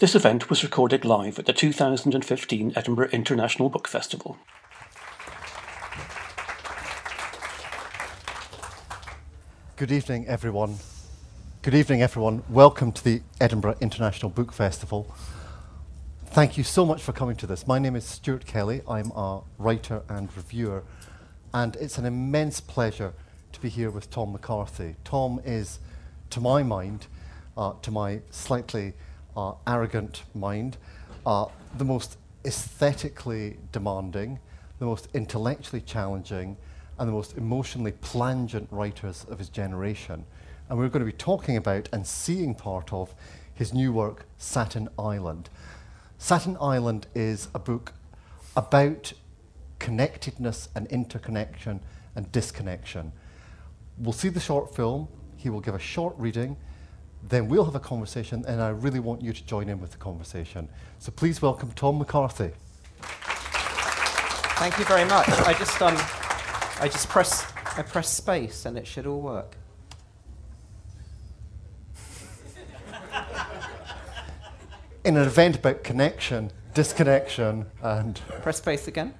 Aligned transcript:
This 0.00 0.14
event 0.14 0.48
was 0.48 0.62
recorded 0.62 1.04
live 1.04 1.40
at 1.40 1.46
the 1.46 1.52
2015 1.52 2.72
Edinburgh 2.76 3.08
International 3.08 3.68
Book 3.68 3.88
Festival. 3.88 4.38
Good 9.74 9.90
evening, 9.90 10.28
everyone. 10.28 10.76
Good 11.62 11.74
evening, 11.74 12.00
everyone. 12.00 12.44
Welcome 12.48 12.92
to 12.92 13.02
the 13.02 13.22
Edinburgh 13.40 13.74
International 13.80 14.30
Book 14.30 14.52
Festival. 14.52 15.12
Thank 16.26 16.56
you 16.56 16.62
so 16.62 16.86
much 16.86 17.02
for 17.02 17.12
coming 17.12 17.34
to 17.34 17.48
this. 17.48 17.66
My 17.66 17.80
name 17.80 17.96
is 17.96 18.04
Stuart 18.04 18.46
Kelly. 18.46 18.82
I'm 18.88 19.10
a 19.16 19.40
writer 19.58 20.02
and 20.08 20.28
reviewer, 20.36 20.84
and 21.52 21.74
it's 21.74 21.98
an 21.98 22.04
immense 22.04 22.60
pleasure 22.60 23.14
to 23.50 23.60
be 23.60 23.68
here 23.68 23.90
with 23.90 24.10
Tom 24.10 24.30
McCarthy. 24.30 24.94
Tom 25.02 25.40
is, 25.44 25.80
to 26.30 26.40
my 26.40 26.62
mind, 26.62 27.08
uh, 27.56 27.72
to 27.82 27.90
my 27.90 28.20
slightly 28.30 28.92
uh, 29.38 29.54
arrogant 29.68 30.24
mind, 30.34 30.76
uh, 31.24 31.46
the 31.76 31.84
most 31.84 32.16
aesthetically 32.44 33.56
demanding, 33.70 34.40
the 34.80 34.84
most 34.84 35.06
intellectually 35.14 35.80
challenging, 35.80 36.56
and 36.98 37.08
the 37.08 37.12
most 37.12 37.36
emotionally 37.36 37.92
plangent 37.92 38.66
writers 38.72 39.24
of 39.30 39.38
his 39.38 39.48
generation. 39.48 40.24
And 40.68 40.76
we're 40.76 40.88
going 40.88 41.06
to 41.06 41.12
be 41.12 41.16
talking 41.16 41.56
about 41.56 41.88
and 41.92 42.04
seeing 42.04 42.54
part 42.56 42.92
of 42.92 43.14
his 43.54 43.72
new 43.72 43.92
work, 43.92 44.26
Satin 44.38 44.88
Island. 44.98 45.50
Satin 46.18 46.56
Island 46.60 47.06
is 47.14 47.46
a 47.54 47.60
book 47.60 47.92
about 48.56 49.12
connectedness 49.78 50.68
and 50.74 50.88
interconnection 50.88 51.78
and 52.16 52.30
disconnection. 52.32 53.12
We'll 53.98 54.12
see 54.12 54.30
the 54.30 54.40
short 54.40 54.74
film, 54.74 55.06
he 55.36 55.48
will 55.48 55.60
give 55.60 55.76
a 55.76 55.78
short 55.78 56.16
reading, 56.18 56.56
then 57.22 57.48
we'll 57.48 57.64
have 57.64 57.74
a 57.74 57.80
conversation, 57.80 58.44
and 58.46 58.60
I 58.60 58.68
really 58.68 59.00
want 59.00 59.22
you 59.22 59.32
to 59.32 59.44
join 59.44 59.68
in 59.68 59.80
with 59.80 59.90
the 59.92 59.98
conversation. 59.98 60.68
So 60.98 61.12
please 61.12 61.42
welcome 61.42 61.72
Tom 61.72 61.98
McCarthy. 61.98 62.52
Thank 64.58 64.78
you 64.78 64.84
very 64.84 65.04
much. 65.04 65.28
I 65.28 65.54
just 65.54 65.80
um, 65.82 65.94
I 66.80 66.88
just 66.90 67.08
press 67.08 67.52
I 67.76 67.82
press 67.82 68.08
space, 68.08 68.66
and 68.66 68.76
it 68.76 68.86
should 68.86 69.06
all 69.06 69.20
work. 69.20 69.56
In 75.04 75.16
an 75.16 75.24
event 75.24 75.56
about 75.56 75.84
connection, 75.84 76.50
disconnection, 76.74 77.66
and 77.82 78.20
Press 78.42 78.58
space 78.58 78.88
again. 78.88 79.14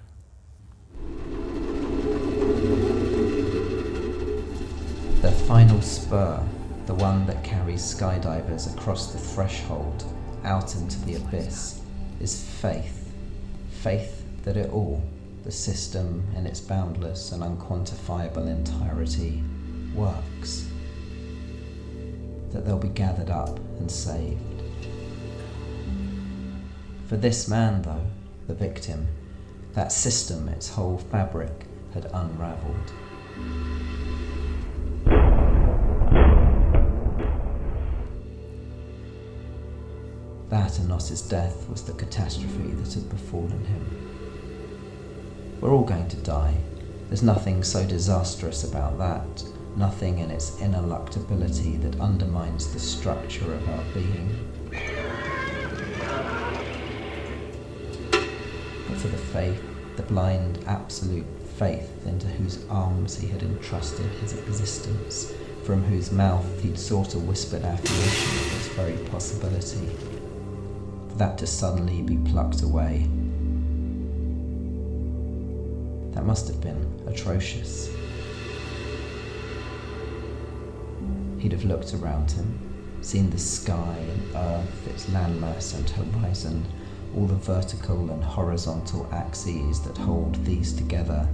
The 5.22 5.32
final 5.46 5.80
spur, 5.80 6.42
the 6.88 6.94
one 6.94 7.26
that 7.26 7.44
carries 7.44 7.82
skydivers 7.82 8.74
across 8.74 9.12
the 9.12 9.18
threshold 9.18 10.04
out 10.44 10.74
into 10.74 10.98
the 11.04 11.16
abyss, 11.16 11.82
is 12.18 12.42
faith. 12.42 13.12
Faith 13.82 14.24
that 14.42 14.56
it 14.56 14.70
all, 14.70 15.02
the 15.44 15.52
system 15.52 16.26
in 16.34 16.46
its 16.46 16.60
boundless 16.60 17.32
and 17.32 17.42
unquantifiable 17.42 18.48
entirety, 18.48 19.44
works. 19.94 20.66
That 22.52 22.64
they'll 22.64 22.78
be 22.78 22.88
gathered 22.88 23.28
up 23.28 23.58
and 23.78 23.90
saved. 23.90 24.40
For 27.04 27.18
this 27.18 27.48
man, 27.48 27.82
though, 27.82 28.06
the 28.46 28.54
victim, 28.54 29.08
that 29.74 29.92
system, 29.92 30.48
its 30.48 30.70
whole 30.70 30.96
fabric, 30.96 31.66
had 31.92 32.10
unravelled. 32.14 32.92
That 40.50 40.78
and 40.78 40.88
not 40.88 41.08
his 41.08 41.20
death 41.20 41.68
was 41.68 41.82
the 41.82 41.92
catastrophe 41.92 42.70
that 42.70 42.94
had 42.94 43.08
befallen 43.10 43.64
him. 43.66 45.58
We're 45.60 45.72
all 45.72 45.84
going 45.84 46.08
to 46.08 46.16
die. 46.16 46.54
There's 47.08 47.22
nothing 47.22 47.62
so 47.62 47.84
disastrous 47.84 48.64
about 48.64 48.96
that, 48.98 49.44
nothing 49.76 50.20
in 50.20 50.30
its 50.30 50.52
ineluctability 50.52 51.82
that 51.82 52.00
undermines 52.00 52.72
the 52.72 52.80
structure 52.80 53.52
of 53.52 53.68
our 53.68 53.84
being. 53.92 54.50
But 58.88 58.96
for 58.98 59.08
the 59.08 59.18
faith, 59.18 59.62
the 59.96 60.02
blind, 60.04 60.64
absolute 60.66 61.26
faith 61.56 62.06
into 62.06 62.26
whose 62.26 62.64
arms 62.70 63.18
he 63.18 63.26
had 63.26 63.42
entrusted 63.42 64.06
his 64.20 64.32
existence, 64.32 65.32
from 65.64 65.82
whose 65.82 66.10
mouth 66.10 66.62
he'd 66.62 66.78
sought 66.78 67.14
a 67.14 67.18
whispered 67.18 67.64
affirmation 67.64 68.38
of 68.38 68.56
its 68.56 68.68
very 68.68 68.96
possibility, 69.10 69.90
that 71.18 71.36
to 71.38 71.46
suddenly 71.46 72.00
be 72.00 72.16
plucked 72.30 72.62
away. 72.62 73.08
That 76.14 76.24
must 76.24 76.46
have 76.48 76.60
been 76.60 77.02
atrocious. 77.06 77.90
He'd 81.38 81.52
have 81.52 81.64
looked 81.64 81.94
around 81.94 82.30
him, 82.30 82.58
seen 83.00 83.30
the 83.30 83.38
sky 83.38 83.96
and 83.98 84.36
earth, 84.36 84.88
its 84.88 85.06
landmass 85.06 85.74
and 85.74 85.88
horizon, 85.90 86.64
all 87.16 87.26
the 87.26 87.34
vertical 87.34 88.10
and 88.10 88.22
horizontal 88.22 89.08
axes 89.12 89.80
that 89.82 89.96
hold 89.96 90.44
these 90.44 90.72
together, 90.72 91.28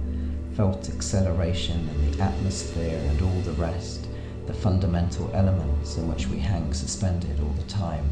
felt 0.55 0.89
acceleration 0.89 1.89
in 1.89 2.11
the 2.11 2.23
atmosphere 2.23 2.99
and 3.09 3.21
all 3.21 3.41
the 3.41 3.51
rest, 3.53 4.07
the 4.47 4.53
fundamental 4.53 5.29
elements 5.33 5.97
in 5.97 6.07
which 6.07 6.27
we 6.27 6.37
hang 6.39 6.73
suspended 6.73 7.39
all 7.39 7.53
the 7.53 7.63
time, 7.63 8.09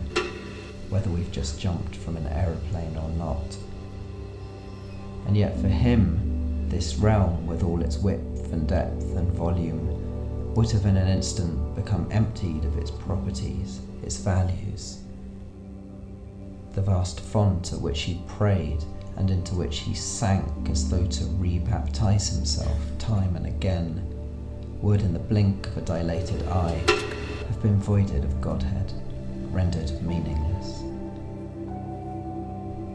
whether 0.94 1.10
we've 1.10 1.32
just 1.32 1.60
jumped 1.60 1.96
from 1.96 2.16
an 2.16 2.28
aeroplane 2.28 2.96
or 2.96 3.10
not. 3.18 3.58
And 5.28 5.36
yet 5.36 5.60
for 5.60 5.68
him, 5.68 6.70
this 6.70 6.96
realm 6.96 7.46
with 7.48 7.64
all 7.64 7.82
its 7.82 7.98
width 7.98 8.54
and 8.54 8.68
depth 8.68 9.16
and 9.18 9.30
volume 9.34 10.54
would 10.54 10.72
have 10.72 10.86
in 10.86 10.96
an 10.96 11.08
instant 11.08 11.76
become 11.76 12.08
emptied 12.12 12.64
of 12.64 12.78
its 12.78 12.92
properties, 12.92 13.82
its 14.04 14.18
values 14.18 15.04
the 16.74 16.82
vast 16.82 17.20
font 17.20 17.72
at 17.72 17.80
which 17.80 18.02
he 18.02 18.22
prayed 18.28 18.84
and 19.18 19.30
into 19.30 19.54
which 19.54 19.80
he 19.80 19.94
sank 19.94 20.70
as 20.70 20.90
though 20.90 21.06
to 21.06 21.24
rebaptize 21.24 22.36
himself 22.36 22.78
time 22.98 23.36
and 23.36 23.46
again, 23.46 24.04
would 24.82 25.02
in 25.02 25.14
the 25.14 25.20
blink 25.20 25.68
of 25.68 25.78
a 25.78 25.82
dilated 25.82 26.42
eye 26.48 26.82
have 27.48 27.62
been 27.62 27.80
voided 27.80 28.24
of 28.24 28.42
Godhead, 28.42 28.92
rendered 29.52 30.02
meaningless. 30.02 30.53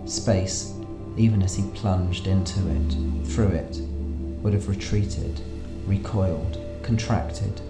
Space, 0.09 0.73
even 1.19 1.43
as 1.43 1.55
he 1.55 1.71
plunged 1.75 2.27
into 2.27 2.61
it, 2.71 3.27
through 3.27 3.49
it, 3.49 3.77
would 4.43 4.55
have 4.55 4.67
retreated, 4.67 5.39
recoiled, 5.87 6.59
contracted, 6.83 7.61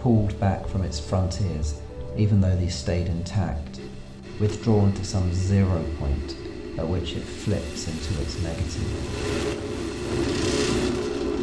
pulled 0.00 0.38
back 0.40 0.66
from 0.66 0.82
its 0.82 0.98
frontiers, 0.98 1.80
even 2.16 2.40
though 2.40 2.56
these 2.56 2.74
stayed 2.74 3.06
intact 3.06 3.80
withdrawn 4.40 4.92
to 4.94 5.04
some 5.04 5.32
zero 5.32 5.84
point 6.00 6.36
at 6.78 6.88
which 6.88 7.14
it 7.14 7.22
flips 7.22 7.86
into 7.86 8.20
its 8.20 8.42
negative. 8.42 8.90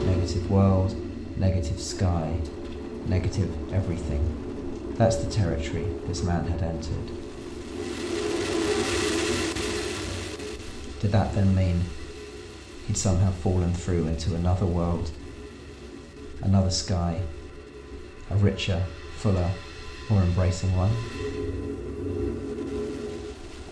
Negative 0.06 0.52
world, 0.52 0.94
negative 1.38 1.80
sky, 1.80 2.38
negative 3.08 3.74
everything. 3.74 4.94
That's 4.98 5.16
the 5.16 5.32
territory 5.32 5.86
this 6.08 6.24
man 6.24 6.46
had 6.46 6.62
entered. 6.62 7.21
Did 11.02 11.14
that 11.14 11.34
then 11.34 11.56
mean 11.56 11.82
he'd 12.86 12.96
somehow 12.96 13.32
fallen 13.32 13.74
through 13.74 14.06
into 14.06 14.36
another 14.36 14.68
world, 14.68 15.10
another 16.44 16.70
sky, 16.70 17.20
a 18.30 18.36
richer, 18.36 18.86
fuller, 19.18 19.50
more 20.12 20.22
embracing 20.22 20.70
one? 20.78 20.92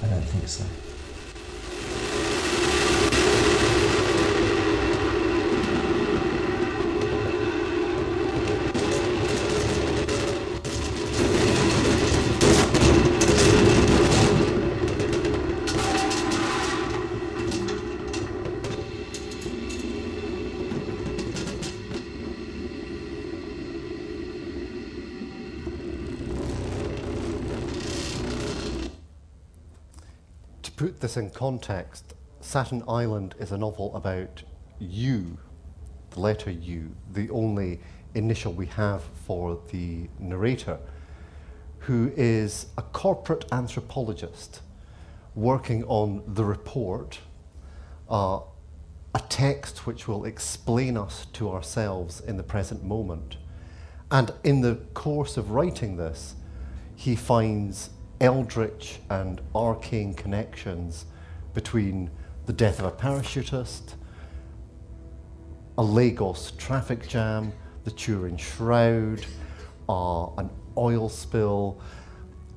I 0.01 0.07
don't 0.07 0.23
think 0.23 0.47
so. 0.47 0.65
This 31.09 31.17
in 31.17 31.31
context, 31.31 32.13
Satin 32.39 32.83
Island 32.87 33.33
is 33.39 33.51
a 33.51 33.57
novel 33.57 33.95
about 33.95 34.43
you, 34.77 35.39
the 36.11 36.19
letter 36.19 36.51
U, 36.51 36.95
the 37.11 37.31
only 37.31 37.79
initial 38.13 38.53
we 38.53 38.67
have 38.67 39.01
for 39.25 39.59
the 39.71 40.07
narrator, 40.19 40.77
who 41.79 42.11
is 42.15 42.67
a 42.77 42.83
corporate 42.83 43.45
anthropologist 43.51 44.61
working 45.33 45.83
on 45.85 46.21
the 46.27 46.45
report, 46.45 47.21
uh, 48.07 48.41
a 49.15 49.21
text 49.29 49.87
which 49.87 50.07
will 50.07 50.25
explain 50.25 50.95
us 50.95 51.25
to 51.33 51.49
ourselves 51.49 52.21
in 52.21 52.37
the 52.37 52.43
present 52.43 52.83
moment. 52.83 53.37
And 54.11 54.31
in 54.43 54.61
the 54.61 54.75
course 54.93 55.37
of 55.37 55.49
writing 55.49 55.97
this, 55.97 56.35
he 56.95 57.15
finds 57.15 57.89
eldritch 58.21 58.99
and 59.09 59.41
arcane 59.55 60.13
connections 60.13 61.05
between 61.53 62.09
the 62.45 62.53
death 62.53 62.79
of 62.79 62.85
a 62.85 62.91
parachutist, 62.91 63.93
a 65.77 65.83
Lagos 65.83 66.51
traffic 66.57 67.07
jam, 67.07 67.53
the 67.83 67.91
Turin 67.91 68.37
Shroud, 68.37 69.25
uh, 69.87 70.27
an 70.35 70.49
oil 70.77 71.09
spill. 71.09 71.79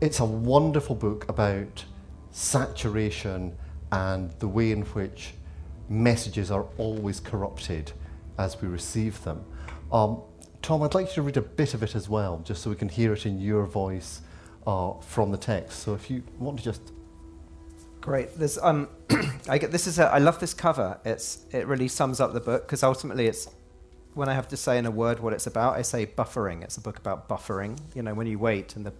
It's 0.00 0.20
a 0.20 0.24
wonderful 0.24 0.96
book 0.96 1.28
about 1.28 1.84
saturation 2.30 3.56
and 3.92 4.32
the 4.38 4.48
way 4.48 4.72
in 4.72 4.82
which 4.82 5.34
messages 5.88 6.50
are 6.50 6.66
always 6.78 7.20
corrupted 7.20 7.92
as 8.38 8.60
we 8.60 8.68
receive 8.68 9.22
them. 9.24 9.44
Um, 9.92 10.22
Tom, 10.62 10.82
I'd 10.82 10.94
like 10.94 11.08
you 11.08 11.14
to 11.14 11.22
read 11.22 11.36
a 11.36 11.42
bit 11.42 11.74
of 11.74 11.82
it 11.82 11.94
as 11.94 12.08
well, 12.08 12.40
just 12.44 12.62
so 12.62 12.70
we 12.70 12.76
can 12.76 12.88
hear 12.88 13.12
it 13.12 13.26
in 13.26 13.40
your 13.40 13.66
voice 13.66 14.22
uh, 14.66 14.94
from 15.00 15.30
the 15.30 15.36
text. 15.36 15.80
So 15.80 15.94
if 15.94 16.10
you 16.10 16.22
want 16.38 16.58
to 16.58 16.64
just. 16.64 16.82
Great. 18.00 18.36
There's, 18.36 18.58
um, 18.58 18.88
I 19.48 19.58
get 19.58 19.70
this 19.70 19.86
is 19.86 19.98
a, 19.98 20.06
I 20.06 20.18
love 20.18 20.40
this 20.40 20.54
cover. 20.54 20.98
It's 21.04 21.44
it 21.52 21.66
really 21.66 21.88
sums 21.88 22.18
up 22.20 22.32
the 22.32 22.40
book 22.40 22.66
because 22.66 22.82
ultimately 22.82 23.26
it's 23.26 23.48
when 24.14 24.28
I 24.28 24.34
have 24.34 24.48
to 24.48 24.56
say 24.56 24.76
in 24.76 24.86
a 24.86 24.90
word 24.90 25.20
what 25.20 25.32
it's 25.32 25.46
about, 25.46 25.76
I 25.76 25.82
say 25.82 26.06
buffering. 26.06 26.62
It's 26.62 26.76
a 26.76 26.80
book 26.80 26.98
about 26.98 27.28
buffering. 27.28 27.78
You 27.94 28.02
know, 28.02 28.14
when 28.14 28.26
you 28.26 28.38
wait 28.38 28.76
and 28.76 28.84
the 28.84 28.92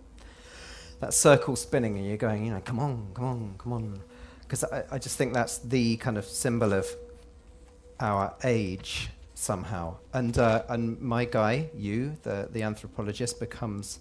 that 1.00 1.12
circle 1.12 1.56
spinning 1.56 1.98
and 1.98 2.06
you're 2.06 2.16
going, 2.16 2.46
you 2.46 2.52
know, 2.52 2.60
come 2.64 2.78
on, 2.78 3.08
come 3.12 3.24
on, 3.24 3.54
come 3.58 3.72
on. 3.72 4.00
Because 4.42 4.62
I, 4.64 4.84
I 4.92 4.98
just 4.98 5.18
think 5.18 5.34
that's 5.34 5.58
the 5.58 5.96
kind 5.96 6.16
of 6.16 6.24
symbol 6.24 6.72
of 6.72 6.86
our 7.98 8.34
age 8.44 9.10
somehow. 9.34 9.96
And 10.12 10.38
uh, 10.38 10.62
and 10.68 11.00
my 11.00 11.24
guy, 11.24 11.70
you, 11.74 12.16
the 12.22 12.48
the 12.52 12.62
anthropologist, 12.62 13.40
becomes 13.40 13.98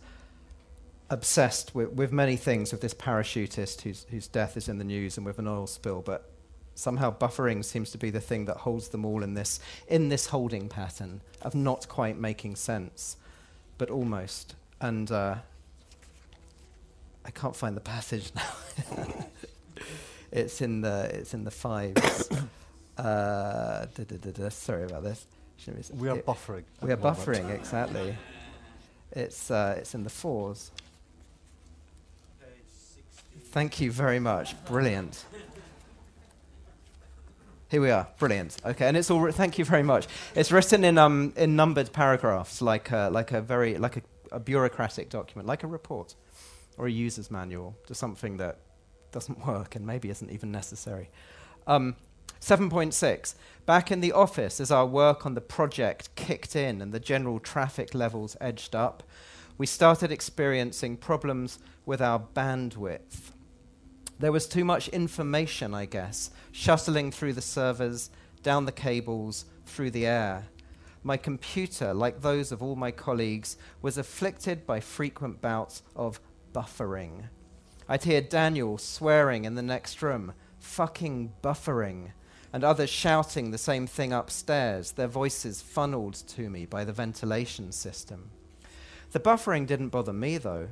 obsessed 1.12 1.76
with, 1.76 1.90
with 1.90 2.12
many 2.14 2.38
things 2.38 2.72
with 2.72 2.80
this 2.80 2.94
parachutist 2.94 3.82
whose 3.82 4.06
whose 4.10 4.28
death 4.28 4.56
is 4.56 4.70
in 4.70 4.78
the 4.78 4.84
news 4.84 5.18
and 5.18 5.26
with 5.26 5.38
an 5.38 5.48
oil 5.48 5.68
spill, 5.68 6.02
but 6.02 6.32
somehow 6.74 7.16
buffering 7.16 7.64
seems 7.64 7.92
to 7.92 7.98
be 7.98 8.10
the 8.10 8.22
thing 8.22 8.46
that 8.46 8.58
holds 8.58 8.88
them 8.88 9.06
all 9.06 9.22
in 9.22 9.34
this 9.34 9.60
in 9.88 10.10
this 10.10 10.28
holding 10.28 10.70
pattern 10.70 11.22
of 11.42 11.54
not 11.54 11.88
quite 11.90 12.18
making 12.18 12.56
sense, 12.56 13.18
but 13.78 13.90
almost. 13.90 14.56
And 14.80 15.12
uh, 15.12 15.36
I 17.26 17.32
can't 17.32 17.56
find 17.56 17.76
the 17.76 17.82
passage 17.82 18.32
now. 18.36 19.06
it's 20.32 20.62
in 20.62 20.80
the 20.80 21.12
it's 21.14 21.34
in 21.34 21.44
the 21.44 21.52
fives. 21.52 22.30
uh, 22.98 23.86
da, 23.86 24.04
da, 24.06 24.32
da, 24.32 24.50
sorry 24.50 24.86
about 24.86 25.04
this. 25.04 25.28
We 25.94 26.08
are 26.10 26.18
buffering. 26.18 26.64
We 26.82 26.92
are 26.92 26.98
buffering 26.98 27.54
exactly. 27.54 28.18
It's 29.12 29.52
uh, 29.52 29.76
it's 29.78 29.94
in 29.94 30.04
the 30.04 30.10
fours. 30.10 30.72
Thank 33.52 33.82
you 33.82 33.92
very 33.92 34.20
much. 34.20 34.56
Brilliant. 34.64 35.26
Here 37.68 37.82
we 37.82 37.92
are. 37.92 38.08
Brilliant. 38.18 38.56
Okay, 38.66 38.88
and 38.88 38.96
it's 38.96 39.12
all. 39.12 39.30
Thank 39.30 39.58
you 39.58 39.66
very 39.66 39.84
much. 39.84 40.08
It's 40.36 40.54
written 40.54 40.86
in 40.86 40.98
um 40.98 41.34
in 41.36 41.58
numbered 41.58 41.92
paragraphs, 41.92 42.62
like 42.62 42.92
a, 42.92 43.10
like 43.12 43.34
a 43.34 43.42
very 43.42 43.78
like 43.78 43.98
a, 43.98 44.02
a 44.32 44.40
bureaucratic 44.40 45.10
document, 45.10 45.50
like 45.50 45.64
a 45.64 45.68
report 45.68 46.16
or 46.78 46.88
a 46.88 46.92
user's 46.92 47.30
manual 47.30 47.76
to 47.88 47.94
something 47.94 48.38
that 48.38 48.60
doesn't 49.12 49.46
work 49.46 49.76
and 49.76 49.86
maybe 49.86 50.10
isn't 50.10 50.32
even 50.32 50.50
necessary. 50.50 51.10
Um, 51.68 51.98
7.6. 52.40 53.36
Back 53.66 53.92
in 53.92 54.00
the 54.00 54.14
office, 54.14 54.62
as 54.62 54.72
our 54.72 54.86
work 54.86 55.26
on 55.26 55.36
the 55.36 55.42
project 55.42 56.10
kicked 56.16 56.56
in 56.56 56.82
and 56.82 56.94
the 56.94 57.00
general 57.00 57.40
traffic 57.40 57.94
levels 57.94 58.36
edged 58.42 58.76
up, 58.76 59.04
we 59.58 59.66
started 59.68 60.12
experiencing 60.12 60.98
problems 60.98 61.60
with 61.86 62.02
our 62.02 62.20
bandwidth. 62.34 63.32
There 64.22 64.32
was 64.32 64.46
too 64.46 64.64
much 64.64 64.88
information, 64.90 65.74
I 65.74 65.86
guess, 65.86 66.30
shuttling 66.52 67.10
through 67.12 67.34
the 67.34 67.42
servers, 67.42 68.12
down 68.44 68.66
the 68.66 68.72
cables, 68.72 69.46
through 69.66 69.90
the 69.90 70.06
air. 70.06 70.46
My 71.02 71.18
computer, 71.18 71.92
like 71.92 72.22
those 72.22 72.52
of 72.52 72.62
all 72.62 72.76
my 72.76 72.92
colleagues, 72.92 73.58
was 73.82 73.98
afflicted 73.98 74.68
by 74.68 74.80
frequent 74.80 75.42
bouts 75.42 75.82
of 75.96 76.20
buffering. 76.54 77.30
I'd 77.90 78.04
hear 78.04 78.22
Daniel 78.22 78.78
swearing 78.78 79.46
in 79.46 79.56
the 79.56 79.64
next 79.64 80.04
room, 80.04 80.34
fucking 80.60 81.34
buffering, 81.42 82.12
and 82.54 82.64
others 82.64 82.92
shouting 82.92 83.50
the 83.50 83.58
same 83.58 83.88
thing 83.88 84.14
upstairs, 84.14 84.92
their 84.92 85.08
voices 85.08 85.64
funneled 85.64 86.14
to 86.14 86.48
me 86.48 86.68
by 86.68 86.84
the 86.84 86.94
ventilation 86.94 87.72
system. 87.72 88.30
The 89.14 89.20
buffering 89.20 89.66
didn't 89.66 89.90
bother 89.90 90.14
me, 90.14 90.38
though. 90.38 90.68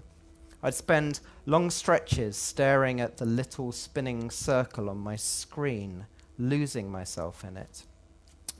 I'd 0.61 0.73
spend 0.73 1.21
long 1.45 1.69
stretches 1.69 2.35
staring 2.35 2.99
at 2.99 3.17
the 3.17 3.25
little 3.25 3.71
spinning 3.71 4.29
circle 4.29 4.89
on 4.89 4.97
my 4.97 5.15
screen, 5.15 6.05
losing 6.37 6.91
myself 6.91 7.43
in 7.43 7.55
it. 7.55 7.83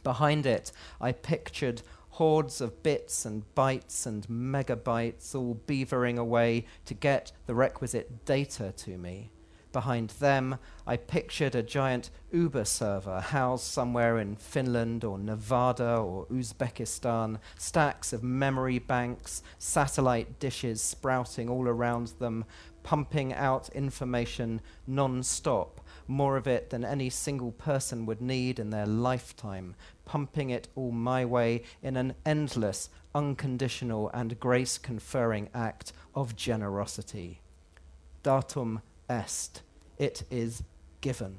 Behind 0.04 0.46
it, 0.46 0.72
I 1.02 1.12
pictured 1.12 1.82
hordes 2.12 2.62
of 2.62 2.84
bits 2.84 3.26
and 3.26 3.44
bytes 3.54 4.06
and 4.06 4.28
megabytes 4.28 5.36
all 5.36 5.60
beavering 5.68 6.18
away 6.18 6.66
to 6.86 6.94
get 6.94 7.32
the 7.46 7.56
requisite 7.56 8.26
data 8.26 8.74
to 8.78 8.98
me. 8.98 9.32
Behind 9.72 10.10
them, 10.10 10.58
I 10.88 10.98
pictured 10.98 11.54
a 11.54 11.62
giant 11.62 12.10
Uber 12.32 12.66
server 12.66 13.20
housed 13.20 13.66
somewhere 13.66 14.18
in 14.18 14.36
Finland 14.36 15.04
or 15.04 15.20
Nevada 15.20 15.98
or 15.98 16.26
Uzbekistan, 16.26 17.38
stacks 17.56 18.12
of 18.12 18.24
memory 18.24 18.80
banks, 18.80 19.44
satellite 19.60 20.40
dishes 20.40 20.82
sprouting 20.82 21.50
all 21.50 21.68
around 21.68 22.14
them, 22.18 22.46
pumping 22.82 23.32
out 23.32 23.70
information 23.70 24.60
non 24.88 25.22
stop, 25.22 25.82
more 26.08 26.36
of 26.36 26.48
it 26.48 26.72
than 26.72 26.84
any 26.84 27.12
single 27.12 27.52
person 27.52 28.08
would 28.08 28.22
need 28.22 28.58
in 28.58 28.72
their 28.72 28.88
lifetime, 28.88 29.76
pumping 30.06 30.50
it 30.50 30.68
all 30.76 30.92
my 30.92 31.24
way 31.24 31.62
in 31.84 31.96
an 31.96 32.16
endless, 32.26 32.90
unconditional, 33.14 34.10
and 34.16 34.40
grace 34.40 34.80
conferring 34.80 35.48
act 35.54 35.94
of 36.16 36.36
generosity. 36.36 37.42
Datum 38.24 38.82
est. 39.10 39.62
It 39.98 40.24
is 40.30 40.64
given. 41.02 41.38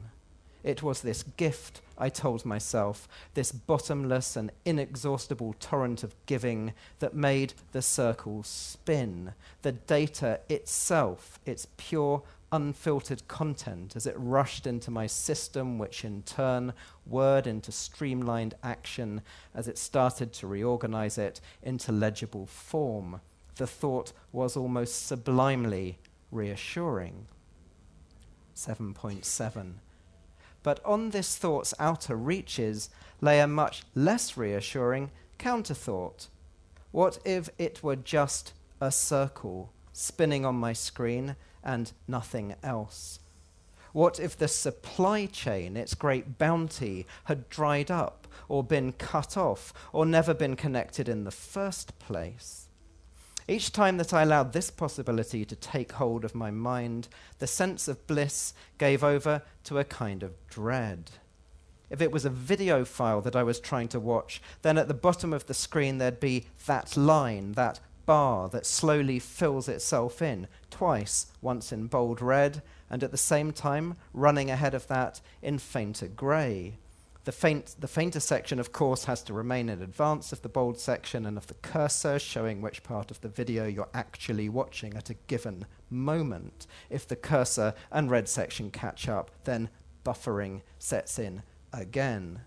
It 0.62 0.82
was 0.82 1.00
this 1.00 1.22
gift, 1.22 1.80
I 1.96 2.10
told 2.10 2.44
myself, 2.44 3.08
this 3.32 3.50
bottomless 3.50 4.36
and 4.36 4.50
inexhaustible 4.66 5.54
torrent 5.58 6.02
of 6.02 6.14
giving 6.26 6.74
that 6.98 7.14
made 7.14 7.54
the 7.72 7.80
circle 7.80 8.42
spin. 8.42 9.32
The 9.62 9.72
data 9.72 10.40
itself, 10.50 11.40
its 11.46 11.66
pure, 11.78 12.22
unfiltered 12.52 13.26
content 13.28 13.94
as 13.96 14.06
it 14.06 14.16
rushed 14.18 14.66
into 14.66 14.90
my 14.90 15.06
system, 15.06 15.78
which 15.78 16.04
in 16.04 16.22
turn 16.22 16.72
whirred 17.06 17.46
into 17.46 17.72
streamlined 17.72 18.54
action 18.62 19.22
as 19.54 19.68
it 19.68 19.78
started 19.78 20.32
to 20.34 20.46
reorganize 20.46 21.16
it 21.16 21.40
into 21.62 21.92
legible 21.92 22.46
form. 22.46 23.20
The 23.54 23.66
thought 23.66 24.12
was 24.32 24.56
almost 24.56 25.06
sublimely 25.06 25.98
reassuring. 26.30 27.26
7.7. 28.54 29.74
But 30.62 30.84
on 30.84 31.10
this 31.10 31.36
thought's 31.36 31.74
outer 31.78 32.16
reaches 32.16 32.90
lay 33.20 33.40
a 33.40 33.46
much 33.46 33.82
less 33.94 34.36
reassuring 34.36 35.10
counterthought. 35.38 36.28
What 36.92 37.18
if 37.24 37.48
it 37.58 37.82
were 37.82 37.96
just 37.96 38.52
a 38.80 38.90
circle 38.90 39.72
spinning 39.92 40.44
on 40.44 40.56
my 40.56 40.72
screen 40.72 41.36
and 41.62 41.92
nothing 42.06 42.54
else? 42.62 43.20
What 43.92 44.20
if 44.20 44.36
the 44.36 44.48
supply 44.48 45.26
chain, 45.26 45.76
its 45.76 45.94
great 45.94 46.38
bounty, 46.38 47.06
had 47.24 47.48
dried 47.48 47.90
up 47.90 48.28
or 48.48 48.62
been 48.62 48.92
cut 48.92 49.36
off 49.36 49.72
or 49.92 50.06
never 50.06 50.32
been 50.32 50.56
connected 50.56 51.08
in 51.08 51.24
the 51.24 51.30
first 51.30 51.98
place? 51.98 52.69
Each 53.50 53.72
time 53.72 53.96
that 53.96 54.14
I 54.14 54.22
allowed 54.22 54.52
this 54.52 54.70
possibility 54.70 55.44
to 55.44 55.56
take 55.56 55.90
hold 55.90 56.24
of 56.24 56.36
my 56.36 56.52
mind, 56.52 57.08
the 57.40 57.48
sense 57.48 57.88
of 57.88 58.06
bliss 58.06 58.54
gave 58.78 59.02
over 59.02 59.42
to 59.64 59.80
a 59.80 59.84
kind 59.84 60.22
of 60.22 60.36
dread. 60.46 61.10
If 61.90 62.00
it 62.00 62.12
was 62.12 62.24
a 62.24 62.30
video 62.30 62.84
file 62.84 63.20
that 63.22 63.34
I 63.34 63.42
was 63.42 63.58
trying 63.58 63.88
to 63.88 63.98
watch, 63.98 64.40
then 64.62 64.78
at 64.78 64.86
the 64.86 64.94
bottom 64.94 65.32
of 65.32 65.46
the 65.46 65.54
screen 65.54 65.98
there'd 65.98 66.20
be 66.20 66.46
that 66.66 66.96
line, 66.96 67.54
that 67.54 67.80
bar 68.06 68.48
that 68.50 68.66
slowly 68.66 69.18
fills 69.18 69.68
itself 69.68 70.22
in, 70.22 70.46
twice, 70.70 71.26
once 71.42 71.72
in 71.72 71.88
bold 71.88 72.22
red, 72.22 72.62
and 72.88 73.02
at 73.02 73.10
the 73.10 73.18
same 73.18 73.50
time 73.50 73.96
running 74.14 74.48
ahead 74.48 74.74
of 74.74 74.86
that 74.86 75.20
in 75.42 75.58
fainter 75.58 76.06
grey. 76.06 76.74
The 77.30 77.36
faint, 77.36 77.76
the 77.78 77.86
fainter 77.86 78.18
section, 78.18 78.58
of 78.58 78.72
course, 78.72 79.04
has 79.04 79.22
to 79.22 79.32
remain 79.32 79.68
in 79.68 79.82
advance 79.82 80.32
of 80.32 80.42
the 80.42 80.48
bold 80.48 80.80
section 80.80 81.24
and 81.24 81.36
of 81.36 81.46
the 81.46 81.54
cursor, 81.54 82.18
showing 82.18 82.60
which 82.60 82.82
part 82.82 83.12
of 83.12 83.20
the 83.20 83.28
video 83.28 83.66
you're 83.66 83.88
actually 83.94 84.48
watching 84.48 84.96
at 84.96 85.10
a 85.10 85.14
given 85.28 85.66
moment. 85.90 86.66
If 86.88 87.06
the 87.06 87.14
cursor 87.14 87.74
and 87.92 88.10
red 88.10 88.28
section 88.28 88.72
catch 88.72 89.08
up, 89.08 89.30
then 89.44 89.68
buffering 90.04 90.62
sets 90.80 91.20
in 91.20 91.44
again. 91.72 92.40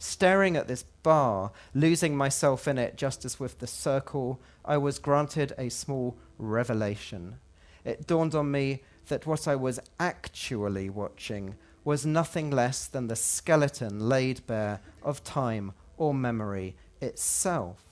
Staring 0.00 0.56
at 0.56 0.66
this 0.66 0.82
bar, 1.04 1.52
losing 1.72 2.16
myself 2.16 2.66
in 2.66 2.78
it 2.78 2.96
just 2.96 3.24
as 3.24 3.38
with 3.38 3.60
the 3.60 3.68
circle, 3.68 4.40
I 4.64 4.78
was 4.78 4.98
granted 4.98 5.52
a 5.56 5.68
small 5.68 6.18
revelation. 6.38 7.38
It 7.84 8.08
dawned 8.08 8.34
on 8.34 8.50
me 8.50 8.82
that 9.06 9.28
what 9.28 9.46
I 9.46 9.54
was 9.54 9.78
actually 10.00 10.90
watching 10.90 11.54
was 11.84 12.06
nothing 12.06 12.50
less 12.50 12.86
than 12.86 13.08
the 13.08 13.16
skeleton 13.16 14.08
laid 14.08 14.46
bare 14.46 14.80
of 15.02 15.24
time 15.24 15.72
or 15.96 16.14
memory 16.14 16.76
itself. 17.00 17.84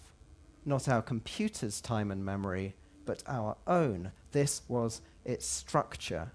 Not 0.64 0.88
our 0.88 1.02
computer's 1.02 1.80
time 1.80 2.11
and 2.11 2.25
memory, 2.25 2.75
but 3.04 3.23
our 3.26 3.56
own. 3.66 4.12
This 4.32 4.62
was 4.68 5.00
its 5.25 5.47
structure. 5.47 6.30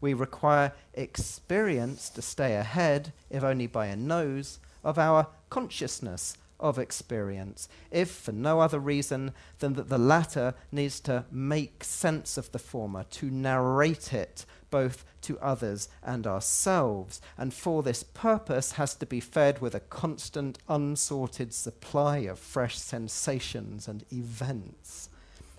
We 0.00 0.14
require 0.14 0.72
experience 0.92 2.10
to 2.10 2.22
stay 2.22 2.54
ahead, 2.54 3.12
if 3.30 3.42
only 3.42 3.66
by 3.66 3.86
a 3.86 3.96
nose, 3.96 4.60
of 4.84 4.98
our 4.98 5.28
consciousness 5.50 6.36
of 6.60 6.78
experience, 6.78 7.68
if 7.90 8.10
for 8.10 8.32
no 8.32 8.60
other 8.60 8.78
reason 8.78 9.32
than 9.58 9.74
that 9.74 9.88
the 9.88 9.98
latter 9.98 10.54
needs 10.70 11.00
to 11.00 11.24
make 11.30 11.82
sense 11.82 12.38
of 12.38 12.52
the 12.52 12.58
former, 12.58 13.04
to 13.04 13.30
narrate 13.30 14.12
it 14.12 14.46
both 14.74 15.04
to 15.20 15.38
others 15.38 15.88
and 16.02 16.26
ourselves, 16.26 17.20
and 17.38 17.54
for 17.54 17.84
this 17.84 18.02
purpose 18.02 18.72
has 18.72 18.96
to 18.96 19.06
be 19.06 19.20
fed 19.20 19.60
with 19.60 19.72
a 19.72 19.78
constant, 19.78 20.58
unsorted 20.68 21.54
supply 21.54 22.18
of 22.18 22.40
fresh 22.40 22.76
sensations 22.76 23.86
and 23.86 24.04
events. 24.12 25.10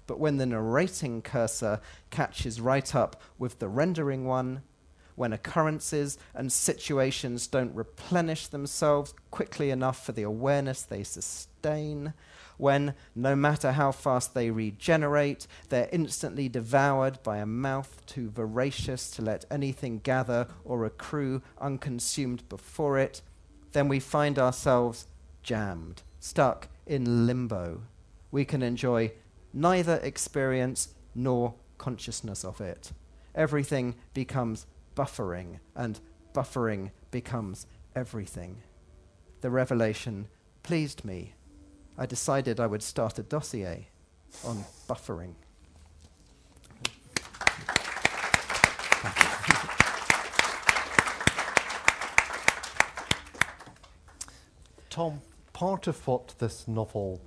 But 0.05 0.19
when 0.19 0.35
the 0.35 0.45
narrating 0.45 1.21
cursor 1.21 1.79
catches 2.09 2.59
right 2.59 2.93
up 2.93 3.21
with 3.39 3.59
the 3.59 3.69
rendering 3.69 4.25
one, 4.25 4.63
when 5.15 5.31
occurrences 5.31 6.17
and 6.33 6.51
situations 6.51 7.47
don't 7.47 7.73
replenish 7.73 8.47
themselves 8.47 9.13
quickly 9.31 9.69
enough 9.69 10.05
for 10.05 10.11
the 10.11 10.23
awareness 10.23 10.81
they 10.81 11.03
sustain, 11.03 12.13
when, 12.57 12.93
no 13.13 13.35
matter 13.35 13.73
how 13.73 13.91
fast 13.91 14.33
they 14.33 14.49
regenerate, 14.49 15.47
they're 15.69 15.89
instantly 15.91 16.49
devoured 16.49 17.21
by 17.23 17.37
a 17.37 17.45
mouth 17.45 18.05
too 18.05 18.29
voracious 18.29 19.11
to 19.11 19.21
let 19.21 19.45
anything 19.51 19.99
gather 19.99 20.47
or 20.63 20.85
accrue 20.85 21.41
unconsumed 21.59 22.47
before 22.49 22.97
it, 22.97 23.21
then 23.73 23.87
we 23.87 23.99
find 23.99 24.39
ourselves 24.39 25.07
jammed, 25.43 26.01
stuck 26.19 26.67
in 26.85 27.27
limbo. 27.27 27.81
We 28.31 28.45
can 28.45 28.63
enjoy 28.63 29.11
neither 29.53 29.95
experience 29.97 30.93
nor 31.13 31.55
consciousness 31.77 32.43
of 32.43 32.61
it. 32.61 32.91
Everything 33.33 33.95
becomes 34.13 34.65
buffering, 34.95 35.59
and 35.75 35.99
buffering 36.33 36.91
becomes 37.11 37.67
everything. 37.95 38.61
The 39.41 39.49
revelation 39.49 40.27
pleased 40.63 41.05
me 41.05 41.33
I 41.97 42.05
decided 42.05 42.59
I 42.59 42.67
would 42.67 42.83
start 42.83 43.17
a 43.19 43.23
dossier 43.23 43.87
on 44.43 44.65
buffering. 44.87 45.33
Tom, 54.89 55.21
part 55.51 55.87
of 55.87 56.07
what 56.07 56.35
this 56.39 56.67
novel 56.67 57.21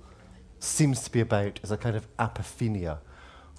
seems 0.59 1.03
to 1.03 1.11
be 1.11 1.19
about 1.19 1.59
is 1.61 1.71
a 1.71 1.77
kind 1.77 1.95
of 1.95 2.07
apophenia, 2.17 2.97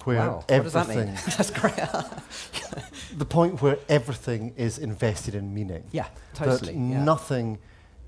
where 0.03 0.19
wow. 0.19 0.45
everything. 0.49 1.13
That's 1.37 1.49
great. 1.49 1.75
the 3.17 3.25
point 3.25 3.61
where 3.61 3.79
everything 3.87 4.53
is 4.57 4.77
invested 4.77 5.35
in 5.35 5.53
meaning. 5.53 5.83
Yeah, 5.91 6.07
totally. 6.33 6.73
That 6.73 6.79
yeah. 6.79 7.03
nothing 7.03 7.59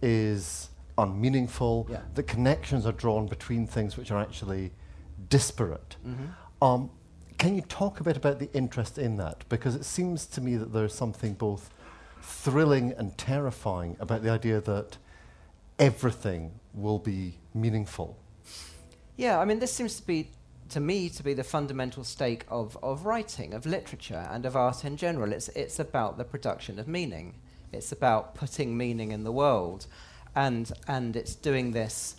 is 0.01 0.69
unmeaningful. 0.97 1.87
Yeah. 1.89 2.01
The 2.15 2.23
connections 2.23 2.85
are 2.85 2.91
drawn 2.91 3.27
between 3.27 3.67
things 3.67 3.97
which 3.97 4.11
are 4.11 4.21
actually 4.21 4.71
disparate. 5.29 5.95
Mm-hmm. 6.05 6.63
Um, 6.63 6.89
can 7.37 7.55
you 7.55 7.61
talk 7.61 7.99
a 7.99 8.03
bit 8.03 8.15
about 8.15 8.39
the 8.39 8.51
interest 8.53 8.97
in 8.97 9.17
that? 9.17 9.43
Because 9.49 9.75
it 9.75 9.85
seems 9.85 10.25
to 10.27 10.41
me 10.41 10.55
that 10.55 10.71
there's 10.71 10.93
something 10.93 11.33
both 11.33 11.69
thrilling 12.21 12.93
and 12.97 13.17
terrifying 13.17 13.97
about 13.99 14.23
the 14.23 14.29
idea 14.29 14.61
that 14.61 14.97
everything 15.77 16.51
will 16.73 16.99
be 16.99 17.37
meaningful. 17.53 18.17
Yeah, 19.17 19.39
I 19.39 19.45
mean, 19.45 19.59
this 19.59 19.73
seems 19.73 19.99
to 19.99 20.07
be, 20.07 20.31
to 20.69 20.79
me, 20.79 21.09
to 21.09 21.23
be 21.23 21.33
the 21.33 21.43
fundamental 21.43 22.03
stake 22.03 22.45
of, 22.47 22.77
of 22.81 23.05
writing, 23.05 23.53
of 23.53 23.65
literature, 23.65 24.27
and 24.31 24.45
of 24.45 24.55
art 24.55 24.85
in 24.85 24.95
general. 24.95 25.33
It's, 25.33 25.49
it's 25.49 25.79
about 25.79 26.17
the 26.17 26.23
production 26.23 26.79
of 26.79 26.87
meaning, 26.87 27.35
it's 27.71 27.91
about 27.91 28.35
putting 28.35 28.77
meaning 28.77 29.11
in 29.11 29.23
the 29.23 29.31
world 29.31 29.87
and 30.35 30.71
and 30.87 31.15
it's 31.15 31.35
doing 31.35 31.71
this. 31.71 32.15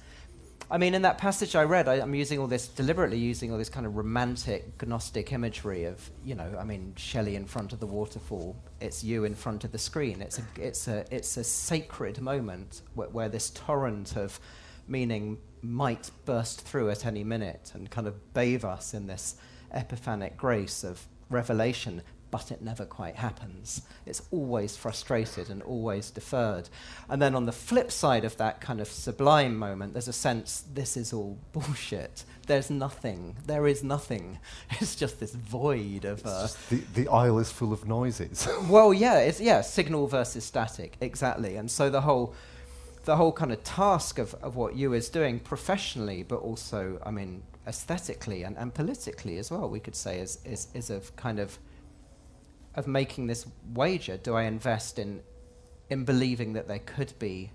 I 0.71 0.79
mean, 0.79 0.95
in 0.95 1.03
that 1.03 1.19
passage 1.19 1.55
I 1.55 1.65
read, 1.65 1.89
I, 1.89 1.97
am 1.97 2.15
using 2.15 2.39
all 2.39 2.47
this 2.47 2.69
deliberately 2.69 3.19
using 3.19 3.53
all 3.53 3.59
this 3.59 3.69
kind 3.69 3.85
of 3.85 3.97
romantic 3.97 4.83
Gnostic 4.85 5.31
imagery 5.33 5.85
of, 5.85 6.11
you 6.25 6.35
know, 6.35 6.57
I 6.59 6.65
mean, 6.65 6.95
Shelley 6.97 7.37
in 7.37 7.45
front 7.45 7.75
of 7.75 7.81
the 7.81 7.87
waterfall. 7.87 8.57
It's 8.81 9.05
you 9.05 9.25
in 9.25 9.35
front 9.35 9.65
of 9.65 9.73
the 9.73 9.79
screen. 9.79 10.23
It's 10.23 10.39
a 10.39 10.45
it's 10.57 10.89
a 10.89 11.05
it's 11.11 11.37
a 11.37 11.45
sacred 11.45 12.21
moment 12.21 12.83
where, 12.95 13.09
where 13.09 13.29
this 13.29 13.51
torrent 13.51 14.17
of 14.17 14.41
meaning 14.89 15.39
might 15.63 16.11
burst 16.25 16.61
through 16.63 16.91
at 16.91 17.07
any 17.07 17.25
minute 17.25 17.73
and 17.75 17.91
kind 17.91 18.07
of 18.07 18.35
bathe 18.35 18.65
us 18.65 18.95
in 18.95 19.07
this 19.07 19.37
epiphanic 19.73 20.37
grace 20.37 20.85
of 20.85 21.07
revelation 21.31 22.03
but 22.35 22.51
it 22.51 22.61
never 22.61 22.85
quite 22.85 23.15
happens. 23.15 23.83
It's 24.07 24.23
always 24.33 24.77
frustrated 24.77 25.51
and 25.51 25.63
always 25.63 26.11
deferred. 26.11 26.69
And 27.09 27.23
then 27.23 27.37
on 27.37 27.47
the 27.47 27.53
flip 27.53 27.93
side 27.93 28.25
of 28.25 28.37
that 28.39 28.61
kind 28.61 28.81
of 28.81 28.89
sublime 28.89 29.57
moment, 29.57 29.93
there's 29.93 30.09
a 30.09 30.13
sense 30.13 30.65
this 30.75 30.97
is 30.97 31.13
all 31.13 31.39
bullshit. 31.53 32.25
There's 32.49 32.71
nothing. 32.71 33.37
There 33.47 33.69
is 33.69 33.85
nothing. 33.85 34.41
It's 34.81 34.97
just 34.97 35.21
this 35.21 35.33
void 35.33 36.05
of. 36.05 36.27
Uh, 36.27 36.49
the, 36.71 36.83
the 36.95 37.07
aisle 37.07 37.39
is 37.39 37.53
full 37.53 37.73
of 37.73 37.87
noises. 37.87 38.49
well, 38.69 38.93
yeah, 38.93 39.21
it's 39.21 39.41
yeah, 39.41 39.61
signal 39.61 40.09
versus 40.09 40.45
static, 40.45 40.97
exactly. 41.01 41.55
And 41.55 41.71
so 41.71 41.89
the 41.89 42.01
whole 42.01 42.35
the 43.05 43.15
whole 43.15 43.31
kind 43.31 43.53
of 43.53 43.63
task 43.63 44.19
of, 44.19 44.35
of 44.43 44.57
what 44.57 44.75
you 44.75 44.93
is 44.93 45.09
doing 45.09 45.39
professionally, 45.39 46.25
but 46.25 46.41
also, 46.41 47.01
I 47.07 47.13
mean, 47.13 47.45
aesthetically 47.69 48.43
and, 48.43 48.57
and 48.57 48.75
politically 48.75 49.39
as 49.39 49.53
well, 49.53 49.69
we 49.69 49.79
could 49.79 49.95
say, 49.95 50.19
is, 50.19 50.41
is, 50.45 50.67
is 50.75 50.91
of 50.91 51.15
kind 51.15 51.39
of 51.39 51.59
of 52.77 52.87
making 52.87 53.27
this 53.27 53.47
wager? 53.73 54.17
Do 54.17 54.35
I 54.35 54.45
invest 54.45 54.99
in 54.99 55.23
in 55.91 56.05
believing 56.05 56.55
that 56.55 56.67
there 56.69 56.79
could 56.79 57.13
be 57.19 57.51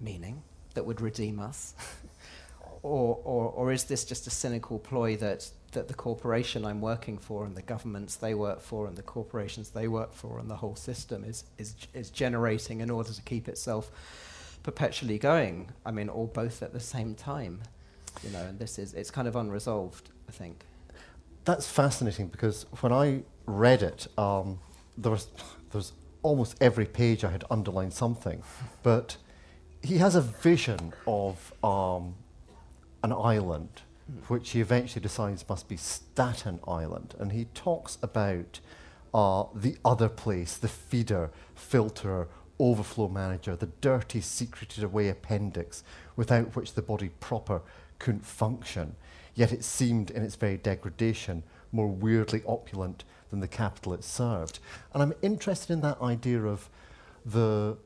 meaning 0.00 0.42
that 0.74 0.84
would 0.84 1.00
redeem 1.00 1.38
us? 1.40 1.74
or, 2.82 3.18
or, 3.24 3.50
or 3.50 3.72
is 3.72 3.84
this 3.84 4.04
just 4.04 4.26
a 4.26 4.30
cynical 4.30 4.78
ploy 4.78 5.16
that, 5.16 5.50
that 5.72 5.88
the 5.88 5.94
corporation 5.94 6.64
I'm 6.64 6.80
working 6.80 7.18
for 7.18 7.44
and 7.44 7.56
the 7.56 7.62
governments 7.62 8.16
they 8.16 8.34
work 8.34 8.60
for 8.60 8.86
and 8.86 8.96
the 8.96 9.02
corporations 9.02 9.70
they 9.70 9.88
work 9.88 10.12
for 10.12 10.38
and 10.38 10.50
the 10.50 10.56
whole 10.56 10.76
system 10.76 11.24
is, 11.24 11.44
is, 11.58 11.74
is 11.94 12.10
generating 12.10 12.80
in 12.80 12.90
order 12.90 13.12
to 13.12 13.22
keep 13.22 13.48
itself 13.48 13.90
perpetually 14.62 15.18
going? 15.18 15.70
I 15.84 15.90
mean, 15.90 16.08
or 16.08 16.26
both 16.26 16.62
at 16.62 16.72
the 16.72 16.80
same 16.80 17.14
time. 17.14 17.62
You 18.22 18.30
know, 18.30 18.42
and 18.42 18.58
this 18.58 18.78
is, 18.78 18.94
it's 18.94 19.10
kind 19.10 19.26
of 19.26 19.34
unresolved, 19.34 20.10
I 20.28 20.32
think. 20.32 20.64
That's 21.44 21.68
fascinating 21.68 22.28
because 22.28 22.64
when 22.80 22.92
I 22.92 23.22
read 23.46 23.82
it, 23.82 24.06
um, 24.18 24.58
there 24.96 25.10
was 25.10 25.28
almost 26.22 26.56
every 26.60 26.86
page 26.86 27.24
I 27.24 27.30
had 27.30 27.44
underlined 27.50 27.92
something, 27.92 28.42
but 28.82 29.16
he 29.82 29.98
has 29.98 30.14
a 30.14 30.22
vision 30.22 30.92
of 31.06 31.52
um, 31.62 32.14
an 33.02 33.12
island, 33.12 33.82
which 34.28 34.50
he 34.50 34.60
eventually 34.60 35.02
decides 35.02 35.46
must 35.48 35.68
be 35.68 35.76
Staten 35.76 36.60
Island, 36.66 37.14
and 37.18 37.32
he 37.32 37.44
talks 37.54 37.98
about 38.02 38.60
uh, 39.12 39.44
the 39.54 39.76
other 39.84 40.08
place, 40.08 40.56
the 40.56 40.68
feeder, 40.68 41.30
filter, 41.54 42.28
overflow 42.58 43.08
manager, 43.08 43.56
the 43.56 43.66
dirty, 43.80 44.20
secreted 44.20 44.82
away 44.82 45.08
appendix, 45.08 45.84
without 46.16 46.56
which 46.56 46.74
the 46.74 46.82
body 46.82 47.10
proper 47.20 47.60
couldn't 47.98 48.24
function. 48.24 48.96
Yet 49.34 49.52
it 49.52 49.64
seemed, 49.64 50.10
in 50.10 50.22
its 50.22 50.36
very 50.36 50.56
degradation, 50.56 51.42
more 51.72 51.88
weirdly 51.88 52.42
opulent 52.46 53.04
than 53.34 53.40
the 53.40 53.48
capital 53.48 53.92
it 53.92 54.04
served. 54.04 54.60
And 54.92 55.02
I'm 55.02 55.12
interested 55.20 55.72
in 55.72 55.80
that 55.80 56.00
idea 56.00 56.40
of 56.44 56.70
the 57.26 57.76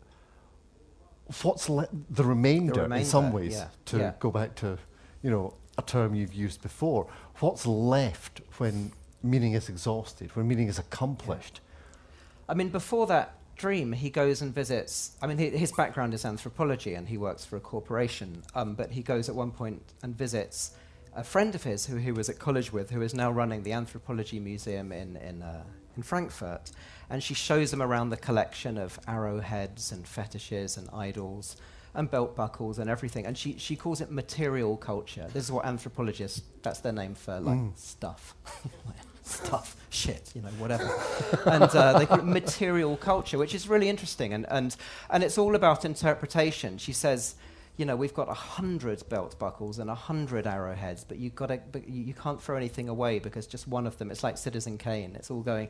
what's 1.43 1.69
le- 1.69 1.89
the, 2.11 2.25
remainder, 2.25 2.75
the, 2.75 2.83
remainder, 2.83 3.03
in 3.03 3.07
some 3.07 3.33
ways 3.33 3.55
yeah. 3.55 3.69
to 3.87 3.99
yeah. 3.99 4.13
go 4.19 4.31
back 4.31 4.55
to 4.57 4.79
you 5.23 5.31
know 5.31 5.55
a 5.79 5.83
term 5.83 6.15
you've 6.15 6.35
used 6.35 6.61
before. 6.63 7.07
What's 7.39 7.67
left 7.67 8.43
when 8.59 8.93
meaning 9.23 9.55
is 9.55 9.69
exhausted, 9.69 10.35
when 10.37 10.47
meaning 10.47 10.69
is 10.69 10.79
accomplished? 10.79 11.61
Yeah. 11.63 12.53
I 12.53 12.55
mean, 12.55 12.69
before 12.69 13.07
that 13.07 13.35
dream, 13.57 13.93
he 13.93 14.11
goes 14.11 14.43
and 14.43 14.55
visits. 14.55 15.17
I 15.23 15.27
mean, 15.27 15.39
he, 15.39 15.51
his 15.51 15.73
background 15.73 16.15
is 16.15 16.25
anthropology, 16.25 16.95
and 16.95 17.09
he 17.09 17.17
works 17.17 17.45
for 17.45 17.57
a 17.57 17.61
corporation. 17.61 18.43
Um, 18.55 18.75
but 18.75 18.91
he 18.91 19.03
goes 19.03 19.29
at 19.29 19.35
one 19.35 19.51
point 19.51 19.83
and 20.03 20.17
visits 20.17 20.73
a 21.19 21.25
friend 21.25 21.55
of 21.55 21.63
his 21.65 21.87
who 21.87 21.97
he 21.97 22.13
was 22.13 22.29
at 22.29 22.39
college 22.39 22.73
with, 22.73 22.91
who 22.91 23.03
is 23.03 23.13
now 23.15 23.31
running 23.31 23.63
the 23.63 23.73
anthropology 23.73 24.39
museum 24.41 24.93
in 24.93 25.17
in, 25.17 25.43
uh, 25.43 25.63
in 25.97 26.03
Frankfurt. 26.03 26.71
And 27.11 27.23
she 27.23 27.35
shows 27.35 27.73
him 27.73 27.81
around 27.83 28.11
the 28.11 28.17
collection 28.17 28.77
of 28.79 28.99
arrowheads 29.09 29.93
and 29.93 30.07
fetishes 30.07 30.77
and 30.77 30.89
idols 30.93 31.57
and 31.95 32.11
belt 32.11 32.37
buckles 32.37 32.79
and 32.79 32.91
everything. 32.91 33.27
And 33.27 33.37
she, 33.37 33.57
she 33.59 33.75
calls 33.77 34.01
it 34.03 34.11
material 34.11 34.77
culture. 34.77 35.27
This 35.33 35.45
is 35.45 35.51
what 35.51 35.65
anthropologists, 35.65 36.43
that's 36.63 36.81
their 36.81 36.93
name 36.93 37.15
for 37.15 37.41
like 37.41 37.59
Mm. 37.59 37.79
stuff. 37.79 38.35
stuff, 39.23 39.77
shit, 39.91 40.31
you 40.35 40.43
know, 40.43 40.49
whatever. 40.59 40.89
and 41.47 41.65
uh, 41.65 41.99
they 41.99 42.07
call 42.07 42.19
it 42.19 42.25
material 42.27 42.97
culture, 42.97 43.39
which 43.39 43.55
is 43.55 43.69
really 43.69 43.89
interesting. 43.89 44.33
And, 44.35 44.47
and, 44.51 44.77
and 45.11 45.23
it's 45.25 45.39
all 45.39 45.55
about 45.55 45.85
interpretation. 45.85 46.79
She 46.79 46.93
says, 46.93 47.35
you 47.79 47.85
know, 47.85 47.95
we've 47.95 48.13
got 48.13 48.29
a 48.29 48.35
hundred 48.35 49.09
belt 49.09 49.39
buckles 49.39 49.79
and 49.79 49.89
a 49.89 49.95
hundred 49.95 50.49
arrowheads, 50.49 51.05
but 51.05 51.17
you've 51.17 51.37
got 51.37 51.49
but 51.71 51.89
you, 51.89 52.03
you 52.03 52.13
can't 52.13 52.43
throw 52.43 52.57
anything 52.57 52.89
away 52.89 53.21
because 53.21 53.47
just 53.47 53.69
one 53.69 53.87
of 53.87 53.97
them, 53.99 54.11
it's 54.11 54.25
like 54.25 54.37
Citizen 54.37 54.77
Kane. 54.77 55.15
It's 55.15 55.31
all 55.31 55.43
going, 55.43 55.69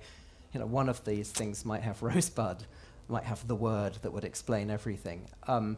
you 0.55 0.59
know, 0.59 0.67
one 0.67 0.89
of 0.89 1.05
these 1.05 1.31
things 1.31 1.67
might 1.67 1.83
have 1.83 2.03
rosebud, 2.03 2.65
might 3.09 3.25
have 3.25 3.47
the 3.47 3.55
word 3.55 3.99
that 4.01 4.11
would 4.11 4.25
explain 4.25 4.71
everything. 4.71 5.29
Um, 5.47 5.77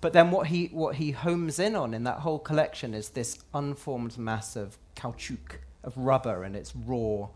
but 0.00 0.12
then 0.12 0.30
what 0.30 0.46
he, 0.46 0.66
what 0.66 0.94
he 0.94 1.10
homes 1.10 1.58
in 1.58 1.74
on 1.74 1.92
in 1.92 2.04
that 2.04 2.20
whole 2.20 2.38
collection 2.38 2.94
is 2.94 3.08
this 3.08 3.38
unformed 3.52 4.16
mass 4.16 4.54
of 4.54 4.78
caoutchouc, 4.94 5.56
of 5.82 5.98
rubber 5.98 6.44
in 6.44 6.54
its 6.54 6.74
raw 6.76 7.28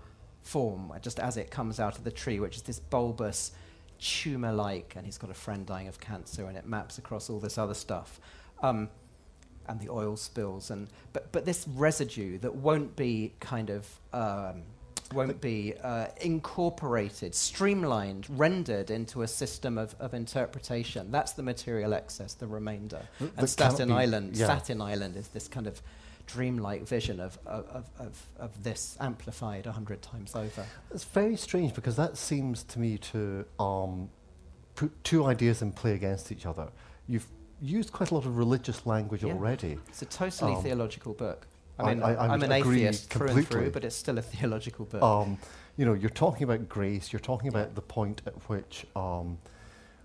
form, 0.42 0.92
just 1.02 1.18
as 1.18 1.36
it 1.36 1.50
comes 1.50 1.80
out 1.80 1.98
of 1.98 2.04
the 2.04 2.12
tree, 2.12 2.38
which 2.38 2.54
is 2.54 2.62
this 2.62 2.78
bulbous, 2.78 3.50
tumor 3.98 4.52
like, 4.52 4.94
and 4.96 5.04
he's 5.04 5.18
got 5.18 5.30
a 5.30 5.34
friend 5.34 5.66
dying 5.66 5.88
of 5.88 6.00
cancer, 6.00 6.46
and 6.46 6.56
it 6.56 6.66
maps 6.66 6.98
across 6.98 7.28
all 7.30 7.38
this 7.38 7.58
other 7.58 7.74
stuff. 7.74 8.20
Um, 8.62 8.88
and 9.68 9.78
the 9.80 9.90
oil 9.90 10.16
spills, 10.16 10.70
and 10.70 10.88
but 11.12 11.30
but 11.30 11.44
this 11.44 11.68
residue 11.68 12.38
that 12.38 12.54
won't 12.54 12.96
be 12.96 13.34
kind 13.38 13.68
of 13.68 13.86
um, 14.14 14.62
won't 15.12 15.40
be 15.40 15.74
uh, 15.82 16.06
incorporated, 16.20 17.34
streamlined, 17.34 18.26
rendered 18.30 18.90
into 18.90 19.22
a 19.22 19.28
system 19.28 19.78
of, 19.78 19.94
of 20.00 20.14
interpretation. 20.14 21.10
That's 21.10 21.32
the 21.32 21.42
material 21.42 21.94
excess, 21.94 22.34
the 22.34 22.46
remainder. 22.46 23.02
Th- 23.18 23.30
and 23.36 23.48
Staten 23.48 23.90
Island, 23.90 24.36
yeah. 24.36 24.46
Staten 24.46 24.80
Island 24.80 25.16
is 25.16 25.28
this 25.28 25.48
kind 25.48 25.66
of 25.66 25.82
dreamlike 26.28 26.86
vision 26.86 27.18
of, 27.18 27.38
of, 27.46 27.90
of, 27.98 28.26
of, 28.38 28.62
this 28.62 28.96
amplified 29.00 29.66
a 29.66 29.72
hundred 29.72 30.02
times 30.02 30.36
over. 30.36 30.64
It's 30.92 31.04
very 31.04 31.36
strange 31.36 31.74
because 31.74 31.96
that 31.96 32.16
seems 32.16 32.62
to 32.64 32.78
me 32.78 32.98
to 32.98 33.44
um, 33.58 34.10
put 34.76 34.92
two 35.02 35.24
ideas 35.24 35.62
in 35.62 35.72
play 35.72 35.94
against 35.94 36.30
each 36.30 36.46
other. 36.46 36.68
You've 37.08 37.26
used 37.60 37.92
quite 37.92 38.10
a 38.10 38.14
lot 38.14 38.26
of 38.26 38.36
religious 38.36 38.86
language 38.86 39.24
Yeah. 39.24 39.32
already. 39.32 39.78
It's 39.88 40.02
a 40.02 40.06
totally 40.06 40.54
Um, 40.54 40.62
theological 40.62 41.14
book. 41.14 41.46
I 41.78 41.94
mean, 41.94 42.02
I- 42.02 42.34
am 42.34 42.42
an 42.42 42.52
atheist 42.52 43.10
through 43.10 43.28
and 43.28 43.48
through, 43.48 43.70
but 43.70 43.84
it's 43.84 43.96
still 43.96 44.18
a 44.18 44.22
theological 44.34 44.84
book. 44.84 45.02
Um, 45.02 45.38
you 45.76 45.86
know, 45.86 45.94
you're 45.94 46.10
talking 46.10 46.42
about 46.42 46.68
grace. 46.68 47.12
You're 47.12 47.20
talking 47.20 47.48
about 47.48 47.74
the 47.74 47.82
point 47.82 48.20
at 48.26 48.34
which 48.48 48.84
um, 48.94 49.38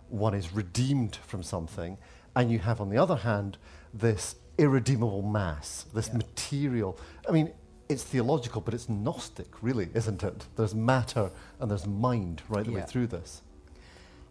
one 0.09 0.33
is 0.33 0.53
redeemed 0.53 1.15
from 1.15 1.43
something, 1.43 1.97
and 2.35 2.51
you 2.51 2.59
have, 2.59 2.79
on 2.79 2.89
the 2.89 2.97
other 2.97 3.17
hand, 3.17 3.57
this 3.93 4.35
irredeemable 4.57 5.21
mass, 5.21 5.85
this 5.93 6.07
Yeah. 6.07 6.17
material. 6.17 6.97
I 7.27 7.31
mean, 7.31 7.51
it's 7.89 8.03
theological, 8.03 8.61
but 8.61 8.73
it's 8.73 8.87
gnostic, 8.89 9.61
really, 9.61 9.89
isn't 9.93 10.23
it? 10.23 10.45
There's 10.55 10.73
matter 10.75 11.31
and 11.59 11.69
there's 11.69 11.85
mind 11.87 12.41
right 12.49 12.65
the 12.65 12.71
way 12.71 12.83
through 12.87 13.07
this. 13.07 13.41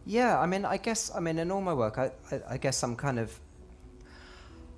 Yeah, 0.05 0.41
I 0.41 0.47
mean, 0.47 0.64
I 0.64 0.79
guess, 0.79 1.11
I 1.14 1.21
mean, 1.21 1.38
in 1.38 1.50
all 1.52 1.61
my 1.61 1.75
work, 1.75 1.99
I, 1.99 2.11
I, 2.31 2.41
I 2.50 2.57
guess 2.57 2.83
I'm 2.83 2.97
kind 2.97 3.19
of, 3.19 3.38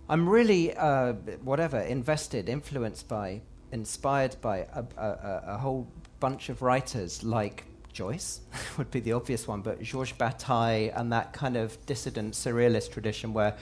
I'm 0.09 0.29
really, 0.29 0.77
uh, 0.77 1.15
whatever, 1.43 1.81
invested, 1.81 2.49
influenced 2.49 3.09
by, 3.09 3.41
inspired 3.73 4.37
by 4.43 4.59
a, 4.59 4.85
a, 4.99 5.07
a, 5.07 5.43
a 5.55 5.59
whole 5.59 5.87
bunch 6.21 6.49
of 6.51 6.61
writers 6.61 7.23
like 7.25 7.65
Joyce 7.93 8.41
would 8.77 8.91
be 8.91 9.01
the 9.01 9.13
obvious 9.13 9.49
one, 9.49 9.63
but 9.63 9.81
Georges 9.83 10.17
Bataille 10.19 10.91
and 10.95 11.11
that 11.13 11.33
kind 11.33 11.57
of 11.57 11.85
dissident 11.87 12.35
surrealist 12.35 12.91
tradition 12.91 13.33
where 13.33 13.57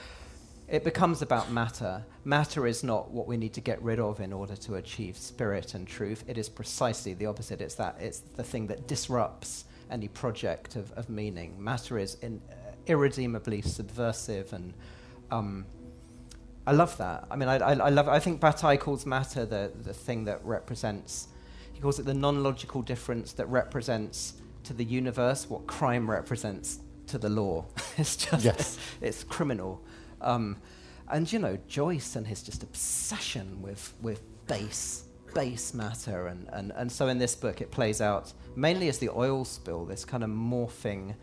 it 0.67 0.83
becomes 0.83 1.21
about 1.21 1.51
matter. 1.51 2.03
Matter 2.23 2.65
is 2.65 2.83
not 2.83 3.11
what 3.11 3.27
we 3.27 3.37
need 3.37 3.53
to 3.53 3.61
get 3.61 3.81
rid 3.81 3.99
of 3.99 4.19
in 4.19 4.31
order 4.33 4.55
to 4.55 4.75
achieve 4.75 5.17
spirit 5.17 5.73
and 5.73 5.87
truth. 5.87 6.23
It 6.27 6.37
is 6.37 6.49
precisely 6.49 7.13
the 7.13 7.25
opposite. 7.25 7.61
It's 7.61 7.75
that 7.75 7.97
it's 7.99 8.19
the 8.19 8.43
thing 8.43 8.67
that 8.67 8.87
disrupts 8.87 9.65
any 9.91 10.07
project 10.07 10.75
of, 10.75 10.91
of 10.93 11.09
meaning. 11.09 11.61
Matter 11.61 11.99
is 11.99 12.15
in, 12.21 12.41
uh, 12.49 12.55
irredeemably 12.87 13.61
subversive, 13.61 14.53
and 14.53 14.73
um, 15.31 15.65
I 16.65 16.71
love 16.71 16.97
that. 16.97 17.27
I 17.29 17.35
mean, 17.35 17.49
I, 17.49 17.57
I, 17.57 17.73
I 17.73 17.89
love. 17.89 18.07
I 18.07 18.19
think 18.19 18.39
Bataille 18.39 18.77
calls 18.77 19.05
matter 19.05 19.45
the 19.45 19.71
the 19.83 19.93
thing 19.93 20.25
that 20.25 20.43
represents. 20.45 21.27
He 21.73 21.81
calls 21.81 21.99
it 21.99 22.05
the 22.05 22.13
non-logical 22.13 22.81
difference 22.83 23.33
that 23.33 23.47
represents 23.47 24.35
to 24.63 24.73
the 24.73 24.85
universe 24.85 25.49
what 25.49 25.67
crime 25.67 26.09
represents 26.09 26.79
to 27.07 27.17
the 27.17 27.29
law. 27.29 27.65
it's 27.97 28.15
just 28.15 28.45
Yes. 28.45 28.77
it's 29.01 29.23
criminal. 29.25 29.81
Um, 30.23 30.57
and 31.09 31.31
you 31.31 31.39
know, 31.39 31.57
Joyce 31.67 32.15
and 32.15 32.25
his 32.25 32.41
just 32.41 32.63
obsession 32.63 33.61
with, 33.61 33.93
with 34.01 34.21
base, 34.47 35.03
base 35.33 35.73
matter. 35.73 36.27
And, 36.27 36.47
and, 36.53 36.71
and 36.75 36.91
so 36.91 37.07
in 37.07 37.17
this 37.17 37.35
book, 37.35 37.61
it 37.61 37.71
plays 37.71 38.01
out 38.01 38.33
mainly 38.55 38.89
as 38.89 38.97
the 38.97 39.09
oil 39.09 39.45
spill, 39.45 39.85
this 39.85 40.05
kind 40.05 40.23
of 40.23 40.29
morphing, 40.29 41.15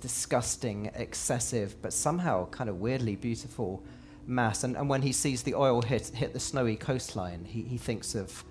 disgusting, 0.00 0.90
excessive, 0.94 1.80
but 1.82 1.92
somehow 1.92 2.48
kind 2.50 2.70
of 2.70 2.80
weirdly 2.80 3.16
beautiful 3.16 3.82
mass. 4.26 4.64
And, 4.64 4.76
and 4.76 4.88
when 4.88 5.02
he 5.02 5.12
sees 5.12 5.42
the 5.42 5.54
oil 5.54 5.82
hit, 5.82 6.08
hit 6.08 6.32
the 6.32 6.40
snowy 6.40 6.76
coastline, 6.76 7.44
he, 7.44 7.62
he 7.62 7.78
thinks 7.78 8.14
of 8.14 8.44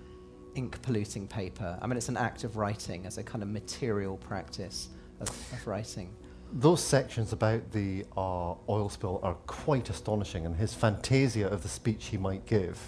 ink 0.54 0.80
polluting 0.82 1.28
paper. 1.28 1.78
I 1.80 1.86
mean, 1.86 1.96
it's 1.96 2.08
an 2.08 2.16
act 2.16 2.44
of 2.44 2.56
writing 2.56 3.06
as 3.06 3.18
a 3.18 3.22
kind 3.22 3.42
of 3.42 3.48
material 3.48 4.16
practice 4.16 4.88
of, 5.20 5.28
of 5.28 5.66
writing. 5.66 6.14
Those 6.52 6.82
sections 6.82 7.32
about 7.32 7.72
the 7.72 8.06
uh, 8.16 8.54
oil 8.68 8.88
spill 8.88 9.20
are 9.22 9.34
quite 9.46 9.90
astonishing, 9.90 10.46
and 10.46 10.56
his 10.56 10.72
fantasia 10.72 11.48
of 11.48 11.62
the 11.62 11.68
speech 11.68 12.06
he 12.06 12.16
might 12.16 12.46
give, 12.46 12.80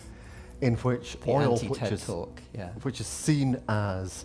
in 0.61 0.77
which 0.77 1.19
The 1.21 1.31
oil, 1.31 1.59
which 1.59 1.83
is, 1.83 2.07
talk, 2.07 2.41
yeah. 2.55 2.71
which 2.83 3.01
is 3.01 3.07
seen 3.07 3.61
as 3.69 4.25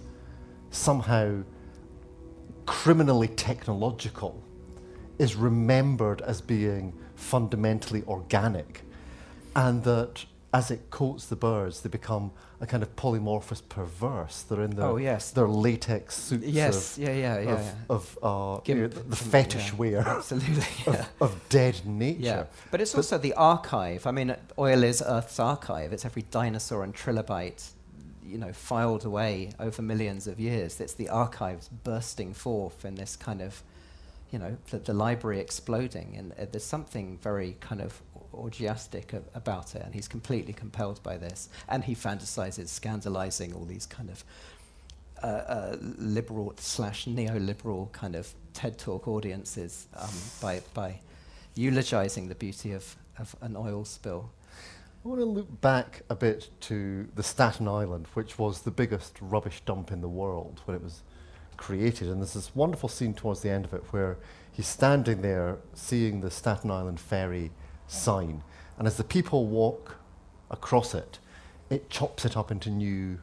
somehow 0.69 1.43
criminally 2.65 3.27
technological, 3.27 4.41
is 5.19 5.35
remembered 5.35 6.21
as 6.21 6.41
being 6.41 6.93
fundamentally 7.15 8.03
organic, 8.07 8.83
and 9.55 9.83
that 9.83 10.25
as 10.53 10.69
it 10.69 10.91
coats 10.91 11.25
the 11.25 11.35
birds, 11.35 11.81
they 11.81 11.89
become 11.89 12.31
a 12.61 12.67
kind 12.67 12.83
of 12.83 12.95
polymorphous 12.95 13.61
perverse. 13.67 14.43
They're 14.43 14.61
in 14.61 14.71
their, 14.75 14.85
Oh, 14.85 14.97
yes. 14.97 15.31
their 15.31 15.47
latex 15.47 16.15
suits 16.15 16.45
Yes, 16.45 16.95
of, 16.97 17.03
yeah, 17.03 17.13
yeah, 17.13 17.39
yeah. 17.39 17.51
of, 17.51 17.59
yeah. 17.59 17.73
of 17.89 18.19
uh, 18.21 18.59
Gimp 18.63 18.67
you 18.67 18.81
know, 18.83 18.87
the, 18.89 19.15
fetish 19.15 19.69
yeah, 19.71 19.75
wear 19.77 19.99
Absolutely, 20.07 20.63
yeah. 20.85 21.05
of, 21.19 21.33
of 21.33 21.49
dead 21.49 21.81
nature. 21.85 22.19
Yeah, 22.21 22.43
but 22.69 22.81
it's 22.81 22.93
also 22.93 23.17
the 23.17 23.33
archive. 23.33 24.05
I 24.05 24.11
mean, 24.11 24.35
oil 24.59 24.83
is 24.83 25.01
Earth's 25.05 25.39
archive. 25.39 25.91
It's 25.91 26.05
every 26.05 26.21
dinosaur 26.29 26.83
and 26.83 26.93
trilobite, 26.93 27.71
you 28.23 28.37
know, 28.37 28.53
filed 28.53 29.05
away 29.05 29.53
over 29.59 29.81
millions 29.81 30.27
of 30.27 30.39
years. 30.39 30.79
It's 30.79 30.93
the 30.93 31.09
archives 31.09 31.67
bursting 31.83 32.33
forth 32.35 32.85
in 32.85 32.93
this 32.95 33.15
kind 33.15 33.41
of, 33.41 33.63
you 34.31 34.37
know, 34.37 34.57
the, 34.69 34.77
the 34.77 34.93
library 34.93 35.39
exploding, 35.39 36.15
and 36.15 36.31
uh, 36.33 36.45
there's 36.51 36.63
something 36.63 37.17
very 37.23 37.57
kind 37.59 37.81
of 37.81 38.01
orgiastic 38.33 39.13
about 39.33 39.75
it. 39.75 39.83
And 39.83 39.93
he's 39.93 40.07
completely 40.07 40.53
compelled 40.53 41.01
by 41.03 41.17
this, 41.17 41.49
and 41.67 41.83
he 41.83 41.95
fantasizes 41.95 42.67
scandalizing 42.67 43.53
all 43.53 43.65
these 43.65 43.85
kind 43.85 44.09
of 44.09 44.23
uh, 45.21 45.25
uh, 45.25 45.77
liberal 45.79 46.53
slash 46.57 47.05
neoliberal 47.05 47.91
kind 47.91 48.15
of 48.15 48.33
TED 48.53 48.77
Talk 48.77 49.07
audiences 49.07 49.87
um, 49.95 50.09
by 50.41 50.61
by 50.73 50.99
eulogizing 51.55 52.27
the 52.27 52.35
beauty 52.35 52.73
of, 52.73 52.95
of 53.17 53.35
an 53.41 53.55
oil 53.55 53.85
spill. 53.85 54.31
I 55.05 55.07
want 55.07 55.19
to 55.19 55.25
look 55.25 55.61
back 55.61 56.01
a 56.09 56.15
bit 56.15 56.49
to 56.61 57.07
the 57.15 57.23
Staten 57.23 57.67
Island, 57.67 58.07
which 58.13 58.39
was 58.39 58.61
the 58.61 58.71
biggest 58.71 59.17
rubbish 59.19 59.61
dump 59.65 59.91
in 59.91 59.99
the 59.99 60.07
world 60.07 60.61
when 60.65 60.77
it 60.77 60.83
was 60.83 61.01
created. 61.57 62.07
And 62.07 62.21
there's 62.21 62.33
this 62.33 62.55
wonderful 62.55 62.89
scene 62.89 63.13
towards 63.13 63.41
the 63.41 63.49
end 63.49 63.65
of 63.65 63.73
it 63.73 63.83
where 63.91 64.17
he's 64.51 64.67
standing 64.67 65.21
there 65.21 65.57
seeing 65.73 66.21
the 66.21 66.31
Staten 66.31 66.71
Island 66.71 66.99
ferry 67.01 67.51
sign. 67.87 68.43
And 68.77 68.87
as 68.87 68.97
the 68.97 69.03
people 69.03 69.45
walk 69.45 69.97
across 70.49 70.93
it, 70.93 71.19
it 71.69 71.89
chops 71.89 72.25
it 72.25 72.35
up 72.35 72.51
into 72.51 72.69
new 72.69 73.19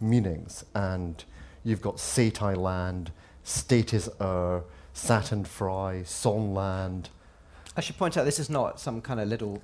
meanings. 0.00 0.64
And 0.74 1.22
you've 1.64 1.82
got 1.82 1.96
Satai 1.96 2.56
Land, 2.56 3.12
State 3.44 3.94
is 3.94 4.08
Ur, 4.20 4.24
er, 4.24 4.62
Saturn 4.92 5.44
Fry, 5.44 6.02
Sonland. 6.04 7.06
I 7.76 7.80
should 7.80 7.96
point 7.96 8.16
out 8.16 8.24
this 8.24 8.38
is 8.38 8.50
not 8.50 8.80
some 8.80 9.00
kind 9.00 9.20
of 9.20 9.28
little 9.28 9.62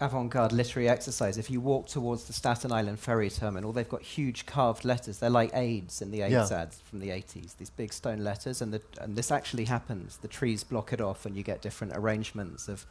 avant-garde 0.00 0.52
literary 0.52 0.88
exercise. 0.88 1.38
If 1.38 1.50
you 1.50 1.60
walk 1.60 1.86
towards 1.86 2.24
the 2.24 2.32
Staten 2.32 2.72
Island 2.72 2.98
ferry 2.98 3.30
terminal, 3.30 3.72
they've 3.72 3.88
got 3.88 4.02
huge 4.02 4.46
carved 4.46 4.84
letters. 4.84 5.18
They're 5.18 5.30
like 5.30 5.54
AIDS 5.54 6.02
in 6.02 6.10
the 6.10 6.22
AIDS 6.22 6.50
Yeah. 6.50 6.62
ads 6.62 6.80
from 6.80 6.98
the 7.00 7.10
80s. 7.10 7.54
These 7.54 7.70
big 7.70 7.92
stone 7.92 8.24
letters, 8.24 8.60
and 8.60 8.72
the, 8.72 8.82
and 9.00 9.16
this 9.16 9.30
actually 9.30 9.66
happens. 9.66 10.16
The 10.16 10.28
trees 10.28 10.64
block 10.64 10.92
it 10.92 11.00
off, 11.00 11.24
and 11.24 11.36
you 11.36 11.42
get 11.42 11.62
different 11.62 11.92
arrangements 11.96 12.68
of, 12.68 12.84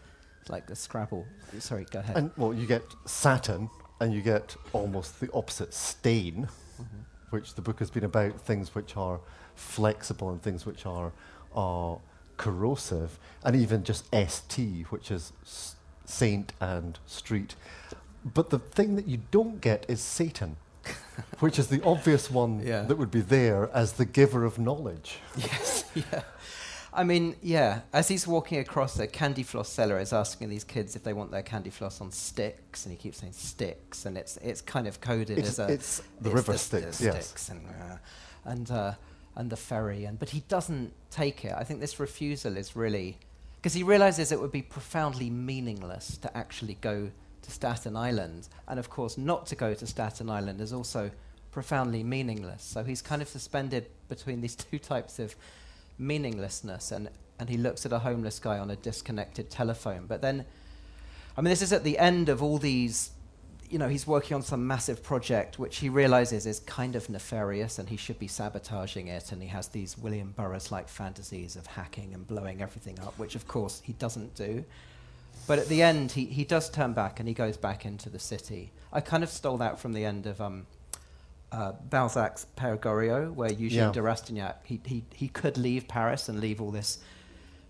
like 0.50 0.68
the 0.68 0.76
Scrabble. 0.76 1.26
Sorry, 1.60 1.86
go 1.92 2.00
ahead. 2.00 2.18
And 2.18 2.32
well, 2.38 2.54
you 2.54 2.66
get 2.68 2.84
Saturn, 3.06 3.70
and 4.00 4.14
you 4.14 4.22
get 4.22 4.56
almost 4.74 5.20
the 5.20 5.32
opposite 5.34 5.74
stain, 5.74 6.48
mm-hmm. 6.82 6.84
which 7.30 7.56
the 7.56 7.62
book 7.62 7.80
has 7.80 7.90
been 7.92 8.04
about 8.04 8.40
things 8.42 8.74
which 8.74 8.98
are 8.98 9.20
flexible 9.56 10.30
and 10.30 10.42
things 10.42 10.66
which 10.66 10.86
are 10.86 11.12
are 11.54 12.00
corrosive, 12.38 13.20
and 13.44 13.56
even 13.56 13.84
just 13.84 14.06
ST, 14.14 14.86
which 14.92 15.12
is 15.12 15.34
s- 15.44 15.76
saint 16.06 16.54
and 16.60 16.98
street. 17.06 17.56
But 18.24 18.50
the 18.50 18.60
thing 18.60 18.96
that 18.96 19.08
you 19.08 19.20
don't 19.32 19.62
get 19.62 19.86
is 19.88 20.00
Satan, 20.02 20.56
which 21.40 21.60
is 21.60 21.68
the 21.68 21.84
obvious 21.84 22.32
one 22.32 22.62
Yeah. 22.66 22.84
that 22.84 22.98
would 22.98 23.12
be 23.12 23.22
there 23.22 23.70
as 23.74 23.94
the 23.94 24.06
giver 24.06 24.46
of 24.46 24.58
knowledge. 24.58 25.20
Yes, 25.36 25.86
yeah. 25.96 26.22
I 26.94 27.04
mean, 27.06 27.36
yeah. 27.42 27.82
As 27.94 28.08
he's 28.10 28.28
walking 28.28 28.60
across 28.60 29.00
a 29.00 29.08
candy 29.08 29.44
floss 29.44 29.70
seller, 29.70 30.00
is 30.00 30.12
asking 30.12 30.50
these 30.50 30.64
kids 30.64 30.96
if 30.96 31.04
they 31.04 31.14
want 31.14 31.32
their 31.32 31.42
candy 31.42 31.70
floss 31.70 32.02
on 32.02 32.12
sticks, 32.12 32.86
and 32.86 32.92
he 32.92 32.98
keeps 33.02 33.20
saying 33.20 33.34
sticks, 33.34 34.06
and 34.06 34.18
it's 34.18 34.38
it's 34.38 34.62
kind 34.62 34.88
of 34.88 35.00
coded 35.00 35.38
It's- 35.38 35.58
as 35.58 35.60
a 35.60 35.72
it's 35.74 36.02
the 36.20 36.30
river 36.30 36.52
the 36.54 36.58
Styx, 36.58 36.98
the 36.98 37.06
yes. 37.06 37.50
And 37.50 37.62
uh, 37.68 37.98
and 38.44 38.72
uh, 38.72 38.94
and 39.36 39.50
the 39.50 39.56
ferry, 39.56 40.04
and 40.06 40.20
but 40.20 40.30
he 40.30 40.42
doesn't 40.50 40.92
take 41.10 41.46
it. 41.46 41.54
I 41.58 41.64
think 41.64 41.80
this 41.80 42.00
refusal 42.00 42.58
is 42.58 42.76
really 42.76 43.18
because 43.58 43.74
he 43.74 43.84
realizes 43.84 44.32
it 44.32 44.42
would 44.42 44.52
be 44.52 44.62
profoundly 44.62 45.30
meaningless 45.30 46.18
to 46.18 46.36
actually 46.36 46.78
go 46.82 47.10
to 47.44 47.52
Staten 47.52 47.96
Island, 47.96 48.50
and 48.68 48.80
of 48.80 48.90
course, 48.90 49.18
not 49.18 49.46
to 49.48 49.56
go 49.56 49.74
to 49.74 49.88
Staten 49.88 50.30
Island 50.30 50.60
is 50.60 50.74
also 50.74 51.12
profoundly 51.52 52.04
meaningless. 52.04 52.64
So 52.64 52.84
he's 52.84 53.02
kind 53.02 53.22
of 53.22 53.28
suspended 53.28 53.88
between 54.10 54.42
these 54.42 54.56
two 54.72 54.80
types 54.80 55.20
of 55.20 55.36
meaninglessness, 56.02 56.92
and, 56.92 57.10
and 57.40 57.50
he 57.50 57.58
looks 57.58 57.86
at 57.86 57.94
a 57.94 58.00
homeless 58.00 58.40
guy 58.40 58.58
on 58.58 58.70
a 58.70 58.76
disconnected 58.76 59.50
telephone. 59.50 60.06
But 60.08 60.22
then, 60.22 60.46
I 61.38 61.42
mean, 61.42 61.50
this 61.50 61.62
is 61.62 61.72
at 61.72 61.84
the 61.84 61.98
end 61.98 62.28
of 62.30 62.44
all 62.44 62.58
these. 62.58 63.12
You 63.70 63.80
know, 63.80 63.88
he's 63.88 64.06
working 64.06 64.36
on 64.36 64.42
some 64.42 64.68
massive 64.68 65.02
project 65.02 65.58
which 65.58 65.78
he 65.78 65.88
realizes 65.88 66.46
is 66.46 66.60
kind 66.60 66.94
of 66.94 67.10
nefarious 67.10 67.80
and 67.80 67.88
he 67.88 67.96
should 67.96 68.20
be 68.20 68.28
sabotaging 68.28 69.08
it. 69.08 69.32
And 69.32 69.42
he 69.42 69.48
has 69.48 69.70
these 69.70 69.98
William 69.98 70.34
Burroughs 70.36 70.74
like 70.74 70.90
fantasies 70.90 71.56
of 71.56 71.68
hacking 71.68 72.14
and 72.14 72.28
blowing 72.28 72.62
everything 72.62 73.00
up, 73.00 73.18
which 73.18 73.34
of 73.34 73.48
course 73.48 73.82
he 73.86 73.94
doesn't 73.94 74.36
do. 74.36 74.66
But 75.48 75.58
at 75.58 75.70
the 75.70 75.82
end, 75.82 76.12
he, 76.12 76.26
he 76.26 76.44
does 76.44 76.70
turn 76.70 76.92
back 76.92 77.22
and 77.22 77.30
he 77.30 77.34
goes 77.34 77.56
back 77.56 77.86
into 77.86 78.10
the 78.10 78.20
city. 78.20 78.74
I 78.92 79.00
kind 79.00 79.24
of 79.24 79.30
stole 79.30 79.58
that 79.60 79.80
from 79.80 79.94
the 79.94 80.04
end 80.04 80.28
of 80.28 80.42
um, 80.42 80.66
uh, 81.52 81.74
Balzac's 81.90 82.46
Pere 82.56 82.78
Goriot, 82.78 83.34
where 83.34 83.52
Eugene 83.52 83.80
Yeah. 83.80 83.92
de 83.92 84.02
Rastignac, 84.02 84.56
he, 84.66 84.80
he, 84.86 85.04
he 85.14 85.28
could 85.28 85.58
leave 85.58 85.88
Paris 85.88 86.30
and 86.30 86.40
leave 86.40 86.62
all 86.62 86.72
this 86.72 87.00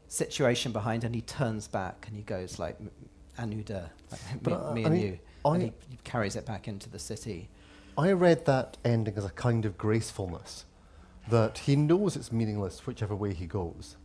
situation 0.08 0.72
behind, 0.72 1.04
and 1.04 1.16
he 1.16 1.22
turns 1.22 1.68
back 1.68 2.06
and 2.08 2.16
he 2.16 2.22
goes 2.24 2.60
like, 2.60 2.78
"M- 2.80 2.92
à 3.38 3.42
like, 3.42 4.46
me, 4.46 4.54
uh, 4.54 4.74
me 4.74 4.84
and 4.84 4.94
mean, 4.94 5.04
you. 5.04 5.20
I- 5.46 5.54
and 5.56 5.64
he, 5.64 5.72
he 5.90 5.98
carries 6.04 6.36
it 6.36 6.46
back 6.46 6.68
into 6.68 6.90
the 6.90 7.00
city. 7.00 7.50
I 7.98 8.12
read 8.12 8.46
that 8.46 8.78
ending 8.86 9.16
as 9.18 9.26
a 9.26 9.30
kind 9.32 9.66
of 9.66 9.78
gracefulness, 9.78 10.66
that 11.30 11.60
he 11.60 11.76
knows 11.76 12.16
it's 12.16 12.32
meaningless 12.32 12.86
whichever 12.86 13.16
way 13.16 13.34
he 13.34 13.46
goes. 13.48 13.98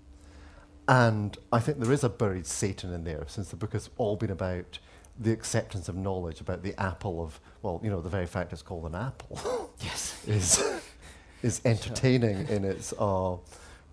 And 0.88 1.36
I 1.52 1.58
think 1.58 1.80
there 1.80 1.92
is 1.92 2.04
a 2.04 2.08
buried 2.08 2.46
Satan 2.46 2.92
in 2.92 3.04
there, 3.04 3.24
since 3.26 3.48
the 3.48 3.56
book 3.56 3.72
has 3.72 3.90
all 3.96 4.16
been 4.16 4.30
about 4.30 4.78
the 5.18 5.32
acceptance 5.32 5.88
of 5.88 5.96
knowledge, 5.96 6.40
about 6.40 6.62
the 6.62 6.78
apple 6.80 7.22
of, 7.22 7.40
well, 7.62 7.80
you 7.82 7.90
know, 7.90 8.00
the 8.00 8.08
very 8.08 8.26
fact 8.26 8.52
it's 8.52 8.62
called 8.62 8.84
an 8.86 8.94
apple 8.94 9.65
Yes. 9.80 10.26
is, 10.26 10.62
is 11.42 11.60
entertaining 11.64 12.48
in 12.48 12.64
its 12.64 12.92
uh, 12.98 13.36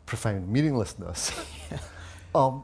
profound 0.05 0.47
meaninglessness. 0.49 1.31
um, 2.35 2.63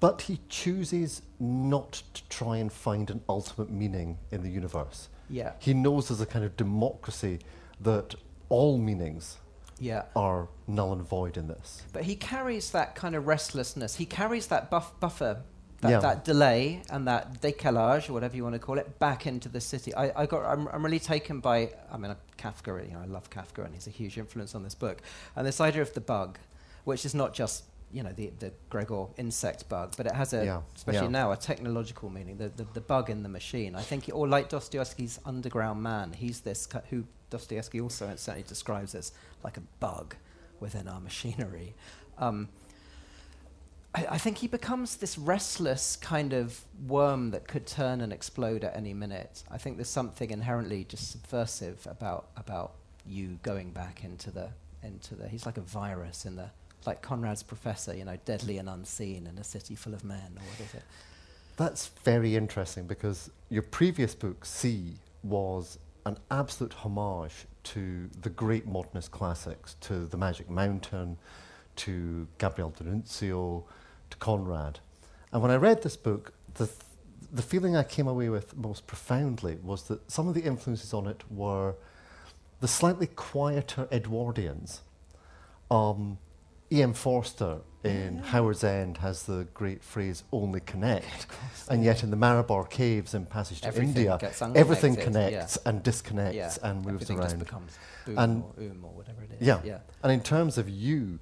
but 0.00 0.22
he 0.22 0.40
chooses 0.48 1.22
not 1.38 2.02
to 2.14 2.22
try 2.28 2.56
and 2.56 2.72
find 2.72 3.10
an 3.10 3.22
ultimate 3.28 3.70
meaning 3.70 4.18
in 4.32 4.42
the 4.42 4.50
universe. 4.50 5.08
Yeah. 5.30 5.52
He 5.58 5.74
knows 5.74 6.08
there's 6.08 6.20
a 6.20 6.26
kind 6.26 6.44
of 6.44 6.56
democracy 6.56 7.38
that 7.80 8.14
all 8.48 8.78
meanings 8.78 9.36
Yeah. 9.78 10.04
are 10.16 10.48
null 10.66 10.92
and 10.94 11.02
void 11.02 11.36
in 11.36 11.46
this. 11.48 11.82
But 11.92 12.04
he 12.04 12.16
carries 12.16 12.70
that 12.72 12.94
kind 12.94 13.14
of 13.14 13.26
restlessness. 13.26 13.96
He 13.96 14.06
carries 14.06 14.48
that 14.48 14.70
buff, 14.70 14.98
buffer, 14.98 15.42
that, 15.80 15.90
Yeah. 15.90 16.00
that 16.00 16.24
delay 16.24 16.82
and 16.90 17.06
that 17.06 17.40
décalage, 17.40 18.08
or 18.10 18.12
whatever 18.12 18.36
you 18.36 18.42
want 18.42 18.54
to 18.54 18.58
call 18.58 18.78
it, 18.78 18.98
back 18.98 19.26
into 19.26 19.48
the 19.48 19.60
city. 19.60 19.94
I, 19.94 20.22
I 20.22 20.26
got, 20.26 20.44
I'm, 20.44 20.66
I'm 20.68 20.84
really 20.84 20.98
taken 20.98 21.40
by, 21.40 21.70
I 21.92 21.96
mean, 21.96 22.14
Kafka, 22.36 22.84
you 22.88 22.94
know, 22.94 23.00
I 23.02 23.06
love 23.06 23.30
Kafka 23.30 23.64
and 23.64 23.74
he's 23.74 23.86
a 23.86 23.90
huge 23.90 24.18
influence 24.18 24.54
on 24.54 24.62
this 24.62 24.74
book. 24.74 25.00
And 25.36 25.46
this 25.46 25.60
idea 25.60 25.82
of 25.82 25.92
the 25.94 26.00
bug, 26.00 26.38
which 26.84 27.04
is 27.04 27.14
not 27.14 27.32
just, 27.34 27.64
you 27.92 28.02
know, 28.02 28.12
the, 28.12 28.30
the 28.38 28.52
Gregor 28.70 29.06
insect 29.16 29.68
bug, 29.68 29.94
but 29.96 30.06
it 30.06 30.12
has 30.12 30.32
a, 30.34 30.44
Yeah, 30.44 30.60
especially 30.74 31.06
yeah. 31.06 31.08
now, 31.22 31.32
a 31.32 31.36
technological 31.36 32.10
meaning, 32.10 32.36
the, 32.38 32.48
the, 32.50 32.66
the 32.74 32.80
bug 32.80 33.08
in 33.08 33.22
the 33.22 33.28
machine. 33.28 33.74
I 33.74 33.82
think, 33.82 34.10
or 34.12 34.26
like 34.28 34.48
Dostoevsky's 34.48 35.20
Underground 35.24 35.82
Man, 35.82 36.12
he's 36.12 36.40
this, 36.40 36.66
cu- 36.66 36.80
who 36.90 37.04
Dostoevsky 37.30 37.80
also 37.80 38.12
certainly 38.16 38.46
describes 38.48 38.94
as 38.94 39.12
like 39.44 39.56
a 39.56 39.62
bug 39.80 40.16
within 40.60 40.88
our 40.88 41.00
machinery. 41.00 41.74
Um, 42.18 42.48
I, 43.94 44.06
I 44.10 44.18
think 44.18 44.38
he 44.38 44.46
becomes 44.46 44.96
this 44.96 45.18
restless 45.18 45.96
kind 45.96 46.32
of 46.32 46.60
worm 46.86 47.30
that 47.30 47.48
could 47.48 47.66
turn 47.66 48.00
and 48.00 48.12
explode 48.12 48.64
at 48.64 48.76
any 48.76 48.94
minute. 48.94 49.42
I 49.50 49.58
think 49.58 49.76
there's 49.76 49.88
something 49.88 50.30
inherently 50.30 50.84
just 50.84 51.10
subversive 51.10 51.86
about 51.90 52.28
about 52.36 52.74
you 53.06 53.38
going 53.42 53.70
back 53.70 54.04
into 54.04 54.30
the 54.30 54.50
into 54.82 55.14
the. 55.14 55.28
He's 55.28 55.46
like 55.46 55.58
a 55.58 55.62
virus 55.62 56.24
in 56.26 56.36
the 56.36 56.50
like 56.86 57.02
Conrad's 57.02 57.42
professor, 57.42 57.94
you 57.94 58.04
know, 58.04 58.16
deadly 58.24 58.58
and 58.58 58.68
unseen 58.68 59.26
in 59.26 59.38
a 59.38 59.44
city 59.44 59.74
full 59.74 59.94
of 59.94 60.04
men, 60.04 60.36
or 60.36 60.42
what 60.42 60.60
is 60.60 60.74
it? 60.74 60.82
That's 61.56 61.88
very 62.04 62.36
interesting 62.36 62.86
because 62.86 63.30
your 63.48 63.62
previous 63.62 64.14
book, 64.14 64.44
C, 64.44 64.94
was 65.24 65.78
an 66.06 66.16
absolute 66.30 66.72
homage 66.72 67.46
to 67.64 68.08
the 68.22 68.30
great 68.30 68.66
modernist 68.66 69.10
classics, 69.10 69.74
to 69.80 70.06
The 70.06 70.16
Magic 70.16 70.48
Mountain, 70.48 71.18
to 71.78 72.26
Gabriel 72.38 72.70
D'Annunzio, 72.70 73.64
to 74.10 74.16
Conrad. 74.18 74.80
And 75.32 75.42
when 75.42 75.50
I 75.50 75.56
read 75.56 75.82
this 75.82 75.96
book, 75.96 76.32
the, 76.54 76.66
th- 76.66 76.78
the 77.32 77.42
feeling 77.42 77.76
I 77.76 77.82
came 77.82 78.08
away 78.08 78.28
with 78.28 78.56
most 78.56 78.86
profoundly 78.86 79.58
was 79.62 79.84
that 79.84 80.10
some 80.10 80.28
of 80.28 80.34
the 80.34 80.42
influences 80.42 80.92
on 80.92 81.06
it 81.06 81.22
were 81.30 81.74
the 82.60 82.68
slightly 82.68 83.06
quieter 83.06 83.86
Edwardians. 83.92 84.80
Um, 85.70 86.18
E.M. 86.70 86.92
Forster 86.92 87.58
in 87.84 88.18
Howard's 88.18 88.64
End 88.64 88.98
has 88.98 89.22
the 89.22 89.46
great 89.54 89.82
phrase 89.82 90.24
"only 90.32 90.60
connect," 90.60 91.26
and 91.70 91.82
yet 91.84 92.02
in 92.02 92.10
the 92.10 92.16
Marabar 92.16 92.68
Caves 92.68 93.14
in 93.14 93.24
Passage 93.24 93.60
to 93.62 93.68
Everything 93.68 93.88
India, 93.96 94.18
everything 94.54 94.96
connects 94.96 95.58
yeah. 95.62 95.70
and 95.70 95.82
disconnects 95.82 96.36
yeah, 96.36 96.68
and 96.68 96.84
moves 96.84 97.04
everything 97.04 97.18
around. 97.18 97.28
just 97.28 97.38
becomes 97.38 97.78
boom 98.04 98.18
And- 98.18 98.42
or 98.42 98.62
oom 98.62 98.84
or 98.84 98.90
whatever 98.90 99.22
it 99.22 99.30
is. 99.40 99.46
Yeah. 99.46 99.60
yeah. 99.64 99.78
And 100.02 100.12
in 100.12 100.20
terms 100.20 100.58
of 100.58 100.68
you, 100.68 101.20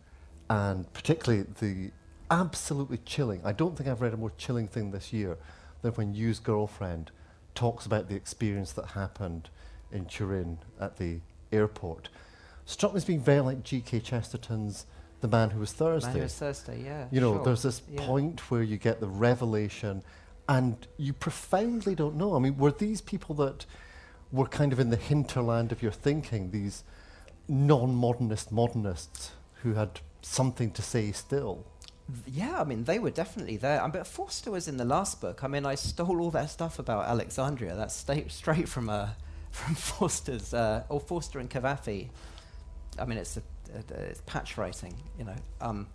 and 0.48 0.92
particularly 0.92 1.44
the 1.60 1.90
absolutely 2.30 2.98
chilling, 3.04 3.40
I 3.44 3.52
don't 3.52 3.76
think 3.76 3.88
I've 3.88 4.00
read 4.00 4.14
a 4.14 4.16
more 4.16 4.32
chilling 4.36 4.68
thing 4.68 4.90
this 4.90 5.12
year 5.12 5.38
than 5.82 5.92
when 5.92 6.14
U's 6.14 6.38
girlfriend 6.38 7.10
talks 7.54 7.86
about 7.86 8.08
the 8.08 8.14
experience 8.14 8.72
that 8.72 8.86
happened 8.88 9.48
in 9.92 10.06
Turin 10.06 10.58
at 10.80 10.96
the 10.98 11.20
airport. 11.52 12.08
Struck 12.64 12.92
me 12.92 12.98
as 12.98 13.04
being 13.04 13.20
very 13.20 13.40
like 13.40 13.62
G.K. 13.62 14.00
Chesterton's 14.00 14.86
The 15.20 15.28
Man 15.28 15.50
Who 15.50 15.60
Was 15.60 15.72
Thursday. 15.72 16.10
Man, 16.10 16.18
it 16.18 16.22
was 16.24 16.34
Thursday, 16.34 16.82
yeah. 16.84 17.06
You 17.10 17.20
know, 17.20 17.34
sure. 17.34 17.44
there's 17.44 17.62
this 17.62 17.82
Yeah. 17.88 18.04
point 18.04 18.50
where 18.50 18.62
you 18.62 18.76
get 18.76 19.00
the 19.00 19.08
revelation, 19.08 20.02
and 20.48 20.76
you 20.96 21.12
profoundly 21.12 21.94
don't 21.94 22.16
know. 22.16 22.34
I 22.34 22.38
mean, 22.38 22.56
were 22.56 22.72
these 22.72 23.00
people 23.00 23.34
that 23.36 23.66
were 24.32 24.46
kind 24.46 24.72
of 24.72 24.80
in 24.80 24.90
the 24.90 24.96
hinterland 24.96 25.72
of 25.72 25.82
your 25.82 25.92
thinking, 25.92 26.50
these 26.50 26.84
non 27.48 27.94
modernist 27.94 28.50
modernists 28.50 29.32
who 29.62 29.74
had 29.74 30.00
something 30.26 30.70
to 30.72 30.82
say 30.82 31.12
still? 31.12 31.64
Yeah, 32.26 32.60
I 32.60 32.64
mean, 32.64 32.84
they 32.84 32.98
were 32.98 33.10
definitely 33.10 33.56
there. 33.56 33.82
Um, 33.82 33.90
but 33.90 34.06
Forster 34.06 34.50
was 34.50 34.68
in 34.68 34.76
the 34.76 34.84
last 34.84 35.20
book. 35.20 35.42
I 35.42 35.48
mean, 35.48 35.66
I 35.66 35.74
stole 35.74 36.20
all 36.20 36.30
that 36.32 36.50
stuff 36.50 36.78
about 36.78 37.06
Alexandria. 37.06 37.74
That's 37.74 37.94
sta- 37.94 38.28
straight 38.28 38.68
from 38.68 38.88
uh, 38.88 39.08
from 39.50 39.74
Forster's, 39.74 40.52
uh, 40.54 40.84
or 40.88 41.00
Forster 41.00 41.38
and 41.40 41.50
Cavafy. 41.50 42.08
I 42.98 43.04
mean, 43.06 43.18
it's 43.18 43.36
a, 43.36 43.42
a, 43.74 43.94
a- 43.94 44.02
it's 44.04 44.20
patch 44.26 44.56
writing, 44.56 44.94
you 45.18 45.24
know. 45.24 45.34
Um, 45.60 45.88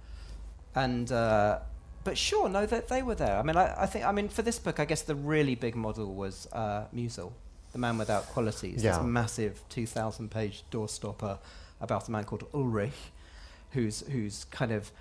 and 0.76 1.10
uh, 1.12 1.60
but 2.04 2.18
sure, 2.18 2.50
no, 2.50 2.66
that 2.66 2.88
they 2.90 3.04
were 3.04 3.16
there. 3.16 3.38
I 3.38 3.44
mean, 3.44 3.56
I, 3.56 3.84
I 3.84 3.86
think, 3.86 4.06
I 4.06 4.12
mean, 4.12 4.28
for 4.30 4.42
this 4.42 4.60
book, 4.60 4.80
I 4.80 4.86
guess 4.86 5.04
the 5.04 5.16
really 5.16 5.56
big 5.56 5.76
model 5.76 6.14
was 6.14 6.48
uh, 6.52 6.86
Musil, 6.94 7.32
the 7.72 7.78
man 7.80 7.98
without 7.98 8.26
qualities. 8.28 8.84
Yeah. 8.84 8.98
This 8.98 9.06
massive 9.06 9.62
two 9.70 9.86
thousand 9.86 10.30
page 10.32 10.64
doorstopper 10.72 11.38
about 11.80 12.08
a 12.10 12.12
man 12.12 12.24
called 12.26 12.46
Ulrich, 12.54 12.92
who's 13.72 14.02
who's 14.08 14.46
kind 14.46 14.72
of 14.72 14.92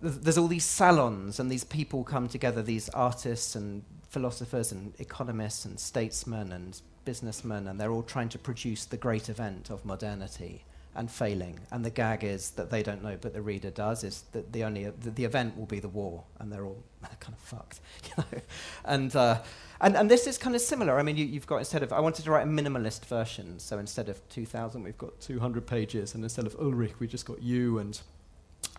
there's 0.00 0.38
all 0.38 0.46
these 0.46 0.64
salons 0.64 1.40
and 1.40 1.50
these 1.50 1.64
people 1.64 2.04
come 2.04 2.28
together, 2.28 2.62
these 2.62 2.88
artists 2.90 3.56
and 3.56 3.82
philosophers 4.08 4.70
and 4.70 4.92
economists 5.00 5.64
and 5.64 5.78
statesmen 5.80 6.52
and 6.52 6.80
businessmen, 7.04 7.66
and 7.66 7.80
they're 7.80 7.90
all 7.90 8.04
trying 8.04 8.28
to 8.28 8.38
produce 8.38 8.84
the 8.84 8.96
great 8.96 9.28
event 9.28 9.70
of 9.70 9.84
modernity 9.84 10.62
and 10.98 11.08
failing. 11.08 11.60
And 11.70 11.84
the 11.84 11.90
gag 11.90 12.24
is 12.24 12.50
that 12.50 12.70
they 12.70 12.82
don't 12.82 13.02
know, 13.04 13.16
but 13.18 13.32
the 13.32 13.40
reader 13.40 13.70
does. 13.70 14.02
Is 14.02 14.24
that 14.32 14.52
the 14.52 14.64
only 14.64 14.84
the, 14.90 15.10
the 15.10 15.24
event 15.24 15.56
will 15.56 15.66
be 15.66 15.78
the 15.78 15.88
war, 15.88 16.24
and 16.38 16.52
they're 16.52 16.64
all 16.64 16.82
kind 17.20 17.34
of 17.34 17.38
fucked, 17.38 17.80
you 18.04 18.10
know. 18.18 18.40
And 18.84 19.14
uh, 19.14 19.40
and 19.80 19.96
and 19.96 20.10
this 20.10 20.26
is 20.26 20.36
kind 20.36 20.56
of 20.56 20.60
similar. 20.60 20.98
I 20.98 21.04
mean, 21.04 21.16
you, 21.16 21.32
have 21.34 21.46
got 21.46 21.58
instead 21.58 21.84
of 21.84 21.92
I 21.92 22.00
wanted 22.00 22.24
to 22.24 22.30
write 22.32 22.42
a 22.46 22.50
minimalist 22.50 23.06
version, 23.06 23.60
so 23.60 23.78
instead 23.78 24.08
of 24.08 24.28
2,000, 24.28 24.82
we've 24.82 24.98
got 24.98 25.18
200 25.20 25.66
pages, 25.66 26.14
and 26.14 26.24
instead 26.24 26.46
of 26.46 26.56
Ulrich, 26.56 26.98
we 26.98 27.06
just 27.06 27.24
got 27.24 27.40
you 27.40 27.78
and 27.78 28.00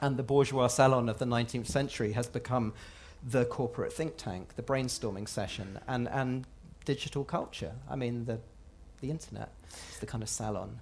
and 0.01 0.17
the 0.17 0.23
bourgeois 0.23 0.67
salon 0.67 1.07
of 1.07 1.19
the 1.19 1.25
19th 1.25 1.67
century 1.67 2.11
has 2.11 2.27
become 2.27 2.73
the 3.25 3.45
corporate 3.45 3.93
think 3.93 4.17
tank, 4.17 4.55
the 4.57 4.61
brainstorming 4.61 5.27
session, 5.27 5.79
and 5.87 6.09
and 6.09 6.45
digital 6.83 7.23
culture. 7.23 7.71
I 7.89 7.95
mean, 7.95 8.25
the 8.25 8.39
the 8.99 9.09
internet 9.09 9.53
is 9.93 9.99
the 9.99 10.05
kind 10.05 10.21
of 10.21 10.27
salon. 10.27 10.81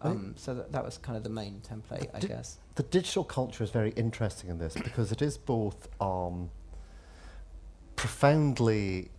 Um, 0.00 0.34
so 0.36 0.54
that, 0.54 0.72
that 0.72 0.84
was 0.84 0.98
kind 0.98 1.16
of 1.16 1.24
the 1.24 1.30
main 1.30 1.60
template, 1.68 2.08
I 2.14 2.20
guess. 2.20 2.58
The 2.76 2.84
digital 2.84 3.24
culture 3.24 3.64
is 3.64 3.70
very 3.70 3.90
interesting 3.90 4.48
in 4.50 4.58
this 4.58 4.74
because 4.74 5.10
it 5.10 5.22
is 5.22 5.36
both 5.36 5.88
um, 6.00 6.50
profoundly 7.96 9.10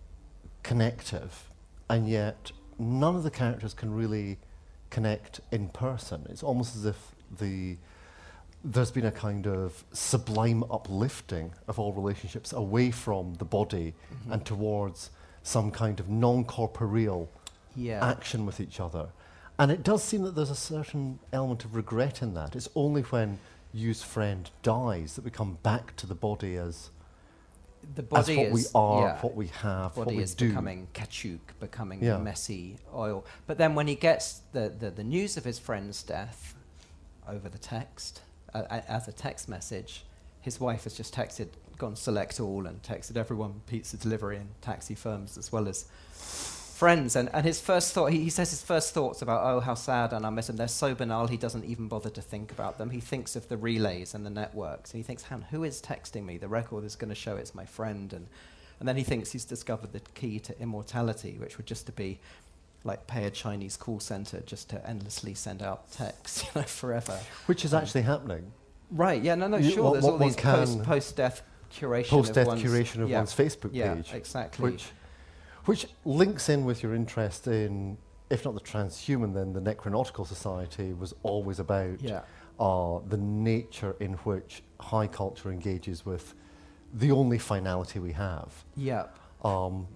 connective, 0.63 1.49
and 1.89 2.07
yet 2.07 2.51
none 2.77 3.15
of 3.15 3.23
the 3.23 3.31
characters 3.31 3.73
can 3.73 3.93
really 3.93 4.37
connect 4.89 5.41
in 5.51 5.69
person. 5.69 6.25
It's 6.29 6.43
almost 6.43 6.75
as 6.75 6.85
if 6.85 6.97
the 7.39 7.77
there's 8.63 8.91
been 8.91 9.05
a 9.05 9.11
kind 9.11 9.47
of 9.47 9.85
sublime 9.93 10.65
uplifting 10.69 11.53
of 11.69 11.79
all 11.79 11.93
relationships 11.93 12.51
away 12.51 12.91
from 12.91 13.35
the 13.35 13.45
body 13.45 13.93
mm-hmm. 14.13 14.33
and 14.33 14.45
towards 14.45 15.11
some 15.43 15.71
kind 15.71 15.99
of 15.99 16.09
non-corporeal 16.09 17.29
yeah. 17.75 18.05
action 18.05 18.45
with 18.45 18.59
each 18.59 18.81
other. 18.81 19.07
And 19.59 19.71
it 19.71 19.83
does 19.83 20.01
seem 20.01 20.23
that 20.23 20.35
there's 20.35 20.49
a 20.49 20.55
certain 20.55 21.19
element 21.33 21.65
of 21.65 21.75
regret 21.75 22.21
in 22.21 22.33
that. 22.33 22.55
It's 22.55 22.69
only 22.75 23.01
when 23.01 23.39
U's 23.73 24.01
friend 24.01 24.49
dies 24.63 25.15
that 25.15 25.25
we 25.25 25.31
come 25.31 25.57
back 25.61 25.97
to 25.97 26.07
the 26.07 26.15
body 26.15 26.55
as 26.55 26.89
the 27.95 28.03
body 28.03 28.33
as 28.33 28.37
what 28.37 28.47
is, 28.47 28.53
we 28.53 28.63
are, 28.79 29.01
yeah, 29.01 29.17
what 29.21 29.35
we 29.35 29.47
have, 29.47 29.95
body 29.95 30.05
what 30.05 30.15
we 30.15 30.23
is 30.23 30.33
do. 30.33 30.47
becoming 30.47 30.87
caoutchouc, 30.93 31.39
becoming 31.59 32.03
yeah. 32.03 32.17
messy 32.17 32.77
oil. 32.93 33.25
But 33.47 33.57
then 33.57 33.75
when 33.75 33.87
he 33.87 33.95
gets 33.95 34.41
the, 34.53 34.69
the, 34.69 34.91
the 34.91 35.03
news 35.03 35.37
of 35.37 35.43
his 35.43 35.59
friend's 35.59 36.03
death 36.03 36.55
over 37.27 37.49
the 37.49 37.57
text, 37.57 38.21
uh, 38.53 38.63
as 38.69 39.07
a 39.07 39.11
text 39.11 39.49
message, 39.49 40.03
his 40.41 40.59
wife 40.59 40.85
has 40.85 40.93
just 40.93 41.13
texted, 41.13 41.49
gone 41.77 41.95
select 41.95 42.39
all, 42.39 42.65
and 42.65 42.81
texted 42.81 43.17
everyone 43.17 43.61
pizza 43.67 43.97
delivery 43.97 44.37
and 44.37 44.49
taxi 44.61 44.95
firms 44.95 45.37
as 45.37 45.51
well 45.51 45.67
as 45.67 45.85
friends. 46.79 47.17
And, 47.17 47.29
and 47.33 47.45
his 47.45 47.59
first 47.59 47.93
thought, 47.93 48.13
he, 48.13 48.19
he 48.23 48.29
says 48.29 48.51
his 48.51 48.63
first 48.63 48.93
thoughts 48.93 49.21
about, 49.21 49.41
oh, 49.43 49.59
how 49.59 49.73
sad 49.73 50.13
and 50.13 50.25
I 50.25 50.29
miss 50.29 50.49
him, 50.49 50.55
they're 50.55 50.69
so 50.69 50.95
banal, 50.95 51.27
he 51.27 51.35
doesn't 51.35 51.65
even 51.65 51.89
bother 51.89 52.09
to 52.09 52.21
think 52.21 52.53
about 52.53 52.77
them. 52.77 52.89
He 52.89 53.01
thinks 53.01 53.35
of 53.35 53.49
the 53.49 53.57
relays 53.57 54.13
and 54.13 54.25
the 54.25 54.29
networks. 54.29 54.91
And 54.91 54.99
he 54.99 55.03
thinks, 55.03 55.23
Han, 55.23 55.45
who 55.51 55.65
is 55.65 55.81
texting 55.81 56.23
me? 56.23 56.37
The 56.37 56.47
record 56.47 56.85
is 56.85 56.95
going 56.95 57.09
to 57.09 57.15
show 57.15 57.35
it's 57.35 57.53
my 57.53 57.65
friend. 57.65 58.13
And, 58.13 58.27
and 58.79 58.87
then 58.87 58.95
he 58.95 59.03
thinks 59.03 59.33
he's 59.33 59.43
discovered 59.43 59.91
the 59.91 59.99
key 60.15 60.39
to 60.39 60.57
immortality, 60.61 61.35
which 61.37 61.57
would 61.57 61.67
just 61.67 61.85
to 61.87 61.91
be 61.91 62.17
like 62.85 63.05
pay 63.07 63.25
a 63.25 63.29
Chinese 63.29 63.75
call 63.75 63.99
center 63.99 64.39
just 64.45 64.69
to 64.69 64.89
endlessly 64.89 65.33
send 65.33 65.61
out 65.61 65.91
texts, 65.91 66.43
you 66.55 66.61
know, 66.61 66.65
forever. 66.65 67.19
Which 67.47 67.65
is 67.65 67.73
um, 67.73 67.81
actually 67.83 68.03
happening. 68.03 68.53
Right, 68.89 69.21
yeah, 69.21 69.35
no, 69.35 69.47
no, 69.49 69.57
you 69.57 69.71
sure. 69.71 69.91
There's 69.91 70.05
all 70.05 70.17
these 70.17 70.37
post, 70.37 70.81
post-death 70.83 71.41
curation 71.73 72.07
post-death 72.07 72.47
of 72.47 72.57
curation 72.57 73.01
of 73.03 73.09
yeah, 73.09 73.17
one's 73.17 73.35
Facebook 73.35 73.71
yeah, 73.73 73.95
page. 73.95 74.13
exactly. 74.13 74.71
Which 74.71 74.85
which 75.65 75.87
links 76.05 76.49
in 76.49 76.65
with 76.65 76.83
your 76.83 76.95
interest 76.95 77.47
in, 77.47 77.97
if 78.29 78.45
not 78.45 78.53
the 78.53 78.61
transhuman, 78.61 79.33
then 79.33 79.53
the 79.53 79.61
Necronautical 79.61 80.25
Society 80.25 80.93
was 80.93 81.13
always 81.23 81.59
about 81.59 82.01
yeah. 82.01 82.21
uh, 82.59 82.99
the 83.07 83.17
nature 83.17 83.95
in 83.99 84.13
which 84.13 84.63
high 84.79 85.07
culture 85.07 85.51
engages 85.51 86.05
with 86.05 86.33
the 86.93 87.11
only 87.11 87.37
finality 87.37 87.99
we 87.99 88.11
have. 88.13 88.65
Yep. 88.75 89.17
Um, 89.43 89.87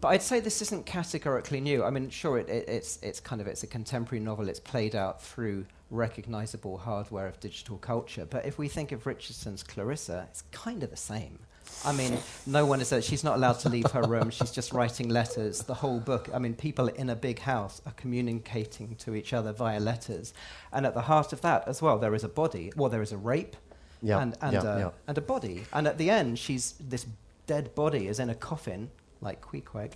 but 0.00 0.08
I'd 0.08 0.22
say 0.22 0.40
this 0.40 0.60
isn't 0.62 0.86
categorically 0.86 1.60
new. 1.60 1.82
I 1.82 1.90
mean, 1.90 2.10
sure, 2.10 2.38
it, 2.38 2.48
it, 2.48 2.68
it's 2.68 2.98
it's 3.02 3.18
kind 3.18 3.40
of 3.40 3.46
it's 3.46 3.62
a 3.62 3.66
contemporary 3.66 4.22
novel. 4.22 4.48
It's 4.48 4.60
played 4.60 4.94
out 4.94 5.22
through 5.22 5.66
recognizable 5.90 6.78
hardware 6.78 7.26
of 7.26 7.40
digital 7.40 7.78
culture. 7.78 8.26
But 8.26 8.44
if 8.44 8.58
we 8.58 8.68
think 8.68 8.92
of 8.92 9.06
Richardson's 9.06 9.62
Clarissa, 9.62 10.26
it's 10.28 10.42
kind 10.52 10.82
of 10.82 10.90
the 10.90 10.96
same. 10.96 11.38
I 11.84 11.92
mean, 11.92 12.18
no 12.46 12.66
one 12.66 12.80
is. 12.80 12.90
there. 12.90 13.00
She's 13.00 13.22
not 13.22 13.36
allowed 13.36 13.60
to 13.60 13.68
leave 13.68 13.90
her 13.92 14.02
room. 14.02 14.30
She's 14.30 14.50
just 14.50 14.72
writing 14.72 15.08
letters. 15.08 15.62
The 15.62 15.74
whole 15.74 16.00
book. 16.00 16.28
I 16.34 16.38
mean, 16.38 16.54
people 16.54 16.88
in 16.88 17.10
a 17.10 17.16
big 17.16 17.38
house 17.38 17.80
are 17.86 17.92
communicating 17.92 18.96
to 18.96 19.14
each 19.14 19.32
other 19.32 19.52
via 19.52 19.78
letters, 19.78 20.34
and 20.72 20.84
at 20.84 20.94
the 20.94 21.02
heart 21.02 21.32
of 21.32 21.42
that 21.42 21.68
as 21.68 21.80
well, 21.80 21.98
there 21.98 22.14
is 22.14 22.24
a 22.24 22.28
body. 22.28 22.72
Well, 22.76 22.90
there 22.90 23.02
is 23.02 23.12
a 23.12 23.16
rape, 23.16 23.56
yeah, 24.02 24.20
and 24.20 24.36
and, 24.40 24.52
yeah, 24.54 24.60
uh, 24.60 24.78
yeah. 24.78 24.90
and 25.06 25.18
a 25.18 25.20
body. 25.20 25.64
And 25.72 25.86
at 25.86 25.98
the 25.98 26.10
end, 26.10 26.38
she's 26.38 26.74
this 26.80 27.06
dead 27.46 27.74
body 27.74 28.08
is 28.08 28.18
in 28.18 28.30
a 28.30 28.34
coffin, 28.34 28.90
like 29.20 29.40
Queequeg, 29.40 29.92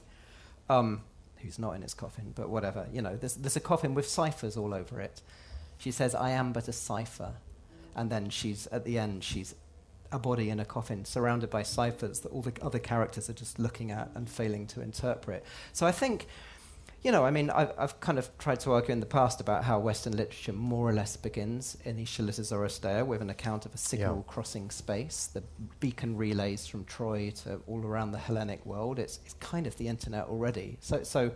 um, 0.68 1.02
who's 1.38 1.58
not 1.58 1.72
in 1.72 1.82
his 1.82 1.94
coffin, 1.94 2.32
but 2.36 2.48
whatever. 2.48 2.86
You 2.92 3.02
know, 3.02 3.16
there's 3.16 3.34
there's 3.34 3.56
a 3.56 3.60
coffin 3.60 3.94
with 3.94 4.08
ciphers 4.08 4.56
all 4.56 4.74
over 4.74 5.00
it. 5.00 5.22
She 5.78 5.90
says, 5.90 6.14
"I 6.14 6.30
am 6.30 6.52
but 6.52 6.68
a 6.68 6.72
cipher," 6.72 7.34
and 7.96 8.10
then 8.10 8.30
she's 8.30 8.66
at 8.68 8.84
the 8.84 8.98
end. 8.98 9.24
She's 9.24 9.54
a 10.12 10.18
body 10.18 10.50
in 10.50 10.60
a 10.60 10.64
coffin 10.64 11.04
surrounded 11.04 11.50
by 11.50 11.62
ciphers 11.62 12.20
that 12.20 12.32
all 12.32 12.42
the 12.42 12.52
other 12.62 12.78
characters 12.78 13.30
are 13.30 13.34
just 13.34 13.58
looking 13.58 13.90
at 13.90 14.10
and 14.14 14.28
failing 14.28 14.66
to 14.66 14.80
interpret. 14.80 15.44
So 15.72 15.86
I 15.86 15.92
think, 15.92 16.26
you 17.02 17.12
know, 17.12 17.24
I 17.24 17.30
mean, 17.30 17.48
I've, 17.50 17.72
I've 17.78 18.00
kind 18.00 18.18
of 18.18 18.28
tried 18.38 18.60
to 18.60 18.72
argue 18.72 18.92
in 18.92 19.00
the 19.00 19.06
past 19.06 19.40
about 19.40 19.64
how 19.64 19.78
Western 19.78 20.16
literature 20.16 20.52
more 20.52 20.88
or 20.88 20.92
less 20.92 21.16
begins 21.16 21.76
in 21.84 21.98
Aeschylus' 21.98 22.52
Oresteia 22.52 23.06
with 23.06 23.22
an 23.22 23.30
account 23.30 23.66
of 23.66 23.74
a 23.74 23.78
signal 23.78 24.16
yeah. 24.16 24.32
crossing 24.32 24.70
space, 24.70 25.30
the 25.32 25.42
beacon 25.78 26.16
relays 26.16 26.66
from 26.66 26.84
Troy 26.84 27.30
to 27.44 27.60
all 27.66 27.86
around 27.86 28.12
the 28.12 28.18
Hellenic 28.18 28.66
world. 28.66 28.98
It's, 28.98 29.20
it's 29.24 29.34
kind 29.34 29.66
of 29.66 29.76
the 29.76 29.88
internet 29.88 30.24
already. 30.24 30.76
So, 30.80 31.02
so 31.04 31.30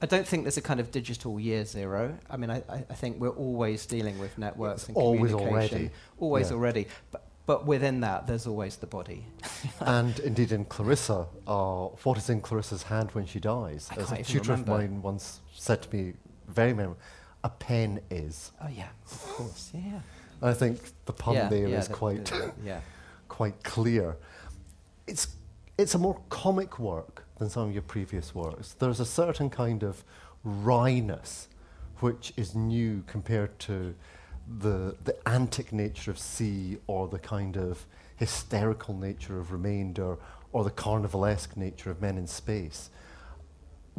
I 0.00 0.06
don't 0.06 0.26
think 0.26 0.44
there's 0.44 0.56
a 0.56 0.62
kind 0.62 0.78
of 0.78 0.92
digital 0.92 1.40
year 1.40 1.64
zero. 1.64 2.16
I 2.30 2.36
mean, 2.36 2.50
I, 2.50 2.62
I 2.68 2.94
think 2.94 3.20
we're 3.20 3.30
always 3.30 3.84
dealing 3.84 4.18
with 4.18 4.38
networks 4.38 4.82
it's 4.82 4.88
and 4.88 4.96
always 4.96 5.32
communication. 5.32 5.78
Already. 5.78 5.90
Always 6.18 6.50
yeah. 6.50 6.56
already. 6.56 6.86
But 7.10 7.27
but 7.48 7.64
within 7.64 8.00
that, 8.00 8.26
there's 8.26 8.46
always 8.46 8.76
the 8.76 8.86
body. 8.86 9.24
and 9.80 10.18
indeed, 10.18 10.52
in 10.52 10.66
Clarissa, 10.66 11.26
uh, 11.46 11.86
what 12.04 12.18
is 12.18 12.28
in 12.28 12.42
Clarissa's 12.42 12.82
hand 12.82 13.08
when 13.12 13.24
she 13.24 13.40
dies? 13.40 13.88
I 13.90 14.00
As 14.00 14.12
a 14.12 14.22
tutor 14.22 14.52
of 14.52 14.66
mine 14.66 15.00
once 15.00 15.40
said 15.54 15.80
to 15.80 15.96
me, 15.96 16.12
very 16.46 16.74
memorable, 16.74 17.00
a 17.42 17.48
pen 17.48 18.02
is. 18.10 18.52
Oh, 18.62 18.68
yeah, 18.68 18.88
of 19.10 19.22
course, 19.28 19.70
yeah. 19.72 20.00
I 20.42 20.52
think 20.52 20.78
the 21.06 21.14
pun 21.14 21.36
yeah, 21.36 21.48
there 21.48 21.68
yeah, 21.68 21.78
is 21.78 21.88
the, 21.88 21.94
quite, 21.94 22.26
the, 22.26 22.52
yeah. 22.62 22.80
quite 23.28 23.62
clear. 23.62 24.18
It's, 25.06 25.28
it's 25.78 25.94
a 25.94 25.98
more 25.98 26.20
comic 26.28 26.78
work 26.78 27.24
than 27.38 27.48
some 27.48 27.66
of 27.66 27.72
your 27.72 27.80
previous 27.80 28.34
works. 28.34 28.74
There's 28.78 29.00
a 29.00 29.06
certain 29.06 29.48
kind 29.48 29.82
of 29.82 30.04
wryness 30.44 31.48
which 32.00 32.34
is 32.36 32.54
new 32.54 33.04
compared 33.06 33.58
to 33.60 33.94
the, 34.58 34.96
the 35.04 35.16
antic 35.28 35.72
nature 35.72 36.10
of 36.10 36.18
C 36.18 36.78
or 36.86 37.08
the 37.08 37.18
kind 37.18 37.56
of 37.56 37.84
hysterical 38.16 38.94
nature 38.94 39.38
of 39.38 39.52
Remainder 39.52 40.16
or 40.52 40.64
the 40.64 40.70
carnivalesque 40.70 41.56
nature 41.56 41.90
of 41.90 42.00
Men 42.00 42.16
in 42.16 42.26
Space. 42.26 42.90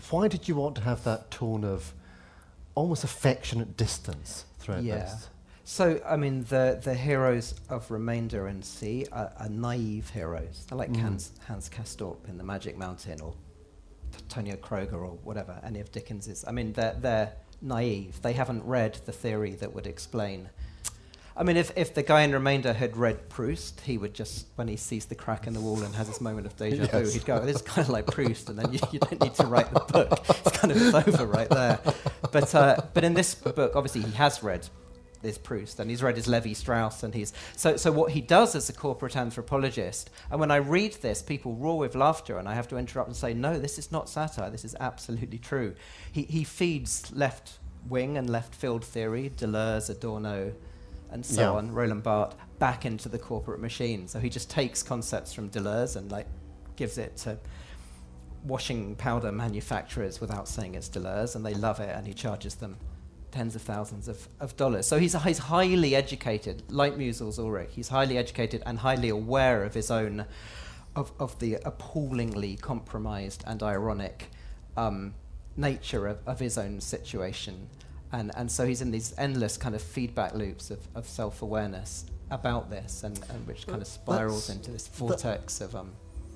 Why 0.09 0.27
did 0.27 0.47
you 0.47 0.55
want 0.55 0.75
to 0.75 0.81
have 0.81 1.03
that 1.03 1.29
tone 1.29 1.63
of 1.63 1.93
almost 2.75 3.03
affectionate 3.03 3.77
distance 3.77 4.45
throughout 4.59 4.83
yeah. 4.83 4.97
this? 4.99 5.29
So, 5.63 6.01
I 6.03 6.15
mean, 6.15 6.45
the, 6.45 6.79
the 6.83 6.95
heroes 6.95 7.53
of 7.69 7.91
Remainder 7.91 8.47
and 8.47 8.65
C 8.65 9.05
are, 9.11 9.31
are 9.37 9.49
naive 9.49 10.09
heroes. 10.09 10.65
They're 10.67 10.77
like 10.77 10.91
mm. 10.91 10.99
Hans, 10.99 11.31
Hans 11.45 11.69
Castorp 11.69 12.27
in 12.27 12.39
The 12.39 12.43
Magic 12.43 12.75
Mountain 12.75 13.21
or 13.21 13.35
Tonio 14.29 14.55
Kröger 14.55 14.93
or 14.93 15.17
whatever, 15.23 15.59
any 15.63 15.79
of 15.79 15.91
Dickens's. 15.91 16.43
I 16.47 16.51
mean, 16.51 16.73
they're, 16.73 16.97
they're 16.99 17.33
naive. 17.61 18.21
They 18.21 18.33
haven't 18.33 18.63
read 18.65 18.99
the 19.05 19.11
theory 19.11 19.55
that 19.55 19.73
would 19.73 19.87
explain. 19.87 20.49
I 21.39 21.43
mean, 21.43 21.55
if, 21.55 21.71
if 21.77 21.93
the 21.93 22.03
guy 22.03 22.23
in 22.23 22.33
Remainder 22.33 22.73
had 22.73 22.97
read 22.97 23.29
Proust, 23.29 23.79
he 23.81 23.97
would 23.97 24.13
just, 24.13 24.47
when 24.55 24.67
he 24.67 24.75
sees 24.75 25.05
the 25.05 25.15
crack 25.15 25.47
in 25.47 25.53
the 25.53 25.61
wall 25.61 25.81
and 25.81 25.95
has 25.95 26.07
this 26.07 26.19
moment 26.19 26.45
of 26.45 26.57
deja 26.57 26.83
yes. 26.83 26.91
vu, 26.91 27.09
he'd 27.11 27.25
go, 27.25 27.39
this 27.39 27.55
is 27.55 27.61
kind 27.61 27.87
of 27.87 27.93
like 27.93 28.07
Proust, 28.07 28.49
and 28.49 28.59
then 28.59 28.73
you, 28.73 28.79
you, 28.91 28.99
don't 28.99 29.21
need 29.21 29.35
to 29.35 29.45
write 29.45 29.71
the 29.73 29.79
book. 29.79 30.19
It's 30.27 30.57
kind 30.57 30.73
of 30.73 31.07
over 31.07 31.25
right 31.25 31.49
there. 31.49 31.79
But, 32.33 32.53
uh, 32.53 32.81
but 32.93 33.05
in 33.05 33.13
this 33.13 33.35
book, 33.35 33.73
obviously, 33.73 34.01
he 34.01 34.11
has 34.11 34.43
read 34.43 34.67
this 35.21 35.37
Proust, 35.37 35.79
and 35.79 35.89
he's 35.89 36.01
read 36.01 36.15
his 36.15 36.27
Lévi-Strauss, 36.27 37.03
and 37.03 37.13
he's 37.13 37.33
so. 37.55 37.77
So 37.77 37.91
what 37.91 38.11
he 38.11 38.21
does 38.21 38.55
as 38.55 38.69
a 38.69 38.73
corporate 38.73 39.15
anthropologist, 39.15 40.09
and 40.31 40.39
when 40.39 40.51
I 40.51 40.57
read 40.57 40.93
this, 41.01 41.21
people 41.21 41.55
roar 41.55 41.77
with 41.77 41.95
laughter, 41.95 42.37
and 42.37 42.47
I 42.47 42.53
have 42.53 42.67
to 42.69 42.77
interrupt 42.77 43.09
and 43.09 43.15
say, 43.15 43.33
no, 43.33 43.59
this 43.59 43.77
is 43.77 43.91
not 43.91 44.09
satire. 44.09 44.49
This 44.49 44.65
is 44.65 44.75
absolutely 44.79 45.37
true. 45.37 45.75
He 46.11 46.23
he 46.23 46.43
feeds 46.43 47.11
left 47.13 47.59
wing 47.87 48.17
and 48.17 48.29
left 48.29 48.53
field 48.55 48.83
theory, 48.83 49.31
Deleuze, 49.35 49.89
Adorno, 49.89 50.53
and 51.11 51.25
so 51.25 51.41
Yeah. 51.41 51.51
on, 51.51 51.71
Roland 51.71 52.03
Barthes, 52.03 52.35
back 52.59 52.85
into 52.85 53.09
the 53.09 53.19
corporate 53.19 53.59
machine. 53.59 54.07
So 54.07 54.19
he 54.19 54.29
just 54.29 54.49
takes 54.49 54.83
concepts 54.83 55.33
from 55.33 55.49
Deleuze 55.49 55.95
and 55.95 56.11
like 56.11 56.27
gives 56.75 56.97
it 56.97 57.17
to 57.17 57.37
washing 58.45 58.95
powder 58.95 59.31
manufacturers 59.31 60.21
without 60.21 60.47
saying 60.47 60.75
it's 60.75 60.87
Deleuze, 60.89 61.35
and 61.35 61.45
they 61.45 61.53
love 61.53 61.79
it, 61.81 61.93
and 61.95 62.07
he 62.07 62.13
charges 62.13 62.55
them 62.55 62.77
tens 63.31 63.55
of 63.55 63.61
thousands 63.61 64.07
of, 64.07 64.27
of 64.39 64.55
dollars. 64.57 64.87
So 64.87 64.99
he's, 64.99 65.21
he's 65.23 65.37
highly 65.37 65.95
educated, 65.95 66.63
like 66.69 66.97
Musil's 66.97 67.39
Ulrich. 67.39 67.69
He's 67.71 67.89
highly 67.89 68.17
educated 68.17 68.63
and 68.65 68.79
highly 68.79 69.09
aware 69.09 69.63
of 69.63 69.73
his 69.73 69.91
own, 69.91 70.25
of, 70.95 71.11
of 71.19 71.37
the 71.39 71.55
appallingly 71.65 72.55
compromised 72.57 73.43
and 73.47 73.61
ironic 73.61 74.29
um, 74.77 75.13
nature 75.55 76.07
of, 76.07 76.19
of 76.25 76.39
his 76.39 76.57
own 76.57 76.81
situation. 76.81 77.69
And, 78.11 78.31
and 78.35 78.51
so 78.51 78.65
he's 78.65 78.81
in 78.81 78.91
these 78.91 79.13
endless 79.17 79.57
kind 79.57 79.75
of 79.75 79.81
feedback 79.81 80.33
loops 80.33 80.71
of, 80.71 80.79
of 80.95 81.07
self 81.07 81.41
awareness 81.41 82.05
about 82.31 82.69
this, 82.69 83.03
and, 83.03 83.19
and 83.29 83.47
which 83.47 83.67
kind 83.67 83.81
of 83.81 83.87
spirals 83.87 84.49
into 84.49 84.71
this 84.71 84.87
vortex 84.87 85.61
of 85.61 85.75
um, 85.75 85.91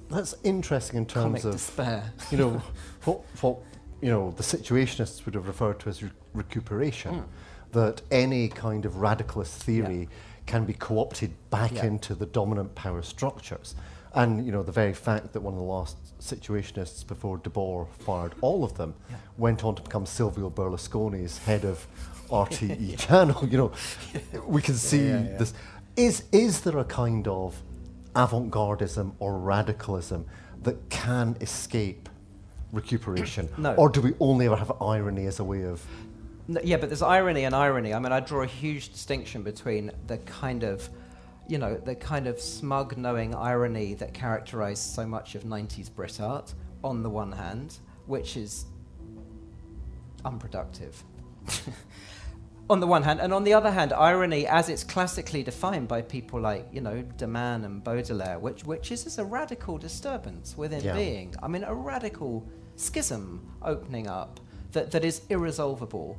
That's 0.10 0.36
interesting 0.44 0.98
in 0.98 1.06
terms 1.06 1.46
of 1.46 1.54
despair. 1.54 2.12
you 2.32 2.38
know 2.38 2.62
what 3.06 3.22
what 3.42 3.60
you 4.04 4.10
know 4.10 4.32
the 4.32 4.44
situationists 4.44 5.26
would 5.26 5.36
have 5.36 5.48
referred 5.48 5.80
to 5.82 5.90
as 5.90 6.04
re- 6.04 6.12
recuperation. 6.34 7.12
Mm. 7.16 7.24
That 7.72 8.02
any 8.12 8.50
kind 8.50 8.86
of 8.86 8.94
radicalist 8.96 9.54
theory 9.68 10.02
Yeah. 10.02 10.08
can 10.46 10.66
be 10.66 10.74
co-opted 10.74 11.32
back 11.50 11.74
Yeah. 11.74 11.86
into 11.86 12.14
the 12.14 12.26
dominant 12.28 12.76
power 12.76 13.02
structures, 13.02 13.76
and 14.14 14.46
you 14.46 14.52
know 14.52 14.62
the 14.64 14.72
very 14.72 14.94
fact 14.94 15.34
that 15.34 15.42
one 15.42 15.54
of 15.54 15.60
the 15.60 15.66
last 15.78 15.96
situationists 16.20 17.08
before 17.08 17.38
Debord 17.40 17.88
fired 18.00 18.34
all 18.42 18.64
of 18.64 18.74
them 18.76 18.94
Yeah. 19.10 19.16
went 19.38 19.64
on 19.64 19.76
to 19.76 19.82
become 19.82 20.06
Silvio 20.06 20.50
Berlusconi's 20.50 21.38
head 21.40 21.64
of 21.66 21.88
RTE 22.30 22.96
channel. 22.98 23.48
You 23.48 23.58
know, 23.58 23.72
we 24.46 24.62
can 24.62 24.76
see 24.76 25.08
this. 25.40 25.54
Is 25.96 26.24
is 26.32 26.62
there 26.62 26.78
a 26.80 26.86
kind 26.86 27.28
of 27.28 27.62
avant-gardism 28.16 29.14
or 29.20 29.38
radicalism 29.40 30.26
that 30.62 30.90
can 30.90 31.36
escape 31.42 32.10
recuperation, 32.74 33.48
No. 33.58 33.74
or 33.76 33.88
do 33.88 34.02
we 34.02 34.14
only 34.20 34.48
ever 34.48 34.58
have 34.58 34.72
irony 34.82 35.26
as 35.28 35.40
a 35.40 35.44
way 35.44 35.64
of? 35.64 35.86
No, 36.48 36.60
yeah, 36.64 36.76
but 36.78 36.90
there's 36.90 37.02
irony 37.02 37.46
and 37.46 37.56
irony. 37.56 37.94
I 37.94 38.00
mean, 38.00 38.12
I 38.12 38.20
draw 38.20 38.42
a 38.42 38.48
huge 38.48 38.92
distinction 38.92 39.44
between 39.44 39.92
the 40.08 40.18
kind 40.18 40.64
of, 40.64 40.90
you 41.48 41.58
know, 41.58 41.78
the 41.78 41.96
kind 41.96 42.28
of 42.28 42.42
smug, 42.42 42.98
knowing 42.98 43.34
irony 43.34 43.94
that 43.94 44.14
characterized 44.14 44.84
so 44.84 45.06
much 45.06 45.36
of 45.36 45.44
90s 45.44 45.94
Brit 45.94 46.20
art, 46.20 46.54
on 46.84 47.02
the 47.02 47.10
one 47.10 47.32
hand, 47.32 47.78
which 48.08 48.36
is 48.36 48.66
unproductive. 50.26 51.04
on 52.70 52.80
the 52.80 52.88
one 52.88 53.04
hand, 53.04 53.20
and 53.22 53.34
on 53.34 53.44
the 53.44 53.54
other 53.54 53.72
hand, 53.72 53.94
irony, 53.94 54.48
as 54.48 54.68
it's 54.70 54.84
classically 54.84 55.44
defined 55.44 55.88
by 55.88 56.02
people 56.02 56.40
like, 56.42 56.68
you 56.74 56.82
know, 56.82 57.02
De 57.18 57.28
Man 57.28 57.64
and 57.66 57.84
Baudelaire, 57.84 58.40
which, 58.40 58.66
which 58.66 58.92
is, 58.92 59.06
is 59.06 59.18
a 59.18 59.24
radical 59.24 59.78
disturbance 59.78 60.58
within 60.58 60.84
Yeah. 60.84 60.94
being. 60.94 61.36
I 61.42 61.48
mean, 61.48 61.64
a 61.64 61.74
radical 61.74 62.46
schism 62.84 63.56
opening 63.62 64.08
up 64.08 64.40
that, 64.74 64.92
that 64.92 65.06
is 65.06 65.22
irresolvable. 65.30 66.18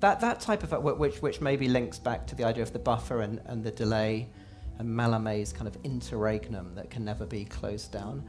That, 0.00 0.20
that 0.20 0.40
type 0.40 0.62
of, 0.62 0.98
which, 0.98 1.22
which 1.22 1.40
maybe 1.40 1.68
links 1.68 1.98
back 1.98 2.26
to 2.28 2.34
the 2.34 2.44
idea 2.44 2.62
of 2.62 2.72
the 2.72 2.78
buffer 2.78 3.22
and, 3.22 3.40
and 3.46 3.64
the 3.64 3.70
delay 3.70 4.28
and 4.78 4.88
Mallarmé's 4.88 5.52
kind 5.52 5.66
of 5.66 5.76
interregnum 5.84 6.74
that 6.74 6.90
can 6.90 7.04
never 7.04 7.24
be 7.24 7.44
closed 7.44 7.92
down. 7.92 8.24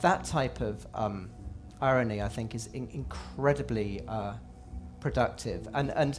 That 0.00 0.24
type 0.24 0.60
of 0.60 0.86
um, 0.94 1.30
irony, 1.80 2.20
I 2.20 2.28
think, 2.28 2.54
is 2.54 2.66
in- 2.68 2.88
incredibly 2.92 4.02
uh, 4.08 4.34
productive. 5.00 5.68
And, 5.74 5.90
and, 5.92 6.18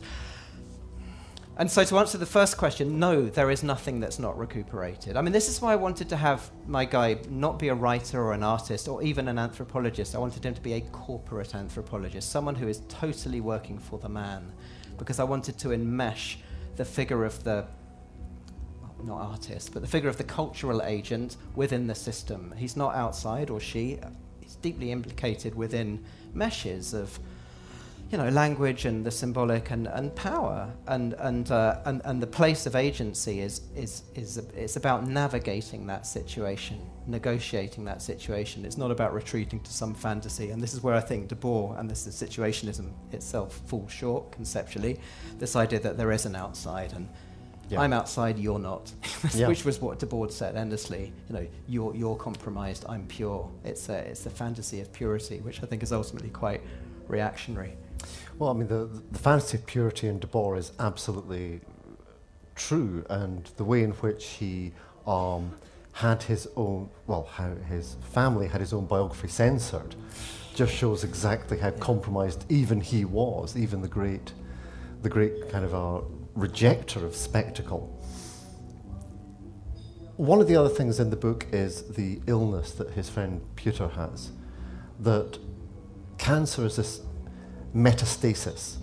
and 1.60 1.70
so, 1.70 1.84
to 1.84 1.98
answer 2.00 2.18
the 2.18 2.26
first 2.26 2.58
question, 2.58 3.00
no, 3.00 3.26
there 3.26 3.52
is 3.52 3.64
nothing 3.64 4.00
that's 4.00 4.18
not 4.18 4.38
recuperated. 4.38 5.18
I 5.18 5.22
mean, 5.22 5.34
this 5.34 5.50
is 5.50 5.62
why 5.62 5.74
I 5.74 5.76
wanted 5.76 6.08
to 6.08 6.16
have 6.16 6.50
my 6.66 6.86
guy 6.86 7.18
not 7.30 7.60
be 7.60 7.68
a 7.68 7.76
writer 7.76 8.24
or 8.24 8.32
an 8.32 8.44
artist 8.44 8.88
or 8.88 9.04
even 9.04 9.28
an 9.28 9.38
anthropologist. 9.38 10.16
I 10.16 10.20
wanted 10.20 10.46
him 10.46 10.54
to 10.54 10.62
be 10.62 10.74
a 10.74 10.80
corporate 10.80 11.54
anthropologist, 11.54 12.32
someone 12.32 12.56
who 12.56 12.70
is 12.70 12.82
totally 12.88 13.42
working 13.42 13.78
for 13.78 14.00
the 14.00 14.08
man, 14.08 14.54
because 14.98 15.20
I 15.20 15.26
wanted 15.26 15.58
to 15.60 15.68
enmesh 15.70 16.38
the 16.78 16.86
figure 16.86 17.26
of 17.26 17.44
the 17.44 17.68
not 19.04 19.20
artist, 19.20 19.74
but 19.74 19.82
the 19.82 19.88
figure 19.88 20.10
of 20.10 20.16
the 20.16 20.24
cultural 20.24 20.82
agent 20.82 21.36
within 21.56 21.88
the 21.88 21.96
system. 21.96 22.54
He's 22.58 22.78
not 22.78 22.96
outside 22.96 23.50
or 23.50 23.60
she. 23.60 24.00
He's 24.40 24.56
deeply 24.56 24.94
implicated 24.94 25.56
within 25.56 26.06
meshes 26.34 26.94
of, 26.94 27.20
you 28.12 28.18
know, 28.18 28.30
language 28.30 28.86
and 28.86 29.06
the 29.06 29.12
symbolic 29.12 29.70
and, 29.70 29.88
and 29.88 30.16
power. 30.16 30.72
And, 30.88 31.14
and, 31.14 31.52
uh, 31.52 31.80
and, 31.86 32.02
and 32.06 32.20
the 32.22 32.28
place 32.28 32.66
of 32.66 32.76
agency 32.76 33.42
is, 33.42 33.62
is, 33.76 34.02
is 34.16 34.38
it's 34.56 34.78
about 34.78 35.08
navigating 35.08 35.86
that 35.88 36.08
situation, 36.08 36.82
negotiating 37.06 37.86
that 37.86 38.02
situation. 38.02 38.66
It's 38.66 38.78
not 38.78 38.90
about 38.90 39.14
retreating 39.14 39.60
to 39.60 39.72
some 39.72 39.94
fantasy. 39.94 40.50
And 40.50 40.60
this 40.62 40.74
is 40.74 40.82
where 40.82 40.96
I 40.96 41.02
think 41.02 41.30
Debord 41.30 41.80
and 41.80 41.88
this 41.88 42.08
is 42.08 42.16
situationism 42.16 42.92
itself 43.12 43.62
falls 43.68 43.92
short 43.92 44.32
conceptually. 44.32 45.00
This 45.38 45.56
idea 45.56 45.80
that 45.82 45.96
there 45.96 46.12
is 46.12 46.26
an 46.26 46.36
outside 46.36 46.94
and 46.94 47.08
Yeah. 47.70 47.82
I'm 47.82 47.94
outside, 47.94 48.40
you're 48.40 48.58
not, 48.58 48.92
Yeah. 49.36 49.48
which 49.48 49.66
was 49.66 49.80
what 49.80 50.00
Debord 50.00 50.32
said 50.32 50.56
endlessly. 50.56 51.14
You 51.30 51.36
know, 51.36 51.48
you're, 51.68 51.96
you're 51.96 52.16
compromised, 52.16 52.86
I'm 52.90 53.06
pure. 53.06 53.48
It's 53.64 53.88
a, 53.90 53.98
it's 54.00 54.24
the 54.24 54.32
fantasy 54.32 54.82
of 54.82 54.92
purity, 54.92 55.42
which 55.42 55.62
I 55.62 55.68
think 55.68 55.84
is 55.84 55.92
ultimately 55.94 56.32
quite 56.32 56.62
reactionary. 57.08 57.78
Well, 58.40 58.52
I 58.52 58.54
mean, 58.54 58.70
the, 58.70 58.90
the 59.12 59.20
fantasy 59.20 59.58
of 59.58 59.66
purity 59.66 60.08
in 60.08 60.22
Debord 60.22 60.60
is 60.60 60.72
absolutely 60.80 61.60
true, 62.56 63.06
and 63.10 63.44
the 63.58 63.66
way 63.66 63.84
in 63.84 63.92
which 63.92 64.28
he 64.28 64.72
um, 65.06 65.52
had 65.92 66.24
his 66.24 66.48
own, 66.56 66.90
well, 67.06 67.28
how 67.34 67.54
his 67.68 67.98
family 68.14 68.48
had 68.48 68.62
his 68.62 68.72
own 68.72 68.86
biography 68.86 69.28
censored, 69.28 69.94
just 70.56 70.74
shows 70.74 71.04
exactly 71.04 71.58
how 71.58 71.72
compromised 71.72 72.50
even 72.50 72.80
he 72.80 73.04
was, 73.04 73.58
even 73.58 73.82
the 73.82 73.90
great, 73.90 74.32
the 75.02 75.10
great 75.10 75.50
kind 75.50 75.66
of 75.66 75.76
uh, 75.76 76.00
rejecter 76.38 77.04
of 77.04 77.18
spectacle. 77.18 77.94
One 80.16 80.40
of 80.40 80.48
the 80.48 80.56
other 80.56 80.70
things 80.70 81.02
in 81.02 81.10
the 81.10 81.18
book 81.18 81.46
is 81.52 81.84
the 81.90 82.22
illness 82.26 82.72
that 82.72 82.92
his 82.92 83.10
friend 83.10 83.42
Peter 83.58 83.90
has, 83.90 84.32
that 85.02 85.40
cancer 86.18 86.66
is 86.66 86.78
this 86.78 87.02
metastasis. 87.76 88.78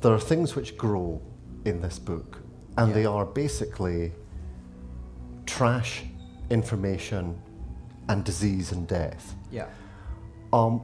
There 0.00 0.12
are 0.12 0.20
things 0.20 0.54
which 0.56 0.76
grow 0.76 1.20
in 1.64 1.80
this 1.80 1.98
book, 1.98 2.38
and 2.76 2.88
Yeah. 2.88 2.94
they 2.94 3.04
are 3.06 3.24
basically 3.24 4.12
trash, 5.46 6.04
information, 6.50 7.40
and 8.08 8.24
disease 8.24 8.72
and 8.72 8.86
death. 8.86 9.36
Yeah. 9.50 9.66
Um, 10.52 10.82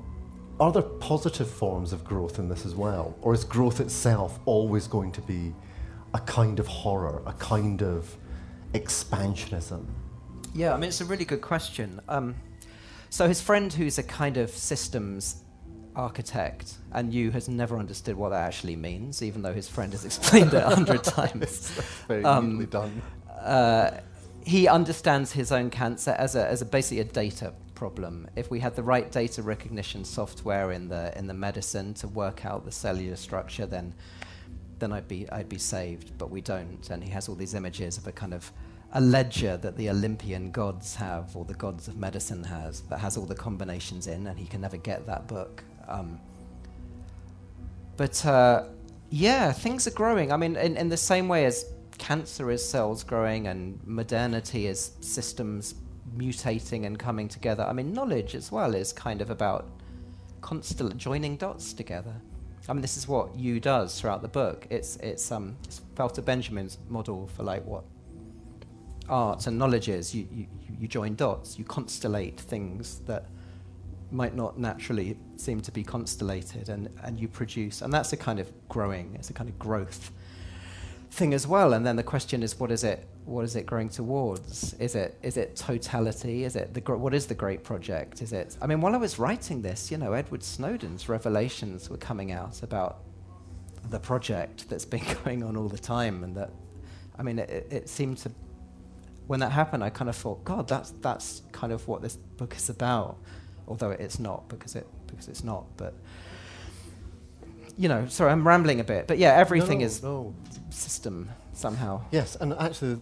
are 0.61 0.73
there 0.73 0.83
positive 0.83 1.49
forms 1.49 1.93
of 1.93 2.05
growth 2.05 2.39
in 2.39 2.49
this 2.49 2.65
as 2.67 2.75
well? 2.75 3.15
Or 3.23 3.35
is 3.35 3.45
growth 3.45 3.81
itself 3.81 4.39
always 4.45 4.87
going 4.87 5.13
to 5.13 5.21
be 5.21 5.55
a 6.15 6.19
kind 6.21 6.59
of 6.59 6.67
horror, 6.67 7.23
a 7.27 7.33
kind 7.35 7.83
of 7.83 8.17
expansionism? 8.75 9.85
Yeah, 10.55 10.73
I 10.75 10.77
mean, 10.77 10.89
it's 10.89 11.01
a 11.01 11.05
really 11.05 11.25
good 11.25 11.43
question. 11.43 12.01
Um, 12.09 12.35
so, 13.11 13.29
his 13.29 13.41
friend, 13.41 13.73
who's 13.73 13.99
a 13.99 14.03
kind 14.03 14.37
of 14.37 14.51
systems 14.51 15.43
architect, 15.99 16.75
and 16.93 17.13
U 17.13 17.31
has 17.33 17.49
never 17.49 17.77
understood 17.77 18.17
what 18.17 18.31
that 18.31 18.47
actually 18.47 18.77
means, 18.77 19.23
even 19.23 19.43
though 19.43 19.53
his 19.53 19.69
friend 19.69 19.93
has 19.93 20.05
explained 20.05 20.55
it 20.55 20.63
a 20.63 20.75
hundred 20.75 21.05
times. 21.19 21.71
Very 22.07 22.25
Um, 22.25 22.51
neatly 22.51 22.67
done. 22.67 23.03
Uh, 23.41 24.01
he 24.45 24.67
understands 24.69 25.33
his 25.33 25.53
own 25.53 25.69
cancer 25.69 26.13
as 26.13 26.35
a, 26.35 26.47
as 26.49 26.63
a 26.63 26.65
basically 26.65 27.01
a 27.01 27.05
data 27.05 27.53
problem. 27.75 28.29
If 28.35 28.51
we 28.51 28.61
had 28.61 28.75
the 28.77 28.83
right 28.83 29.11
data 29.11 29.43
recognition 29.43 30.05
software 30.05 30.73
in 30.73 30.89
the 30.89 31.17
in 31.19 31.27
the 31.27 31.35
medicine 31.35 31.95
to 31.95 32.09
work 32.09 32.47
out 32.47 32.65
the 32.65 32.73
cellular 32.73 33.17
structure, 33.17 33.67
then 33.67 33.95
then 34.79 34.93
I'd 34.93 35.09
be 35.09 35.29
I'd 35.31 35.49
be 35.49 35.59
saved. 35.59 36.17
But 36.17 36.31
we 36.31 36.41
don't, 36.41 36.89
and 36.91 37.03
he 37.03 37.11
has 37.11 37.29
all 37.29 37.35
these 37.35 37.55
images 37.55 37.99
of 37.99 38.07
a 38.07 38.13
kind 38.13 38.33
of 38.33 38.51
a 38.93 39.01
ledger 39.01 39.59
that 39.59 39.77
the 39.77 39.91
Olympian 39.91 40.51
gods 40.51 40.95
have, 40.95 41.37
or 41.37 41.45
the 41.45 41.55
gods 41.55 41.89
of 41.89 41.97
medicine 41.97 42.45
has, 42.45 42.81
that 42.83 42.99
has 43.01 43.17
all 43.19 43.27
the 43.27 43.35
combinations 43.35 44.07
in, 44.07 44.27
and 44.29 44.39
he 44.39 44.47
can 44.47 44.63
never 44.63 44.79
get 44.79 45.07
that 45.07 45.27
book. 45.29 45.63
Um, 45.89 46.21
but 47.97 48.25
uh, 48.25 48.65
yeah, 49.11 49.53
things 49.53 49.87
are 49.87 49.93
growing. 49.93 50.33
I 50.33 50.37
mean, 50.37 50.57
in, 50.57 50.77
in 50.77 50.89
the 50.89 50.97
same 50.97 51.29
way 51.29 51.47
as 51.47 51.65
cancer 51.99 52.51
is 52.51 52.67
cells 52.67 53.03
growing 53.03 53.49
and 53.49 53.81
modernity 53.85 54.67
is 54.67 54.93
systems 55.01 55.75
mutating 56.17 56.87
and 56.87 56.99
coming 56.99 57.29
together. 57.29 57.65
I 57.65 57.73
mean, 57.73 57.93
knowledge 57.93 58.35
as 58.35 58.53
well 58.53 58.75
is 58.75 58.93
kind 58.93 59.21
of 59.21 59.31
about 59.31 59.67
constel- 60.41 60.97
joining 60.97 61.37
dots 61.37 61.73
together. 61.73 62.15
I 62.69 62.73
mean, 62.75 62.83
this 62.83 62.97
is 62.97 63.09
what 63.09 63.35
U 63.37 63.61
does 63.61 63.99
throughout 63.99 64.23
the 64.23 64.29
book. 64.29 64.67
It's 64.71 64.97
it's 64.97 65.33
um 65.33 65.57
it's 65.65 65.81
Walter 65.97 66.21
Benjamin's 66.21 66.79
model 66.89 67.27
for 67.29 67.43
like 67.43 67.65
what 67.65 67.85
art 69.09 69.47
and 69.47 69.59
knowledge 69.59 69.89
is. 69.89 70.15
You 70.15 70.29
you 70.31 70.47
you 70.79 70.87
join 70.87 71.15
dots. 71.15 71.59
You 71.59 71.65
constellate 71.65 72.37
things 72.37 73.01
that 73.07 73.27
might 74.11 74.35
not 74.35 74.59
naturally 74.59 75.17
seem 75.37 75.61
to 75.61 75.73
be 75.73 75.85
constellated, 75.85 76.69
and 76.69 76.89
and 77.03 77.19
you 77.19 77.29
produce. 77.29 77.83
And 77.83 77.93
that's 77.93 78.13
a 78.13 78.17
kind 78.17 78.39
of 78.39 78.51
growing. 78.69 79.15
It's 79.15 79.31
a 79.31 79.33
kind 79.33 79.49
of 79.49 79.59
growth 79.59 80.11
thing 81.11 81.35
as 81.35 81.47
well. 81.47 81.73
And 81.73 81.87
then 81.87 81.97
the 81.97 82.03
question 82.03 82.43
is, 82.43 82.59
what 82.59 82.71
is 82.71 82.85
it? 82.85 83.07
What 83.25 83.45
is 83.45 83.57
it 83.57 83.67
growing 83.67 83.89
towards? 83.89 84.75
Is 84.75 84.95
it 84.95 85.19
is 85.23 85.37
it 85.37 85.57
totality? 85.57 86.45
Is 86.45 86.57
it 86.57 86.73
the 86.73 86.81
what 86.97 87.15
is 87.15 87.27
the 87.27 87.35
great 87.35 87.63
project? 87.63 88.23
Is 88.23 88.33
it? 88.33 88.57
I 88.63 88.67
mean, 88.67 88.81
while 88.81 88.95
I 88.95 88.99
was 88.99 89.19
writing 89.19 89.63
this, 89.63 89.91
you 89.91 89.99
know, 89.99 90.13
Edward 90.13 90.43
Snowden's 90.43 91.09
revelations 91.09 91.91
were 91.91 91.99
coming 91.99 92.33
out 92.33 92.63
about 92.63 93.01
the 93.91 93.99
project 93.99 94.69
that's 94.69 94.85
been 94.85 95.05
going 95.25 95.43
on 95.43 95.57
all 95.57 95.69
the 95.69 95.79
time, 95.79 96.25
and 96.25 96.35
that, 96.37 96.51
I 97.19 97.23
mean, 97.23 97.39
it, 97.39 97.67
it 97.71 97.89
seemed 97.89 98.19
to. 98.19 98.33
When 99.27 99.41
that 99.41 99.53
happened, 99.53 99.85
I 99.85 99.91
kind 99.91 100.09
of 100.09 100.17
thought, 100.17 100.43
God, 100.45 100.67
that's 100.67 100.93
that's 101.03 101.43
kind 101.53 101.71
of 101.71 101.87
what 101.87 102.01
this 102.01 102.17
book 102.17 102.57
is 102.57 102.71
about, 102.71 103.19
although 103.69 103.91
it's 103.91 104.19
not 104.19 104.49
because 104.49 104.75
it 104.75 104.87
because 105.07 105.29
it's 105.29 105.45
not. 105.45 105.65
But 105.77 105.95
you 107.77 107.89
know, 107.89 108.07
sorry, 108.09 108.33
I'm 108.33 108.47
rambling 108.47 108.81
a 108.81 108.85
bit, 108.85 109.07
but 109.07 109.19
yeah, 109.19 109.35
everything 109.35 109.79
No, 109.79 109.85
is 109.85 110.03
no. 110.03 110.35
system 110.71 111.29
somehow. 111.53 112.01
Yes, 112.11 112.37
and 112.37 112.53
actually, 112.55 113.01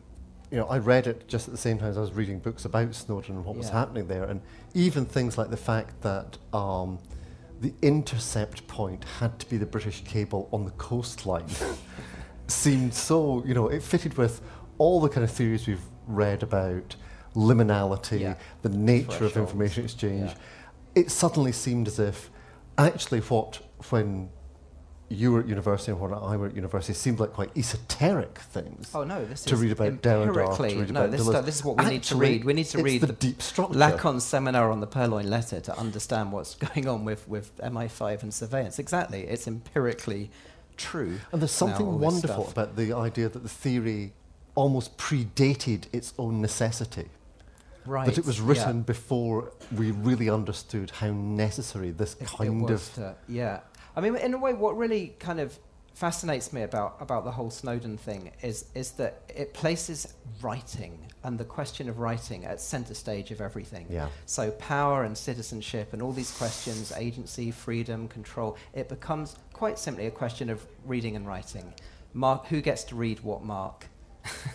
you 0.50 0.58
know, 0.58 0.66
I 0.66 0.78
read 0.78 1.06
it 1.06 1.28
just 1.28 1.48
at 1.48 1.52
the 1.52 1.58
same 1.58 1.78
time 1.78 1.88
as 1.88 1.96
I 1.96 2.00
was 2.02 2.12
reading 2.12 2.40
books 2.40 2.64
about 2.66 2.94
Snowden 2.94 3.36
and 3.36 3.44
what 3.44 3.56
was 3.56 3.70
happening 3.70 4.06
there, 4.06 4.24
and 4.24 4.42
even 4.74 5.06
things 5.06 5.38
like 5.38 5.48
the 5.50 5.56
fact 5.56 6.02
that 6.02 6.36
um, 6.52 6.98
the 7.60 7.72
intercept 7.80 8.66
point 8.68 9.04
had 9.18 9.38
to 9.38 9.48
be 9.48 9.56
the 9.56 9.64
British 9.66 10.04
cable 10.04 10.48
on 10.52 10.66
the 10.66 10.70
coastline 10.72 11.46
seemed 12.48 12.92
so, 12.92 13.42
you 13.46 13.54
know, 13.54 13.68
it 13.68 13.82
fitted 13.82 14.18
with 14.18 14.42
all 14.78 15.00
the 15.00 15.08
kind 15.08 15.24
of 15.24 15.30
theories 15.30 15.66
we've 15.66 15.80
read 16.06 16.42
about 16.42 16.96
liminality, 17.37 18.20
Yeah. 18.20 18.34
the 18.62 18.68
nature 18.70 19.24
of 19.24 19.37
information 19.37 19.84
exchange. 19.84 20.30
Yeah. 20.30 21.03
It 21.03 21.11
suddenly 21.11 21.53
seemed 21.53 21.87
as 21.87 21.99
if 21.99 22.30
actually 22.78 23.20
what 23.20 23.61
when 23.91 24.30
you 25.09 25.30
were 25.30 25.41
at 25.41 25.47
university 25.47 25.93
and 25.93 26.01
when 26.01 26.12
I 26.12 26.37
were 26.37 26.47
at 26.49 26.57
university 26.57 26.93
seemed 26.93 27.20
like 27.20 27.32
quite 27.32 27.57
esoteric 27.57 28.39
things 28.39 28.91
Oh 28.93 29.05
no, 29.05 29.24
this 29.24 29.45
to 29.45 29.55
is 29.55 29.61
read 29.61 29.70
about 29.70 30.03
Derrida, 30.03 30.26
empirically. 30.26 30.76
read 30.78 30.91
no, 30.91 31.05
about 31.05 31.11
this, 31.12 31.45
this 31.45 31.57
is 31.57 31.64
what 31.64 31.76
we 31.78 31.84
need 31.84 32.03
to 32.05 32.16
read. 32.16 32.45
We 32.45 32.53
need 32.55 32.66
to 32.66 32.82
read 32.82 33.03
the 33.03 33.12
deep 33.12 33.41
structure. 33.41 33.78
Lacan's 33.78 34.24
seminar 34.24 34.70
on 34.72 34.80
the 34.80 34.87
Purloin 34.89 35.30
Letter 35.30 35.61
to 35.61 35.78
understand 35.78 36.32
what's 36.32 36.55
going 36.66 36.89
on 36.89 37.05
with, 37.05 37.28
with 37.28 37.57
MI5 37.59 38.22
and 38.24 38.34
surveillance. 38.34 38.80
Exactly, 38.80 39.22
it's 39.22 39.47
empirically 39.47 40.30
true. 40.76 41.18
And 41.30 41.41
there's 41.41 41.53
something 41.53 41.87
this 41.87 42.12
wonderful 42.12 42.49
about 42.49 42.74
the 42.74 42.93
idea 42.93 43.28
that 43.28 43.43
the 43.45 43.49
theory 43.49 44.12
almost 44.57 44.97
predated 44.99 45.84
its 45.93 46.14
own 46.18 46.41
necessity. 46.41 47.09
Right. 47.87 48.07
That 48.07 48.18
it 48.18 48.26
was 48.26 48.39
yeah. 48.39 48.47
written 48.49 48.82
before 48.82 49.53
we 49.74 49.91
really 49.91 50.28
understood 50.28 50.91
how 50.91 51.12
necessary 51.12 51.91
this 51.91 52.14
It- 52.14 52.22
it 52.22 52.28
kind 52.28 52.62
was 52.62 52.89
of 52.89 52.95
to- 52.95 53.16
yeah. 53.28 53.61
I 53.95 54.01
mean, 54.01 54.16
in 54.16 54.34
a 54.34 54.39
way, 54.39 54.53
what 54.53 54.76
really 54.76 55.14
kind 55.18 55.41
of 55.41 55.59
fascinates 55.95 56.53
me 56.53 56.61
about, 56.62 56.97
about 57.01 57.24
the 57.24 57.30
whole 57.30 57.51
Snowden 57.51 57.97
thing 57.97 58.30
is 58.43 58.66
is 58.74 58.91
that 58.93 59.22
it 59.34 59.55
places 59.55 60.12
writing 60.43 60.99
and 61.24 61.39
the 61.39 61.45
question 61.45 61.89
of 61.89 61.99
writing 61.99 62.45
at 62.45 62.61
center 62.61 62.93
stage 62.93 63.30
of 63.30 63.41
everything. 63.41 63.87
Yeah. 63.89 64.09
So 64.26 64.51
power 64.53 65.05
and 65.05 65.16
citizenship 65.16 65.95
and 65.95 66.03
all 66.03 66.12
these 66.12 66.30
questions, 66.37 66.93
agency, 66.93 67.51
freedom, 67.51 68.09
control, 68.09 68.59
it 68.74 68.91
becomes 68.91 69.37
quite 69.55 69.78
simply 69.78 70.07
a 70.07 70.11
question 70.11 70.51
of 70.51 70.66
reading 70.84 71.16
and 71.16 71.26
writing. 71.26 71.72
Mark, 72.12 72.47
who 72.49 72.61
gets 72.61 72.84
to 72.84 72.95
read 72.95 73.20
what 73.20 73.43
mark? 73.43 73.87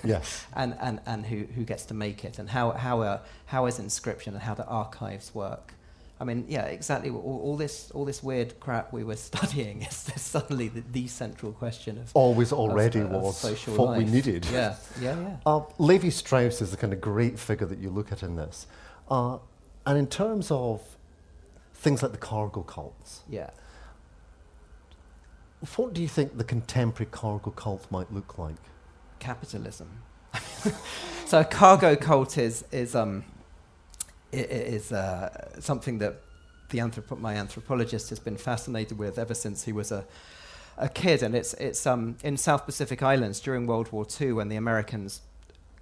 Yes. 0.03 0.45
and, 0.55 0.75
and, 0.79 0.99
and 1.05 1.25
who, 1.25 1.45
who 1.55 1.63
gets 1.63 1.85
to 1.85 1.93
make 1.93 2.23
it, 2.25 2.39
and 2.39 2.49
how, 2.49 2.71
how, 2.71 3.01
uh, 3.01 3.19
how 3.45 3.65
is 3.65 3.79
inscription 3.79 4.33
and 4.33 4.43
how 4.43 4.53
do 4.53 4.63
archives 4.67 5.33
work. 5.33 5.73
I 6.19 6.23
mean, 6.23 6.45
yeah, 6.47 6.65
exactly. 6.65 7.09
All, 7.09 7.41
all, 7.43 7.57
this, 7.57 7.89
all 7.91 8.05
this 8.05 8.21
weird 8.21 8.59
crap 8.59 8.93
we 8.93 9.03
were 9.03 9.15
studying 9.31 9.81
is 9.81 9.95
suddenly 9.95 10.67
the, 10.67 10.83
the 10.91 11.07
central 11.07 11.51
question 11.51 11.97
of 11.97 12.11
Always 12.13 12.53
already 12.53 12.99
of 12.99 13.09
was 13.09 13.37
social 13.37 13.75
what 13.75 13.97
we 13.97 14.05
needed. 14.05 14.45
Yeah, 14.51 14.75
yeah, 15.01 15.19
yeah. 15.19 15.37
Uh, 15.47 15.61
Levi 15.79 16.09
Strauss 16.09 16.61
is 16.61 16.69
the 16.69 16.77
kind 16.77 16.93
of 16.93 17.01
great 17.01 17.39
figure 17.39 17.65
that 17.65 17.79
you 17.79 17.89
look 17.89 18.11
at 18.11 18.21
in 18.21 18.35
this. 18.35 18.67
Uh, 19.09 19.39
and 19.87 19.97
in 19.97 20.05
terms 20.05 20.51
of 20.51 20.81
things 21.73 22.03
like 22.03 22.11
the 22.11 22.17
cargo 22.19 22.61
cults, 22.61 23.21
Yeah. 23.27 23.49
what 25.75 25.93
do 25.93 26.01
you 26.03 26.07
think 26.07 26.37
the 26.37 26.43
contemporary 26.43 27.09
cargo 27.11 27.49
cult 27.49 27.89
might 27.89 28.13
look 28.13 28.37
like? 28.37 28.55
Capitalism. 29.21 29.87
so 31.25 31.43
cargo 31.43 31.95
cult 31.95 32.37
is 32.37 32.65
is 32.71 32.95
um 32.95 33.23
is 34.33 34.91
uh, 34.91 35.29
something 35.59 35.97
that 35.99 36.15
the 36.69 36.77
anthropo- 36.79 37.19
my 37.19 37.35
anthropologist 37.35 38.09
has 38.09 38.19
been 38.19 38.37
fascinated 38.37 38.97
with 38.97 39.19
ever 39.19 39.33
since 39.33 39.63
he 39.63 39.73
was 39.73 39.91
a 39.91 40.05
a 40.77 40.89
kid, 40.89 41.21
and 41.23 41.35
it's 41.35 41.53
it's 41.55 41.85
um 41.85 42.15
in 42.23 42.37
South 42.37 42.65
Pacific 42.65 43.03
Islands 43.03 43.39
during 43.39 43.67
World 43.67 43.91
War 43.91 44.05
II 44.19 44.33
when 44.33 44.49
the 44.49 44.55
Americans 44.55 45.21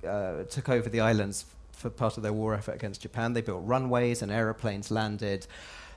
uh, 0.08 0.44
took 0.50 0.70
over 0.70 0.90
the 0.90 1.00
islands 1.00 1.46
for 1.72 1.90
part 1.90 2.18
of 2.18 2.24
their 2.24 2.34
war 2.34 2.54
effort 2.54 2.76
against 2.76 3.02
Japan. 3.02 3.34
They 3.34 3.42
built 3.42 3.64
runways 3.66 4.22
and 4.22 4.32
aeroplanes 4.32 4.92
landed, 4.92 5.48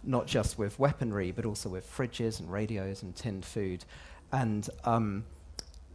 not 0.02 0.26
just 0.26 0.58
with 0.58 0.78
weaponry 0.78 1.32
but 1.32 1.44
also 1.44 1.68
with 1.68 1.90
fridges 1.90 2.38
and 2.38 2.52
radios 2.52 3.02
and 3.02 3.14
tinned 3.16 3.44
food, 3.44 3.84
and 4.30 4.68
um, 4.84 5.24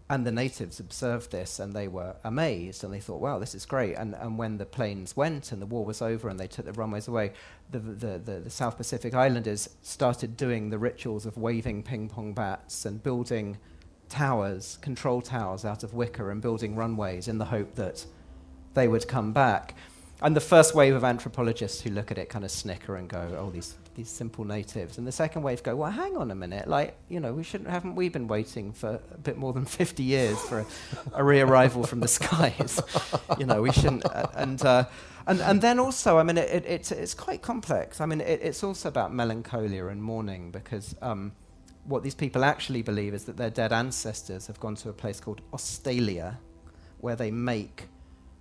and 0.09 0.25
the 0.25 0.31
natives 0.31 0.79
observed 0.79 1.31
this 1.31 1.59
and 1.59 1.73
they 1.73 1.87
were 1.87 2.15
amazed 2.23 2.83
and 2.83 2.93
they 2.93 2.99
thought, 2.99 3.19
wow, 3.19 3.39
this 3.39 3.53
is 3.53 3.65
great. 3.65 3.95
And, 3.95 4.15
and 4.15 4.37
when 4.37 4.57
the 4.57 4.65
planes 4.65 5.17
went 5.17 5.51
and 5.51 5.61
the 5.61 5.65
war 5.65 5.83
was 5.83 6.01
over 6.01 6.29
and 6.29 6.39
they 6.39 6.47
took 6.47 6.65
the 6.65 6.73
runways 6.73 7.09
away, 7.09 7.33
the, 7.71 7.79
the, 7.79 8.17
the, 8.17 8.39
the 8.39 8.49
South 8.49 8.77
Pacific 8.77 9.13
Islanders 9.13 9.69
started 9.81 10.37
doing 10.37 10.69
the 10.69 10.77
rituals 10.77 11.25
of 11.25 11.35
waving 11.35 11.83
ping 11.83 12.07
pong 12.07 12.33
bats 12.33 12.85
and 12.85 13.03
building 13.03 13.57
towers, 14.07 14.77
control 14.81 15.21
towers 15.21 15.65
out 15.65 15.83
of 15.83 15.93
wicker 15.93 16.31
and 16.31 16.41
building 16.41 16.75
runways 16.75 17.27
in 17.27 17.37
the 17.37 17.45
hope 17.45 17.75
that 17.75 18.05
they 18.75 18.87
would 18.87 19.09
come 19.09 19.33
back. 19.33 19.75
And 20.21 20.35
the 20.35 20.41
first 20.41 20.73
wave 20.73 20.95
of 20.95 21.03
anthropologists 21.03 21.81
who 21.81 21.91
look 21.91 22.09
at 22.09 22.17
it 22.17 22.27
kind 22.27 22.43
of 22.43 22.49
snicker 22.49 22.95
and 22.95 23.07
go, 23.07 23.37
oh, 23.39 23.51
these, 23.51 23.75
these 23.93 24.09
simple 24.09 24.45
natives. 24.45 24.97
And 24.97 25.05
the 25.05 25.11
second 25.11 25.43
wave 25.43 25.61
go, 25.61 25.75
well, 25.75 25.91
hang 25.91 26.17
on 26.17 26.31
a 26.31 26.35
minute. 26.35 26.67
Like, 26.67 26.97
you 27.07 27.19
know, 27.19 27.33
we 27.33 27.43
shouldn't, 27.43 27.69
haven't 27.69 27.93
we 27.93 28.09
been 28.09 28.27
waiting 28.27 28.73
for 28.73 28.99
a 29.13 29.17
bit 29.19 29.37
more 29.37 29.53
than 29.53 29.65
50 29.65 30.01
years 30.01 30.41
for 30.41 30.59
a, 30.61 30.65
a 31.13 31.23
re-arrival 31.23 31.83
from 31.83 31.99
the 31.99 32.07
skies? 32.07 32.81
you 33.37 33.45
know, 33.45 33.61
we 33.61 33.71
shouldn't. 33.71 34.05
Uh, 34.05 34.27
and, 34.33 34.65
uh, 34.65 34.85
and, 35.27 35.39
and 35.41 35.61
then 35.61 35.77
also, 35.77 36.17
I 36.17 36.23
mean, 36.23 36.39
it, 36.39 36.49
it, 36.49 36.65
it's, 36.65 36.91
it's 36.91 37.13
quite 37.13 37.43
complex. 37.43 38.01
I 38.01 38.07
mean, 38.07 38.21
it, 38.21 38.39
it's 38.41 38.63
also 38.63 38.89
about 38.89 39.13
melancholia 39.13 39.85
and 39.87 40.01
mourning 40.01 40.49
because 40.49 40.95
um, 41.03 41.31
what 41.83 42.01
these 42.01 42.15
people 42.15 42.43
actually 42.43 42.81
believe 42.81 43.13
is 43.13 43.25
that 43.25 43.37
their 43.37 43.51
dead 43.51 43.71
ancestors 43.71 44.47
have 44.47 44.59
gone 44.59 44.75
to 44.77 44.89
a 44.89 44.93
place 44.93 45.19
called 45.19 45.41
Australia 45.53 46.39
where 47.01 47.15
they 47.15 47.29
make 47.29 47.87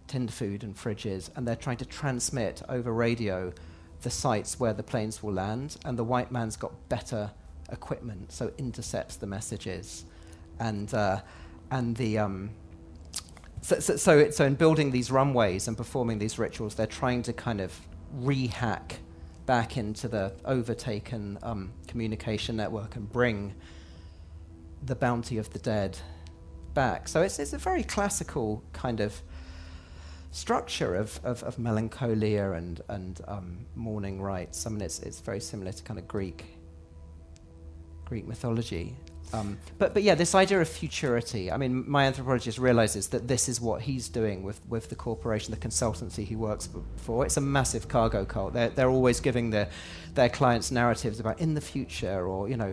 tinned 0.06 0.32
food 0.32 0.62
and 0.62 0.76
fridges, 0.76 1.30
and 1.36 1.46
they're 1.46 1.56
trying 1.56 1.78
to 1.78 1.86
transmit 1.86 2.62
over 2.68 2.92
radio 2.92 3.52
the 4.02 4.10
sites 4.10 4.60
where 4.60 4.72
the 4.72 4.82
planes 4.82 5.22
will 5.22 5.32
land. 5.32 5.76
And 5.84 5.98
the 5.98 6.04
white 6.04 6.30
man's 6.30 6.56
got 6.56 6.72
better 6.88 7.30
equipment, 7.70 8.32
so 8.32 8.52
intercepts 8.58 9.16
the 9.16 9.26
messages, 9.26 10.04
and 10.58 10.92
uh, 10.94 11.20
and 11.70 11.96
the 11.96 12.18
um, 12.18 12.50
so, 13.66 13.80
so, 13.80 13.96
so, 13.96 14.18
it, 14.18 14.34
so 14.34 14.44
in 14.44 14.54
building 14.54 14.92
these 14.92 15.10
runways 15.10 15.66
and 15.66 15.76
performing 15.76 16.18
these 16.18 16.38
rituals, 16.38 16.76
they're 16.76 16.86
trying 16.86 17.22
to 17.22 17.32
kind 17.32 17.60
of 17.60 17.76
rehack 18.20 18.92
back 19.44 19.76
into 19.76 20.06
the 20.06 20.32
overtaken 20.44 21.38
um, 21.42 21.72
communication 21.88 22.56
network 22.56 22.94
and 22.94 23.10
bring 23.10 23.54
the 24.84 24.94
bounty 24.94 25.38
of 25.38 25.50
the 25.50 25.58
dead 25.58 25.98
back. 26.74 27.08
So 27.08 27.22
it's, 27.22 27.38
it's 27.38 27.54
a 27.54 27.58
very 27.58 27.82
classical 27.82 28.62
kind 28.72 29.00
of 29.00 29.20
structure 30.46 30.94
of, 30.94 31.18
of, 31.24 31.42
of 31.42 31.58
melancholia 31.58 32.52
and, 32.52 32.80
and 32.88 33.20
um, 33.26 33.66
mourning 33.74 34.22
rites. 34.22 34.64
I 34.64 34.70
mean, 34.70 34.80
it's, 34.80 35.00
it's 35.00 35.18
very 35.18 35.40
similar 35.40 35.72
to 35.72 35.82
kind 35.82 35.98
of 35.98 36.06
Greek, 36.06 36.44
Greek 38.04 38.28
mythology. 38.28 38.94
Um, 39.32 39.58
but, 39.76 39.92
but 39.92 40.04
yeah, 40.04 40.14
this 40.14 40.36
idea 40.36 40.60
of 40.60 40.68
futurity. 40.68 41.50
I 41.50 41.56
mean, 41.56 41.90
my 41.90 42.04
anthropologist 42.04 42.58
realizes 42.58 43.08
that 43.08 43.26
this 43.26 43.48
is 43.48 43.60
what 43.60 43.82
he's 43.82 44.08
doing 44.08 44.44
with, 44.44 44.60
with 44.68 44.88
the 44.88 44.94
corporation, 44.94 45.50
the 45.50 45.56
consultancy 45.56 46.24
he 46.24 46.36
works 46.36 46.68
for. 46.94 47.26
It's 47.26 47.38
a 47.38 47.40
massive 47.40 47.88
cargo 47.88 48.24
cult. 48.24 48.52
They're, 48.52 48.68
they're 48.68 48.88
always 48.88 49.18
giving 49.18 49.50
their, 49.50 49.68
their 50.14 50.28
clients 50.28 50.70
narratives 50.70 51.18
about 51.18 51.40
in 51.40 51.54
the 51.54 51.60
future 51.60 52.24
or, 52.24 52.48
you 52.48 52.56
know, 52.56 52.72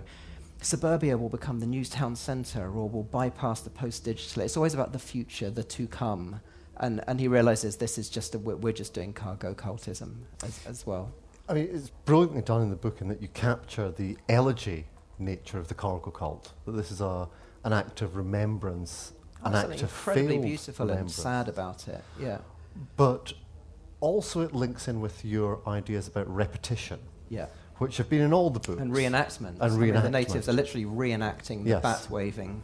suburbia 0.62 1.18
will 1.18 1.30
become 1.30 1.60
the 1.60 1.66
new 1.66 1.86
town 1.86 2.16
centre 2.16 2.66
or 2.66 2.88
will 2.88 3.02
bypass 3.02 3.62
the 3.62 3.72
post 3.72 4.04
digital. 4.04 4.44
It's 4.44 4.58
always 4.58 4.76
about 4.76 4.94
the 4.94 5.00
future, 5.00 5.50
the 5.50 5.64
to 5.64 5.88
come. 5.88 6.40
And, 6.78 7.04
and 7.08 7.20
he 7.20 7.28
realizes 7.28 7.78
this 7.78 7.98
is 7.98 8.10
just 8.10 8.34
a, 8.36 8.40
we're 8.40 8.74
just 8.74 8.94
doing 8.94 9.14
cargo 9.14 9.54
cultism 9.54 10.24
as, 10.44 10.60
as 10.66 10.88
well. 10.88 11.14
I 11.48 11.54
mean, 11.54 11.70
it's 11.72 11.90
brilliantly 12.06 12.42
done 12.42 12.62
in 12.62 12.70
the 12.70 12.76
book 12.76 13.02
in 13.02 13.10
that 13.10 13.22
you 13.22 13.28
capture 13.30 13.92
the 13.92 14.18
elegy 14.30 14.86
nature 15.20 15.58
of 15.60 15.68
the 15.68 15.74
cargo 15.74 16.10
cult. 16.12 16.54
That 16.66 16.72
this 16.72 16.92
is 16.92 17.02
a 17.02 17.28
an 17.64 17.74
act 17.74 18.02
of 18.02 18.16
remembrance, 18.18 19.14
an 19.44 19.54
Something 19.54 19.72
act 19.72 19.84
of 19.84 19.90
incredibly 19.90 20.38
beautiful 20.40 20.90
and 20.90 21.10
sad 21.10 21.48
about 21.48 21.88
it. 21.88 22.04
Yeah, 22.20 22.40
But 22.98 23.34
also, 24.02 24.42
it 24.42 24.54
links 24.54 24.88
in 24.90 25.00
with 25.00 25.24
your 25.24 25.62
ideas 25.66 26.08
about 26.10 26.28
repetition, 26.34 27.00
yeah. 27.30 27.46
which 27.78 27.96
have 27.98 28.10
been 28.10 28.22
in 28.22 28.34
all 28.34 28.50
the 28.50 28.60
books. 28.60 28.82
And 28.82 28.92
reenactments. 28.92 29.62
And 29.62 29.64
I 29.64 29.70
mean, 29.70 29.94
the 29.94 30.10
natives 30.10 30.50
are 30.50 30.54
literally 30.54 30.86
reenacting 30.86 31.64
the 31.64 31.70
Yes. 31.70 31.82
bat 31.82 32.10
waving, 32.10 32.62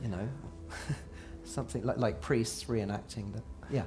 you 0.00 0.08
know. 0.08 0.28
something 1.56 1.82
like 1.82 1.96
like 1.96 2.20
priests 2.20 2.64
reenacting 2.64 3.32
the 3.32 3.42
yeah. 3.76 3.86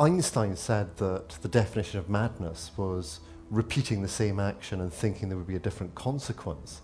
Einstein 0.00 0.56
said 0.56 0.96
that 0.96 1.28
the 1.42 1.48
definition 1.48 1.98
of 2.00 2.10
madness 2.10 2.72
was 2.76 3.20
repeating 3.50 4.02
the 4.02 4.08
same 4.08 4.40
action 4.40 4.80
and 4.80 4.92
thinking 4.92 5.28
there 5.28 5.38
would 5.38 5.46
be 5.46 5.56
a 5.56 5.66
different 5.68 5.94
consequence. 5.94 6.80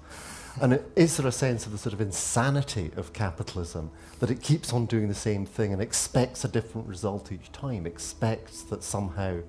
And 0.62 0.74
it, 0.74 0.90
is 0.94 1.16
there 1.16 1.26
a 1.26 1.32
sense 1.32 1.66
of 1.66 1.72
the 1.72 1.78
sort 1.78 1.92
of 1.92 2.00
insanity 2.00 2.92
of 2.96 3.12
capitalism 3.12 3.90
that 4.20 4.30
it 4.30 4.40
keeps 4.40 4.72
on 4.72 4.86
doing 4.86 5.08
the 5.08 5.14
same 5.14 5.44
thing 5.44 5.72
and 5.72 5.82
expects 5.82 6.44
a 6.44 6.48
different 6.48 6.86
result 6.86 7.32
each 7.32 7.50
time, 7.50 7.86
expects 7.86 8.62
that 8.70 8.84
somehow, 8.84 9.40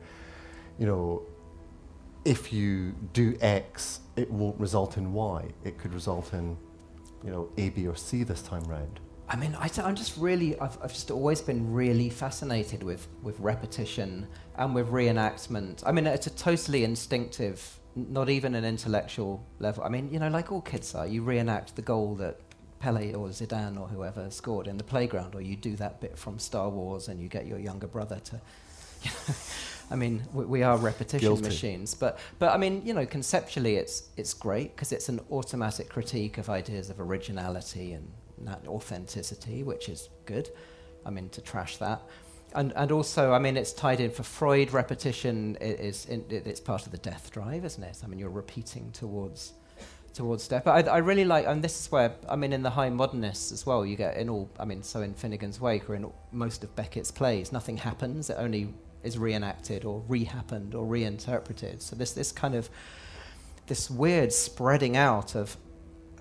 you 0.80 0.88
know, 0.88 1.22
if 2.26 2.52
you 2.52 2.96
do 3.14 3.38
X, 3.40 4.00
it 4.16 4.32
won't 4.32 4.60
result 4.60 4.98
in 4.98 5.14
Y. 5.14 5.46
It 5.64 5.78
could 5.78 5.94
result 5.94 6.34
in, 6.34 6.58
you 7.24 7.30
know, 7.30 7.50
A, 7.58 7.70
B, 7.70 7.88
or 7.88 7.96
C 7.96 8.24
this 8.24 8.42
time 8.42 8.64
round. 8.64 9.00
I 9.28 9.36
mean, 9.36 9.56
I 9.60 9.70
am 9.78 9.96
just 9.96 10.18
really, 10.18 10.60
I've, 10.60 10.78
I've 10.84 10.94
just 10.94 11.10
always 11.10 11.42
been 11.42 11.74
really 11.74 12.10
fascinated 12.10 12.84
with, 12.84 13.08
with 13.24 13.40
repetition 13.40 14.28
and 14.56 14.76
with 14.76 14.90
reenactment. 14.90 15.82
I 15.86 15.92
mean, 15.92 16.06
it's 16.06 16.28
a 16.28 16.36
totally 16.36 16.84
instinctive, 16.84 17.80
not 17.96 18.30
even 18.30 18.54
an 18.54 18.64
intellectual 18.64 19.44
level. 19.60 19.84
I 19.84 19.90
mean, 19.90 20.12
you 20.12 20.20
know, 20.20 20.28
like 20.28 20.52
all 20.52 20.62
kids 20.62 20.94
are, 20.94 21.08
you 21.08 21.24
reenact 21.24 21.76
the 21.76 21.82
goal 21.82 22.16
that 22.16 22.40
Pele 22.80 23.14
or 23.14 23.30
Zidane 23.30 23.80
or 23.80 23.88
whoever 23.88 24.30
scored 24.30 24.68
in 24.68 24.78
the 24.78 24.84
playground, 24.84 25.34
or 25.34 25.42
you 25.42 25.56
do 25.56 25.76
that 25.78 26.02
bit 26.02 26.18
from 26.18 26.38
Star 26.38 26.70
Wars 26.70 27.08
and 27.08 27.20
you 27.20 27.28
get 27.28 27.48
your 27.48 27.58
younger 27.58 27.88
brother 27.88 28.20
to. 28.26 28.42
You 29.02 29.12
know, 29.28 29.36
I 29.90 29.96
mean, 29.96 30.24
we, 30.34 30.46
we, 30.46 30.64
are 30.64 30.78
repetition 30.78 31.28
Guilty. 31.28 31.44
machines, 31.44 31.96
but 31.96 32.20
but 32.38 32.54
I 32.54 32.58
mean, 32.58 32.84
you 32.86 32.94
know, 32.94 33.06
conceptually, 33.06 33.78
it's 33.78 34.10
it's 34.18 34.34
great 34.34 34.76
because 34.76 34.92
it's 34.92 35.10
an 35.10 35.20
automatic 35.32 35.90
critique 35.90 36.38
of 36.38 36.50
ideas 36.50 36.90
of 36.90 37.00
originality 37.00 37.94
and 37.94 38.12
authenticity, 38.68 39.64
which 39.64 39.90
is 39.90 40.10
good. 40.26 40.50
I 41.06 41.10
mean, 41.10 41.30
to 41.30 41.42
trash 41.42 41.78
that. 41.78 42.02
And, 42.56 42.72
and 42.76 42.92
also, 42.92 43.34
I 43.34 43.40
mean, 43.40 43.58
it's 43.58 43.74
tied 43.74 44.00
in 44.00 44.12
for 44.12 44.24
Freud. 44.24 44.72
Repetition 44.72 45.58
is 45.60 46.06
in, 46.06 46.24
it's 46.30 46.62
part 46.62 46.86
of 46.86 46.92
the 46.92 46.98
death 46.98 47.30
drive, 47.32 47.66
isn't 47.66 47.84
it? 47.84 47.98
I 48.04 48.08
mean, 48.08 48.18
you're 48.18 48.30
repeating 48.30 48.92
towards 48.92 49.54
towards 50.14 50.48
death. 50.48 50.64
But 50.64 50.88
I, 50.88 50.92
I 50.94 50.98
really 51.00 51.26
like, 51.26 51.46
and 51.46 51.62
this 51.62 51.80
is 51.80 51.92
where 51.92 52.16
I 52.30 52.36
mean, 52.38 52.54
in 52.54 52.64
the 52.64 52.70
high 52.70 52.90
modernists 52.90 53.52
as 53.52 53.66
well, 53.66 53.86
you 53.86 53.96
get 53.98 54.18
in 54.18 54.30
all. 54.30 54.50
I 54.58 54.66
mean, 54.66 54.82
so 54.82 55.02
in 55.02 55.14
Finnegans 55.14 55.60
Wake 55.60 55.90
or 55.90 55.96
in 55.96 56.10
most 56.32 56.64
of 56.64 56.74
Beckett's 56.76 57.12
plays, 57.12 57.52
nothing 57.52 57.78
happens. 57.78 58.30
It 58.30 58.38
only 58.40 58.74
is 59.04 59.18
reenacted 59.18 59.86
or 59.86 60.02
rehappened 60.08 60.74
or 60.74 60.86
reinterpreted. 60.86 61.82
So 61.82 61.96
this 61.96 62.14
this 62.14 62.32
kind 62.32 62.56
of 62.56 62.70
this 63.68 63.90
weird 63.90 64.32
spreading 64.32 64.96
out 64.96 65.36
of 65.36 65.58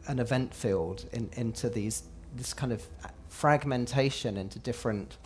an 0.06 0.18
event 0.18 0.54
field 0.54 1.06
in, 1.12 1.30
into 1.34 1.68
these 1.68 2.04
this 2.36 2.52
kind 2.52 2.72
of 2.72 2.86
fragmentation 3.28 4.36
into 4.36 4.58
different. 4.58 5.16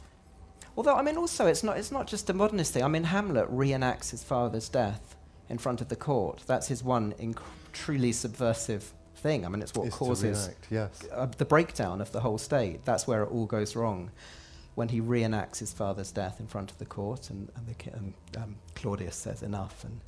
Although 0.76 0.94
I 0.94 1.02
mean, 1.02 1.16
also 1.16 1.46
it's 1.46 1.62
not 1.62 1.78
it's 1.78 1.92
not 1.92 2.06
just 2.06 2.30
a 2.30 2.34
modernist 2.34 2.72
thing. 2.72 2.82
I 2.82 2.88
mean, 2.88 3.04
Hamlet 3.04 3.50
reenacts 3.50 4.10
his 4.10 4.22
father's 4.22 4.68
death 4.68 5.16
in 5.48 5.58
front 5.58 5.80
of 5.80 5.88
the 5.88 5.96
court. 5.96 6.42
That's 6.46 6.68
his 6.68 6.84
one 6.84 7.12
inc- 7.14 7.42
truly 7.72 8.12
subversive 8.12 8.92
thing. 9.16 9.44
I 9.44 9.48
mean, 9.48 9.62
it's 9.62 9.74
what 9.74 9.86
it's 9.86 9.96
causes 9.96 10.50
yes. 10.70 11.06
uh, 11.12 11.26
the 11.36 11.44
breakdown 11.44 12.00
of 12.00 12.12
the 12.12 12.20
whole 12.20 12.38
state. 12.38 12.84
That's 12.84 13.06
where 13.06 13.22
it 13.22 13.30
all 13.30 13.46
goes 13.46 13.74
wrong. 13.76 14.10
When 14.74 14.88
he 14.88 15.00
reenacts 15.00 15.58
his 15.58 15.72
father's 15.72 16.12
death 16.12 16.38
in 16.38 16.46
front 16.46 16.70
of 16.70 16.78
the 16.78 16.86
court, 16.86 17.30
and, 17.30 17.50
and, 17.56 17.66
the 17.66 17.74
ki- 17.74 17.90
and 17.92 18.14
um, 18.36 18.56
Claudius 18.76 19.16
says 19.16 19.42
enough, 19.42 19.82
and 19.82 20.00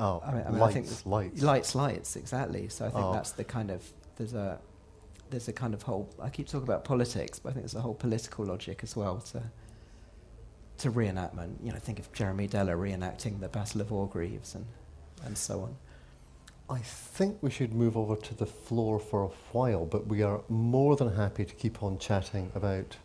Oh, 0.00 0.22
I 0.24 0.32
mean, 0.32 0.44
I 0.46 0.50
mean, 0.50 0.58
lights, 0.60 0.76
I 0.76 0.80
think 0.80 1.06
lights. 1.06 1.42
lights, 1.42 1.74
lights, 1.74 2.16
exactly. 2.16 2.68
So 2.68 2.86
I 2.86 2.90
think 2.90 3.04
Oh. 3.04 3.12
that's 3.12 3.32
the 3.32 3.44
kind 3.44 3.70
of 3.70 3.92
there's 4.16 4.34
a 4.34 4.58
there's 5.30 5.46
a 5.46 5.52
kind 5.52 5.74
of 5.74 5.82
whole. 5.82 6.08
I 6.20 6.28
keep 6.30 6.46
talking 6.48 6.66
about 6.66 6.84
politics, 6.84 7.38
but 7.38 7.50
I 7.50 7.52
think 7.52 7.64
there's 7.64 7.74
a 7.76 7.80
whole 7.82 7.94
political 7.94 8.44
logic 8.46 8.80
as 8.82 8.96
well 8.96 9.20
to 9.32 9.42
to 10.78 10.90
reenactment. 10.90 11.56
You 11.62 11.72
know, 11.72 11.78
think 11.78 11.98
of 11.98 12.12
Jeremy 12.12 12.48
Deller 12.48 12.76
reenacting 12.76 13.40
the 13.40 13.48
Battle 13.48 13.80
of 13.80 13.92
Orgreaves 13.92 14.54
and 14.54 14.66
and 15.24 15.36
so 15.36 15.60
on. 15.60 15.76
I 16.70 16.78
think 16.78 17.38
we 17.42 17.50
should 17.50 17.74
move 17.74 17.96
over 17.96 18.16
to 18.16 18.34
the 18.34 18.46
floor 18.46 18.98
for 19.00 19.22
a 19.24 19.30
while, 19.52 19.84
but 19.86 20.06
we 20.06 20.22
are 20.22 20.40
more 20.48 20.96
than 20.96 21.14
happy 21.16 21.44
to 21.44 21.54
keep 21.54 21.82
on 21.82 21.98
chatting 21.98 22.50
about 22.54 22.96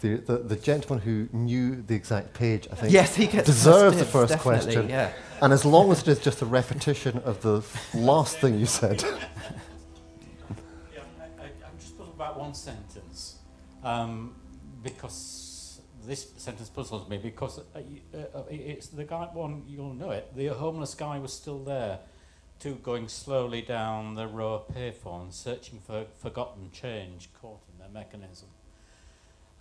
the, 0.00 0.16
the, 0.16 0.38
the 0.38 0.56
gentleman 0.56 1.02
who 1.02 1.28
knew 1.32 1.82
the 1.82 1.94
exact 1.94 2.34
page, 2.34 2.68
I 2.70 2.74
think, 2.74 2.92
Yes, 2.92 3.16
he 3.16 3.26
gets 3.26 3.46
deserves 3.46 3.98
the 3.98 4.04
first 4.04 4.38
question. 4.38 4.88
Yeah. 4.88 5.12
And 5.40 5.52
as 5.52 5.64
long 5.64 5.90
as 5.90 6.02
it 6.02 6.08
is 6.08 6.18
just 6.18 6.42
a 6.42 6.46
repetition 6.46 7.18
of 7.18 7.42
the 7.42 7.62
last 7.94 8.38
thing 8.38 8.58
you 8.58 8.66
said. 8.66 9.04
Yeah, 10.94 11.00
I, 11.20 11.24
I, 11.24 11.46
I'm 11.46 11.78
just 11.78 11.96
puzzled 11.96 12.14
about 12.14 12.38
one 12.38 12.54
sentence 12.54 13.36
um, 13.82 14.34
because 14.82 15.80
this 16.06 16.30
sentence 16.36 16.68
puzzles 16.68 17.08
me 17.08 17.18
because 17.18 17.58
uh, 17.58 17.62
uh, 18.14 18.18
uh, 18.34 18.42
it's 18.48 18.88
the 18.88 19.04
guy 19.04 19.28
one 19.32 19.64
you'll 19.66 19.94
know 19.94 20.10
it. 20.10 20.34
The 20.34 20.46
homeless 20.48 20.94
guy 20.94 21.18
was 21.18 21.32
still 21.32 21.58
there, 21.64 21.98
two 22.60 22.76
going 22.76 23.08
slowly 23.08 23.62
down 23.62 24.14
the 24.14 24.26
row 24.26 24.54
of 24.54 24.68
payphones, 24.74 25.34
searching 25.34 25.80
for 25.80 26.06
forgotten 26.18 26.70
change 26.72 27.28
caught 27.40 27.60
in 27.72 27.78
their 27.78 27.88
mechanism. 27.88 28.48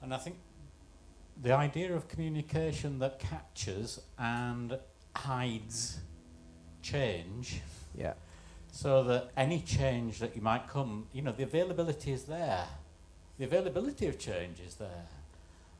And 0.02 0.14
I 0.14 0.18
think 0.18 0.38
the 1.41 1.54
idea 1.54 1.93
of 1.96 2.08
communication 2.08 3.00
that 3.00 3.20
captures 3.20 4.00
and 4.18 4.78
hides 5.16 6.00
change 6.82 7.62
Yeah. 7.98 8.14
so 8.72 9.04
that 9.06 9.32
any 9.36 9.62
change 9.62 10.20
that 10.20 10.36
you 10.36 10.41
might 10.41 10.68
come, 10.68 11.08
you 11.14 11.22
know, 11.22 11.32
the 11.32 11.43
availability 11.43 12.12
is 12.12 12.26
there. 12.26 12.68
The 13.38 13.46
availability 13.46 14.08
of 14.08 14.20
change 14.20 14.60
is 14.60 14.76
there. 14.76 15.08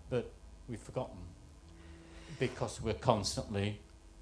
But 0.10 0.32
we've 0.68 0.80
forgotten 0.80 1.18
because 2.40 2.82
we're 2.82 2.94
constantly 2.96 3.80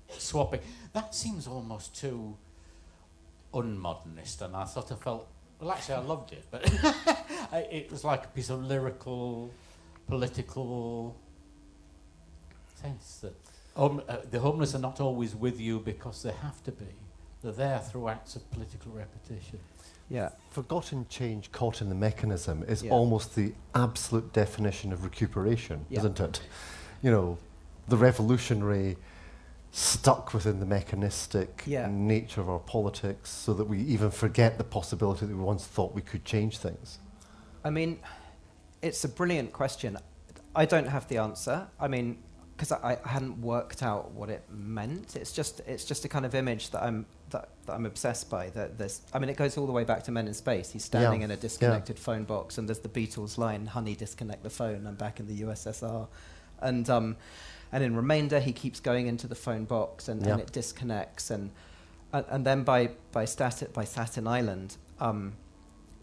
swapping. 0.09 0.59
That 0.93 1.15
seems 1.15 1.47
almost 1.47 1.95
too 1.95 2.37
unmodernist, 3.53 4.41
and 4.41 4.55
I 4.55 4.65
sort 4.65 4.91
of 4.91 4.99
felt, 5.01 5.27
well, 5.59 5.71
actually, 5.71 5.95
I 5.95 5.99
loved 5.99 6.31
it, 6.33 6.45
but 6.51 6.63
it 7.53 7.89
was 7.91 8.03
like 8.03 8.25
a 8.25 8.27
piece 8.29 8.49
of 8.49 8.63
lyrical, 8.63 9.51
political 10.13 11.15
sense 12.75 13.17
that 13.21 13.33
home, 13.75 13.99
uh, 14.07 14.17
the 14.29 14.39
homeless 14.39 14.75
are 14.75 14.79
not 14.79 15.01
always 15.01 15.33
with 15.35 15.59
you 15.59 15.79
because 15.79 16.21
they 16.21 16.31
have 16.31 16.63
to 16.63 16.71
be. 16.71 16.85
They're 17.41 17.51
there 17.51 17.79
through 17.79 18.09
acts 18.09 18.35
of 18.35 18.49
political 18.51 18.91
repetition. 18.91 19.59
Yeah. 20.09 20.29
Forgotten 20.51 21.07
change 21.09 21.51
caught 21.51 21.81
in 21.81 21.89
the 21.89 21.95
mechanism 21.95 22.63
is 22.67 22.83
Yeah. 22.83 22.91
almost 22.91 23.33
the 23.33 23.53
absolute 23.73 24.31
definition 24.33 24.93
of 24.93 25.03
recuperation, 25.03 25.87
Yeah. 25.89 25.99
isn't 25.99 26.19
it? 26.19 26.41
You 27.01 27.09
know, 27.09 27.37
the 27.87 27.97
revolutionary 27.97 28.97
stuck 29.71 30.31
within 30.31 30.59
the 30.59 30.67
mechanistic 30.67 31.63
Yeah. 31.65 31.87
nature 31.87 32.39
of 32.39 32.49
our 32.51 32.59
politics 32.59 33.31
so 33.31 33.55
that 33.55 33.65
we 33.65 33.79
even 33.81 34.11
forget 34.11 34.59
the 34.59 34.63
possibility 34.63 35.25
that 35.25 35.35
we 35.35 35.43
once 35.43 35.65
thought 35.65 35.95
we 35.95 36.03
could 36.03 36.23
change 36.23 36.59
things. 36.59 36.99
I 37.65 37.71
mean, 37.71 37.99
it's 38.83 39.03
a 39.03 39.09
brilliant 39.09 39.51
question. 39.53 39.97
I 40.55 40.65
don't 40.65 40.87
have 40.87 41.07
the 41.07 41.17
answer. 41.17 41.67
I 41.79 41.87
mean, 41.87 42.17
because 42.55 42.71
I, 42.71 42.99
I 43.03 43.09
hadn't 43.09 43.41
worked 43.41 43.81
out 43.81 44.11
what 44.11 44.29
it 44.29 44.43
meant. 44.51 45.15
It's 45.15 45.31
just 45.31 45.61
it's 45.65 45.85
just 45.85 46.05
a 46.05 46.07
kind 46.09 46.25
of 46.25 46.35
image 46.35 46.69
that 46.71 46.83
I'm 46.83 47.05
that, 47.31 47.49
that 47.65 47.73
I'm 47.73 47.85
obsessed 47.87 48.29
by. 48.29 48.49
That 48.51 48.77
there's, 48.77 49.01
I 49.13 49.17
mean, 49.19 49.29
it 49.29 49.37
goes 49.37 49.57
all 49.57 49.65
the 49.65 49.71
way 49.71 49.83
back 49.83 50.03
to 50.03 50.11
Men 50.11 50.27
in 50.27 50.33
Space. 50.35 50.71
He's 50.71 50.83
standing 50.85 51.21
Yeah. 51.21 51.25
in 51.25 51.31
a 51.31 51.37
disconnected 51.37 51.97
phone 51.97 52.25
box, 52.25 52.57
and 52.59 52.69
there's 52.69 52.79
the 52.79 52.89
Beatles 52.89 53.37
line, 53.39 53.65
"Honey, 53.65 53.95
disconnect 53.95 54.43
the 54.43 54.51
phone. 54.51 54.85
I'm 54.85 54.95
back 54.95 55.19
in 55.19 55.27
the 55.27 55.33
USSR," 55.41 56.07
and 56.61 56.87
um, 56.89 57.15
and 57.71 57.83
in 57.83 57.95
Remainder, 57.95 58.39
he 58.39 58.53
keeps 58.53 58.79
going 58.79 59.07
into 59.07 59.27
the 59.27 59.35
phone 59.35 59.65
box, 59.65 60.07
and, 60.07 60.23
Yeah. 60.23 60.33
and 60.33 60.41
it 60.41 60.51
disconnects, 60.51 61.31
and 61.31 61.49
and, 62.11 62.25
and 62.29 62.45
then 62.45 62.63
by 62.63 62.91
by 63.11 63.25
Staten 63.25 63.69
by 63.73 63.85
Staten 63.85 64.27
Island. 64.27 64.77
Um, 64.99 65.33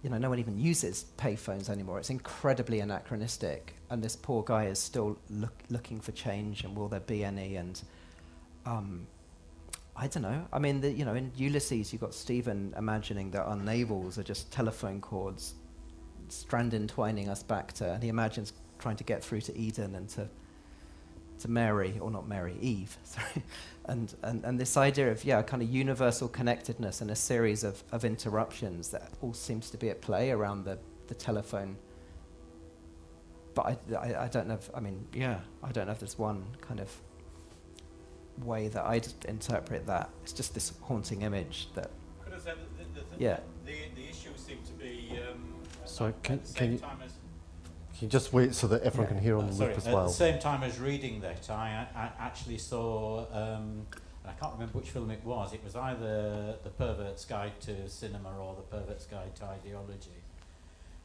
you 0.02 0.10
know, 0.10 0.18
no 0.18 0.30
one 0.30 0.38
even 0.38 0.58
uses 0.58 1.06
payphones 1.18 1.68
anymore. 1.68 1.98
It's 1.98 2.10
incredibly 2.10 2.80
anachronistic, 2.80 3.74
and 3.90 4.02
this 4.02 4.16
poor 4.16 4.42
guy 4.42 4.66
is 4.66 4.78
still 4.78 5.18
look, 5.28 5.54
looking 5.68 6.00
for 6.00 6.12
change. 6.12 6.64
And 6.64 6.76
will 6.76 6.88
there 6.88 7.00
be 7.00 7.24
any? 7.24 7.56
And 7.56 7.80
um, 8.64 9.06
I 9.96 10.06
don't 10.06 10.22
know. 10.22 10.46
I 10.52 10.58
mean, 10.58 10.80
the, 10.80 10.90
you 10.90 11.04
know, 11.04 11.14
in 11.14 11.30
Ulysses, 11.36 11.92
you've 11.92 12.00
got 12.00 12.14
Stephen 12.14 12.74
imagining 12.78 13.30
that 13.32 13.42
our 13.42 13.56
navels 13.56 14.16
are 14.18 14.22
just 14.22 14.50
telephone 14.50 15.00
cords, 15.00 15.54
strand 16.28 16.72
entwining 16.72 17.28
us 17.28 17.42
back 17.42 17.72
to, 17.74 17.92
and 17.92 18.02
he 18.02 18.08
imagines 18.08 18.54
trying 18.78 18.96
to 18.96 19.04
get 19.04 19.22
through 19.22 19.42
to 19.42 19.58
Eden 19.58 19.94
and 19.94 20.08
to 20.08 20.28
to 21.40 21.50
Mary, 21.50 21.98
or 22.00 22.10
not 22.10 22.28
Mary, 22.28 22.54
Eve, 22.60 22.96
sorry. 23.04 23.42
And, 23.86 24.14
and, 24.22 24.44
and 24.44 24.58
this 24.60 24.76
idea 24.76 25.10
of, 25.10 25.24
yeah, 25.24 25.42
kind 25.42 25.62
of 25.62 25.68
universal 25.68 26.28
connectedness 26.28 27.00
and 27.00 27.10
a 27.10 27.16
series 27.16 27.64
of, 27.64 27.82
of 27.92 28.04
interruptions 28.04 28.88
that 28.90 29.10
all 29.20 29.34
seems 29.34 29.70
to 29.70 29.76
be 29.76 29.90
at 29.90 30.00
play 30.00 30.30
around 30.30 30.64
the, 30.64 30.78
the 31.08 31.14
telephone. 31.14 31.76
But 33.54 33.66
I, 33.92 33.96
I, 33.96 34.24
I 34.24 34.28
don't 34.28 34.46
know 34.46 34.54
if, 34.54 34.70
I 34.74 34.80
mean, 34.80 35.06
yeah, 35.12 35.40
I 35.62 35.72
don't 35.72 35.86
know 35.86 35.92
if 35.92 35.98
there's 35.98 36.18
one 36.18 36.44
kind 36.60 36.78
of 36.78 36.94
way 38.44 38.68
that 38.68 38.84
I'd 38.84 39.08
interpret 39.26 39.86
that. 39.86 40.10
It's 40.22 40.32
just 40.32 40.54
this 40.54 40.72
haunting 40.82 41.22
image 41.22 41.68
that, 41.74 41.90
Could 42.24 42.34
I 42.34 42.38
say 42.38 42.50
that 42.50 42.94
the, 42.94 43.00
the, 43.00 43.22
Yeah. 43.22 43.40
the, 43.66 43.72
the 43.96 44.08
issue 44.08 44.30
seemed 44.36 44.64
to 44.66 44.72
be 44.74 45.18
um, 45.28 45.54
Sorry, 45.84 46.10
at 46.10 46.22
can- 46.22 46.40
the 46.46 46.52
can 46.54 46.72
you- 46.74 46.78
time 46.78 46.98
as 47.04 47.12
Can 48.00 48.06
you 48.06 48.12
just 48.12 48.32
wait 48.32 48.54
so 48.54 48.66
that 48.68 48.82
everyone 48.82 49.08
can 49.08 49.18
hear 49.18 49.36
on 49.36 49.44
Uh, 49.44 49.46
the 49.48 49.52
sorry, 49.52 49.68
loop 49.68 49.76
as 49.76 49.84
well? 49.84 49.98
at 50.04 50.06
the 50.06 50.12
same 50.14 50.38
time 50.38 50.62
as 50.62 50.80
reading 50.80 51.20
that, 51.20 51.50
I, 51.50 51.86
I 51.94 52.10
actually 52.18 52.56
saw, 52.56 53.26
um, 53.30 53.86
I 54.24 54.32
can't 54.32 54.54
remember 54.54 54.78
which 54.78 54.88
film 54.88 55.10
it 55.10 55.22
was, 55.22 55.52
it 55.52 55.62
was 55.62 55.76
either 55.76 56.56
The 56.64 56.70
Pervert's 56.70 57.26
Guide 57.26 57.60
to 57.60 57.90
Cinema 57.90 58.30
or 58.38 58.56
The 58.56 58.62
Pervert's 58.62 59.04
Guide 59.04 59.36
to 59.36 59.44
Ideology, 59.44 60.22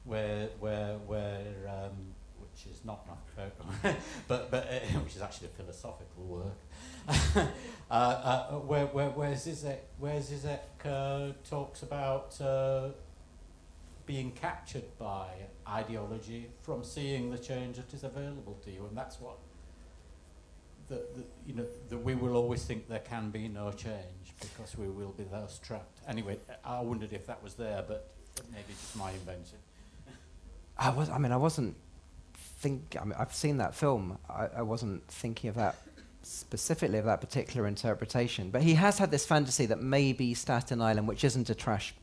where, 0.05 0.47
where, 0.61 0.93
where 0.99 1.43
um, 1.67 2.13
which 2.39 2.65
is 2.71 2.85
not 2.85 3.05
my 3.05 3.15
favourite, 3.35 3.99
but, 4.29 4.49
but 4.49 4.63
uh, 4.63 4.99
which 4.99 5.17
is 5.17 5.21
actually 5.21 5.47
a 5.47 5.61
philosophical 5.61 6.23
work, 6.23 6.57
uh, 7.91 7.93
uh, 7.93 8.51
where, 8.59 8.85
where, 8.85 9.09
where 9.09 9.33
Zizek, 9.33 9.79
where 9.99 10.21
Zizek 10.21 10.59
uh, 10.85 11.33
talks 11.43 11.83
about 11.83 12.39
uh, 12.39 12.87
being 14.05 14.31
captured 14.31 14.85
by 14.97 15.27
ideology 15.67 16.49
from 16.61 16.83
seeing 16.83 17.31
the 17.31 17.37
change 17.37 17.77
that 17.77 17.93
is 17.93 18.03
available 18.03 18.57
to 18.63 18.71
you, 18.71 18.85
and 18.85 18.97
that's 18.97 19.19
what 19.19 19.37
the, 20.87 20.95
the 21.15 21.23
you 21.47 21.53
know 21.55 21.65
that 21.89 21.97
we 21.97 22.15
will 22.15 22.35
always 22.35 22.63
think 22.63 22.87
there 22.87 22.99
can 22.99 23.31
be 23.31 23.47
no 23.47 23.71
change 23.71 24.33
because 24.39 24.77
we 24.77 24.87
will 24.87 25.11
be 25.11 25.23
thus 25.23 25.59
trapped. 25.59 25.99
Anyway, 26.07 26.37
I 26.63 26.81
wondered 26.81 27.13
if 27.13 27.25
that 27.27 27.41
was 27.43 27.55
there, 27.55 27.83
but 27.87 28.11
maybe 28.51 28.73
just 28.79 28.95
my 28.95 29.11
invention. 29.11 29.57
I 30.77 30.89
was. 30.89 31.09
I 31.09 31.17
mean, 31.17 31.31
I 31.31 31.37
wasn't 31.37 31.75
think. 32.33 32.95
I 32.99 33.05
mean, 33.05 33.15
I've 33.17 33.33
seen 33.33 33.57
that 33.57 33.73
film. 33.73 34.17
I, 34.29 34.47
I 34.57 34.61
wasn't 34.61 35.07
thinking 35.07 35.49
of 35.49 35.55
that 35.55 35.75
specifically 36.21 36.97
of 36.97 37.05
that 37.05 37.21
particular 37.21 37.67
interpretation. 37.67 38.49
But 38.49 38.61
he 38.61 38.73
has 38.75 38.97
had 38.97 39.11
this 39.11 39.25
fantasy 39.25 39.67
that 39.67 39.81
maybe 39.81 40.33
Staten 40.33 40.81
Island, 40.81 41.07
which 41.07 41.23
isn't 41.23 41.49
a 41.49 41.55
trash 41.55 41.93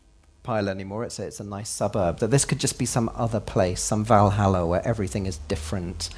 pile 0.42 0.68
anymore, 0.68 1.04
it's 1.04 1.18
a, 1.18 1.26
it's 1.26 1.40
a 1.40 1.44
nice 1.44 1.68
suburb, 1.68 2.18
that 2.18 2.30
this 2.30 2.44
could 2.44 2.58
just 2.58 2.78
be 2.78 2.86
some 2.86 3.10
other 3.14 3.40
place, 3.40 3.80
some 3.82 4.04
Valhalla 4.04 4.66
where 4.66 4.86
everything 4.86 5.26
is 5.26 5.38
different 5.48 6.10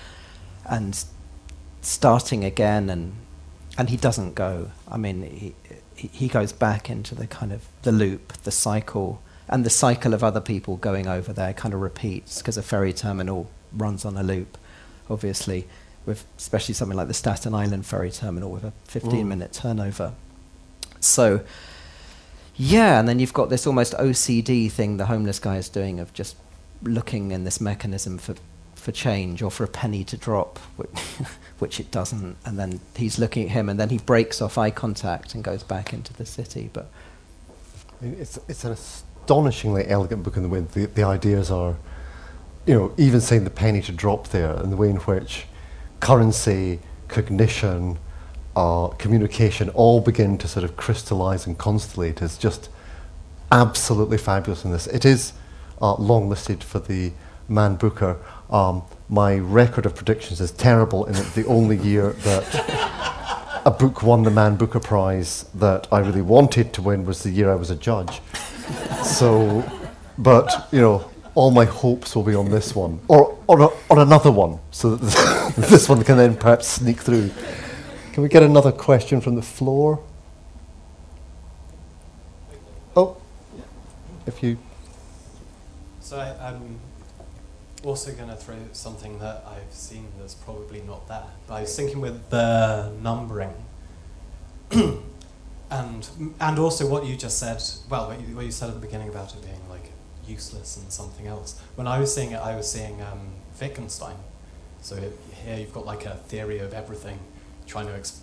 and 0.65 1.05
starting 1.83 2.45
again. 2.45 2.89
And 2.91 3.15
and 3.77 3.91
he 3.91 3.97
doesn't 3.97 4.35
go. 4.35 4.71
I 4.89 4.97
mean, 4.97 5.23
he 5.23 5.55
he, 5.97 6.29
goes 6.29 6.53
back 6.53 6.91
into 6.91 7.15
the 7.15 7.27
kind 7.27 7.53
of 7.53 7.67
the 7.83 7.93
loop, 7.93 8.33
the 8.45 8.51
cycle 8.51 9.21
and 9.49 9.65
the 9.65 9.71
cycle 9.71 10.13
of 10.15 10.25
other 10.25 10.41
people 10.41 10.77
going 10.77 11.07
over 11.07 11.33
there 11.33 11.53
kind 11.53 11.73
of 11.75 11.81
repeats 11.81 12.39
because 12.39 12.57
a 12.57 12.63
ferry 12.63 12.93
terminal 12.93 13.51
runs 13.73 14.05
on 14.05 14.17
a 14.17 14.23
loop, 14.23 14.57
obviously, 15.09 15.67
with 16.07 16.25
especially 16.39 16.75
something 16.75 16.97
like 16.97 17.09
the 17.09 17.15
Staten 17.15 17.55
Island 17.55 17.85
ferry 17.87 18.11
terminal 18.11 18.51
with 18.51 18.65
a 18.65 18.73
15 18.87 19.25
Mm. 19.25 19.29
minute 19.29 19.53
turnover. 19.53 20.13
So, 21.01 21.41
yeah, 22.57 22.99
and 22.99 23.09
then 23.09 23.19
you've 23.19 23.33
got 23.33 23.51
this 23.51 23.67
almost 23.67 23.95
OCD 23.95 24.71
thing 24.71 24.97
the 24.97 25.07
homeless 25.07 25.39
guy 25.39 25.57
is 25.57 25.69
doing 25.69 25.99
of 26.01 26.13
just 26.13 26.37
looking 26.83 27.31
in 27.31 27.45
this 27.45 27.61
mechanism 27.61 28.19
for, 28.19 28.35
for 28.75 28.93
change 28.93 29.43
or 29.43 29.51
for 29.51 29.65
a 29.65 29.69
penny 29.69 30.05
to 30.05 30.17
drop, 30.17 30.59
which, 30.77 30.91
which 31.59 31.81
it 31.81 31.91
doesn't. 31.91 32.37
And 32.45 32.59
then 32.59 32.81
he's 32.97 33.19
looking 33.19 33.45
at 33.45 33.51
him 33.51 33.69
and 33.69 33.79
then 33.79 33.89
he 33.89 33.99
breaks 33.99 34.41
off 34.41 34.57
eye 34.59 34.71
contact 34.71 35.35
and 35.35 35.43
goes 35.43 35.63
back 35.63 35.93
into 35.93 36.13
the 36.13 36.27
city. 36.27 36.71
But 36.73 36.89
It's, 38.01 38.39
it's 38.49 38.65
an 38.65 38.73
astonishingly 38.73 39.89
elegant 39.89 40.23
book 40.23 40.37
in 40.37 40.43
the 40.43 40.49
way 40.49 40.61
the, 40.61 40.87
the 40.87 41.03
ideas 41.03 41.51
are, 41.51 41.77
you 42.67 42.75
know, 42.75 42.95
even 42.97 43.21
saying 43.21 43.45
the 43.45 43.51
penny 43.51 43.83
to 43.83 43.93
drop 43.93 44.29
there, 44.29 44.55
and 44.55 44.73
the 44.73 44.77
way 44.77 44.91
in 44.91 44.97
which 44.97 45.47
currency, 46.01 46.81
cognition, 47.09 47.99
uh, 48.57 48.89
communication 48.99 49.69
all 49.71 50.01
begin 50.01 50.39
to 50.39 50.49
sort 50.49 50.65
of 50.65 50.77
crystallize 50.77 51.47
and 51.47 51.59
constellate 51.59 52.23
is 52.23 52.39
just 52.39 52.69
absolutely 53.51 54.19
fabulous 54.19 54.65
in 54.65 54.71
this. 54.71 54.87
It 54.87 55.05
is 55.05 55.33
uh, 55.81 55.95
long 55.95 56.29
listed 56.29 56.63
for 56.63 56.79
the 56.79 57.13
Man 57.49 57.77
Booker. 57.77 58.17
Um, 58.51 58.83
my 59.09 59.37
record 59.37 59.87
of 59.87 59.95
predictions 59.95 60.41
is 60.41 60.51
terrible 60.53 61.05
in 61.07 61.15
the 61.15 61.45
only 61.47 61.77
year 61.77 62.11
that 62.13 63.63
a 63.65 63.71
book 63.71 64.03
won 64.03 64.23
the 64.23 64.31
Man 64.31 64.57
Booker 64.57 64.81
Prize 64.81 65.45
that 65.55 65.87
I 65.93 66.01
really 66.01 66.23
wanted 66.23 66.73
to 66.75 66.83
win 66.83 67.05
was 67.05 67.23
the 67.23 67.31
year 67.31 67.51
I 67.51 67.55
was 67.55 67.71
a 67.71 67.77
judge. 67.77 68.21
so, 69.03 69.65
but 70.19 70.69
you 70.73 70.81
know, 70.81 71.11
all 71.35 71.51
my 71.51 71.65
hopes 71.65 72.15
will 72.15 72.23
be 72.23 72.35
on 72.35 72.51
this 72.51 72.75
one, 72.75 73.01
or 73.09 73.37
or 73.49 73.73
another 73.91 74.31
one, 74.31 74.59
so 74.71 74.97
that 74.97 75.55
this 75.69 75.89
one 75.89 76.05
can 76.05 76.17
then 76.17 76.37
perhaps 76.37 76.69
sneak 76.69 77.01
through. 77.01 77.31
Can 78.15 78.23
we 78.23 78.29
get 78.29 78.45
another 78.45 78.71
question 78.71 79.21
from 79.21 79.35
the 79.35 79.43
floor? 79.43 80.01
Oh, 82.95 83.17
if 84.25 84.41
you. 84.41 84.57
So 85.99 86.19
I, 86.19 86.51
I'm 86.51 86.79
also 87.83 88.13
going 88.13 88.29
to 88.29 88.37
throw 88.37 88.55
something 88.71 89.19
that 89.19 89.45
I've 89.49 89.75
seen 89.75 90.07
that's 90.21 90.35
probably 90.35 90.81
not 90.83 91.09
there. 91.09 91.25
But 91.49 91.55
I 91.55 91.61
was 91.63 91.75
thinking 91.75 92.01
with 92.01 92.31
the 92.31 92.93
numbering, 93.03 93.53
and 94.71 95.03
and 95.73 96.59
also 96.61 96.87
what 96.87 97.07
you 97.07 97.17
just 97.17 97.41
said. 97.41 97.61
Well, 97.91 98.07
what 98.11 98.21
you, 98.21 98.37
what 98.37 98.45
you 98.45 98.53
said 98.53 98.69
at 98.69 98.75
the 98.77 98.81
beginning 98.81 99.09
about 99.09 99.35
it 99.35 99.43
being 99.43 99.69
like 99.69 99.91
useless 100.25 100.77
and 100.77 100.93
something 100.93 101.27
else. 101.27 101.61
When 101.75 101.89
I 101.89 101.99
was 101.99 102.15
seeing 102.15 102.31
it, 102.31 102.39
I 102.39 102.55
was 102.55 102.71
seeing 102.71 103.03
um, 103.03 103.33
Wittgenstein. 103.61 104.19
So 104.83 104.95
here 105.45 105.59
you've 105.59 105.75
got 105.75 105.85
like 105.85 106.07
a 106.07 106.15
theory 106.15 106.61
of 106.61 106.75
everything, 106.75 107.19
trying 107.67 107.87
to 107.87 107.95
ex- 107.95 108.21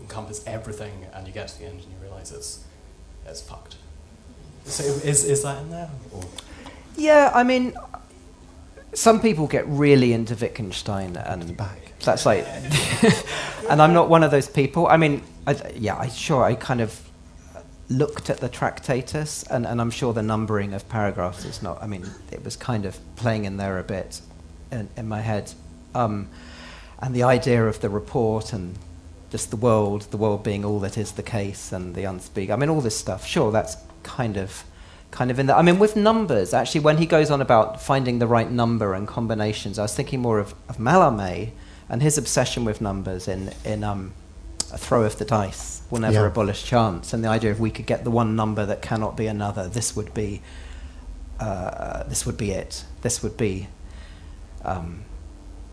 encompass 0.00 0.44
everything, 0.46 1.06
and 1.14 1.26
you 1.26 1.32
get 1.32 1.48
to 1.48 1.58
the 1.58 1.66
end 1.66 1.80
and 1.80 1.92
you 1.92 1.98
realize 2.02 2.32
it's 2.32 2.64
it's 3.26 3.40
fucked. 3.40 3.76
So 4.64 4.82
is 4.82 5.24
is 5.24 5.42
that 5.42 5.62
in 5.62 5.70
there? 5.70 5.90
Or? 6.12 6.22
yeah, 6.96 7.30
I 7.34 7.42
mean, 7.42 7.74
some 8.94 9.20
people 9.20 9.46
get 9.46 9.66
really 9.66 10.12
into 10.12 10.34
Wittgenstein 10.34 11.16
and 11.16 11.56
Back. 11.56 11.92
that's 12.04 12.26
like, 12.26 12.46
and 13.70 13.80
I'm 13.80 13.92
not 13.92 14.08
one 14.08 14.22
of 14.22 14.30
those 14.30 14.48
people. 14.48 14.86
I 14.86 14.96
mean, 14.96 15.22
I, 15.46 15.56
yeah, 15.76 15.96
I 15.96 16.08
sure 16.08 16.44
I 16.44 16.54
kind 16.54 16.80
of 16.80 17.08
looked 17.88 18.30
at 18.30 18.38
the 18.38 18.48
Tractatus, 18.48 19.44
and, 19.50 19.66
and 19.66 19.80
I'm 19.80 19.90
sure 19.90 20.12
the 20.12 20.22
numbering 20.22 20.74
of 20.74 20.88
paragraphs 20.88 21.44
is 21.44 21.62
not. 21.62 21.82
I 21.82 21.86
mean, 21.86 22.08
it 22.30 22.44
was 22.44 22.56
kind 22.56 22.84
of 22.84 22.98
playing 23.16 23.44
in 23.44 23.56
there 23.56 23.78
a 23.78 23.84
bit 23.84 24.20
in, 24.70 24.88
in 24.96 25.08
my 25.08 25.20
head, 25.20 25.52
um, 25.94 26.28
and 27.02 27.14
the 27.14 27.22
idea 27.22 27.66
of 27.66 27.80
the 27.80 27.88
report 27.88 28.52
and 28.52 28.76
just 29.30 29.50
the 29.50 29.56
world, 29.56 30.02
the 30.10 30.16
world 30.16 30.42
being 30.42 30.64
all 30.64 30.80
that 30.80 30.98
is 30.98 31.12
the 31.12 31.22
case, 31.22 31.72
and 31.72 31.94
the 31.94 32.02
unspeak. 32.02 32.50
I 32.50 32.56
mean, 32.56 32.68
all 32.68 32.80
this 32.80 32.98
stuff. 32.98 33.26
Sure, 33.26 33.52
that's 33.52 33.76
kind 34.02 34.36
of 34.36 34.64
kind 35.10 35.30
of 35.30 35.38
in 35.38 35.46
there. 35.46 35.56
I 35.56 35.62
mean, 35.62 35.78
with 35.78 35.96
numbers, 35.96 36.54
actually, 36.54 36.82
when 36.82 36.98
he 36.98 37.06
goes 37.06 37.30
on 37.30 37.40
about 37.40 37.82
finding 37.82 38.18
the 38.18 38.26
right 38.26 38.50
number 38.50 38.94
and 38.94 39.08
combinations, 39.08 39.78
I 39.78 39.82
was 39.82 39.94
thinking 39.94 40.20
more 40.20 40.38
of, 40.38 40.54
of 40.68 40.78
Mallarmé 40.78 41.50
and 41.88 42.02
his 42.02 42.16
obsession 42.16 42.64
with 42.64 42.80
numbers 42.80 43.26
in, 43.26 43.52
in 43.64 43.82
um, 43.82 44.12
A 44.72 44.78
Throw 44.78 45.02
of 45.02 45.18
the 45.18 45.24
Dice 45.24 45.82
Will 45.90 46.00
Never 46.00 46.14
Yeah. 46.14 46.26
Abolish 46.26 46.64
Chance, 46.64 47.12
and 47.12 47.24
the 47.24 47.28
idea 47.28 47.50
of 47.50 47.58
we 47.58 47.70
could 47.70 47.86
get 47.86 48.04
the 48.04 48.10
one 48.10 48.36
number 48.36 48.64
that 48.66 48.82
cannot 48.82 49.16
be 49.16 49.26
another, 49.26 49.68
this 49.68 49.96
would 49.96 50.14
be, 50.14 50.42
uh, 51.40 52.04
this 52.04 52.24
would 52.26 52.36
be 52.36 52.52
it. 52.52 52.84
This 53.02 53.22
would 53.22 53.36
be 53.36 53.66
um, 54.64 55.02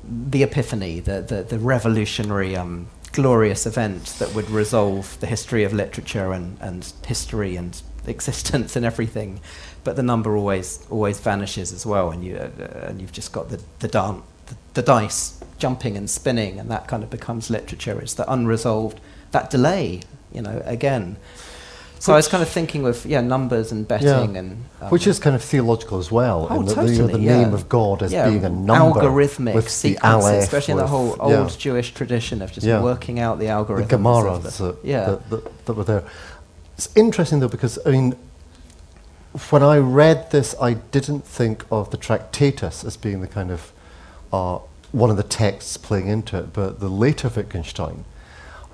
the 0.04 0.44
epiphany, 0.44 1.00
the, 1.00 1.22
the, 1.22 1.44
the 1.44 1.60
revolutionary, 1.60 2.56
um, 2.56 2.88
glorious 3.18 3.66
event 3.66 4.06
that 4.20 4.34
would 4.36 4.50
resolve 4.50 5.20
the 5.22 5.28
history 5.28 5.64
of 5.64 5.74
literature 5.74 6.32
and, 6.34 6.58
and 6.62 6.94
history 7.06 7.56
and 7.56 7.82
existence 8.08 8.76
and 8.76 8.86
everything. 8.86 9.42
But 9.84 9.96
the 9.96 10.04
number 10.04 10.36
always 10.36 10.86
always 10.90 11.20
vanishes 11.20 11.72
as 11.72 11.86
well, 11.86 12.12
and 12.12 12.24
you 12.24 12.36
uh, 12.36 12.50
and 12.88 13.02
you've 13.02 13.14
just 13.14 13.32
got 13.32 13.50
the 13.50 13.62
the, 13.80 13.88
dan- 13.88 14.22
the 14.48 14.56
the 14.74 14.82
dice 14.82 15.42
jumping 15.58 15.98
and 15.98 16.10
spinning, 16.10 16.60
and 16.60 16.70
that 16.70 16.88
kind 16.88 17.04
of 17.04 17.10
becomes 17.10 17.50
literature. 17.50 18.00
It's 18.00 18.14
the 18.14 18.30
unresolved 18.32 19.00
that 19.32 19.50
delay, 19.50 20.02
you 20.32 20.42
know, 20.42 20.62
again. 20.66 21.18
So 22.00 22.14
I 22.14 22.16
was 22.18 22.28
kind 22.28 22.44
of 22.44 22.50
thinking 22.50 22.84
with 22.84 23.06
yeah 23.06 23.22
numbers 23.22 23.72
and 23.72 23.88
betting 23.88 24.08
Yeah. 24.08 24.40
and 24.40 24.64
um, 24.82 24.90
Which 24.90 25.08
is 25.08 25.20
kind 25.20 25.36
of 25.36 25.44
theological 25.44 25.98
as 25.98 26.12
well. 26.12 26.48
Oh, 26.50 26.60
in 26.60 26.66
that 26.66 26.76
the, 26.76 26.76
totally. 26.76 26.98
know, 26.98 27.08
the 27.08 27.20
yeah. 27.20 27.42
name 27.42 27.54
of 27.54 27.68
God 27.68 28.04
as 28.04 28.12
Yeah, 28.12 28.30
being 28.30 28.46
a 28.46 28.50
number. 28.50 29.02
Algorithmic 29.02 29.56
with 29.56 29.66
the 29.66 29.70
sequences, 29.72 30.26
aleph, 30.26 30.44
especially 30.44 30.74
in 30.74 30.78
the 30.78 30.88
whole 30.88 31.16
old 31.20 31.58
Jewish 31.58 31.94
tradition 31.94 32.42
of 32.42 32.52
just 32.52 32.68
working 32.68 33.20
out 33.20 33.40
the 33.40 33.48
the 33.48 33.52
algorithms. 33.52 33.88
Gemaras 33.88 34.58
the- 34.58 34.72
that, 34.74 34.78
yeah. 34.84 35.06
that, 35.06 35.30
that, 35.30 35.66
that 35.66 35.74
were 35.74 35.84
there. 35.86 36.04
It's 36.78 36.90
interesting 36.96 37.40
though 37.40 37.48
because 37.48 37.80
I 37.86 37.92
mean, 37.92 38.16
when 39.50 39.64
I 39.64 39.78
read 39.78 40.32
this, 40.32 40.54
I 40.62 40.74
didn't 40.76 41.24
think 41.26 41.66
of 41.72 41.92
the 41.92 41.98
Tractatus 41.98 42.84
as 42.84 42.98
being 42.98 43.22
the 43.22 43.28
kind 43.28 43.52
of 43.52 43.72
uh, 44.34 44.60
one 44.92 45.10
of 45.10 45.18
the 45.18 45.24
texts 45.24 45.78
playing 45.78 46.08
into 46.08 46.38
it, 46.38 46.54
but 46.54 46.80
the 46.80 46.90
later 46.90 47.30
Wittgenstein, 47.30 48.06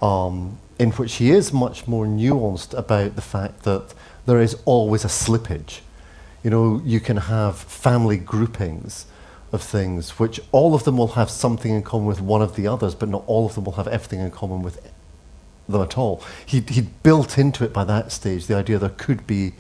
um, 0.02 0.58
in 0.80 0.92
which 0.92 1.16
he 1.16 1.32
is 1.32 1.54
much 1.54 1.88
more 1.88 2.06
nuanced 2.06 2.78
about 2.78 3.16
the 3.16 3.22
fact 3.22 3.64
that 3.64 3.94
there 4.26 4.42
is 4.42 4.58
always 4.66 5.06
a 5.06 5.10
slippage. 5.10 5.80
You 6.44 6.50
know, 6.50 6.82
you 6.84 7.00
can 7.00 7.18
have 7.18 7.58
family 7.58 8.18
groupings 8.18 9.06
of 9.52 9.62
things 9.62 10.18
which 10.20 10.40
all 10.52 10.74
of 10.74 10.84
them 10.84 10.98
will 10.98 11.10
have 11.10 11.30
something 11.30 11.72
in 11.72 11.84
common 11.84 12.08
with 12.08 12.20
one 12.20 12.42
of 12.42 12.56
the 12.56 12.68
others, 12.68 12.96
but 12.96 13.08
not 13.08 13.24
all 13.28 13.46
of 13.46 13.56
them 13.56 13.64
will 13.66 13.74
have 13.74 13.88
everything 13.88 14.20
in 14.20 14.32
common 14.32 14.64
with 14.64 14.82
them 15.70 15.82
at 15.82 15.98
all. 15.98 16.24
He 16.46 16.62
he 16.62 16.82
built 16.82 17.38
into 17.38 17.64
it 17.64 17.72
by 17.72 17.84
that 17.86 18.12
stage 18.12 18.48
the 18.48 18.56
idea 18.56 18.80
there 18.80 18.90
could 18.90 19.26
be 19.28 19.54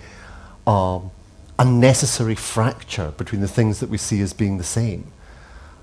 um, 0.65 1.11
a 1.59 1.65
necessary 1.65 2.35
fracture 2.35 3.11
between 3.17 3.41
the 3.41 3.47
things 3.47 3.79
that 3.79 3.89
we 3.89 3.97
see 3.97 4.19
as 4.21 4.33
being 4.33 4.57
the 4.57 4.63
same. 4.63 5.11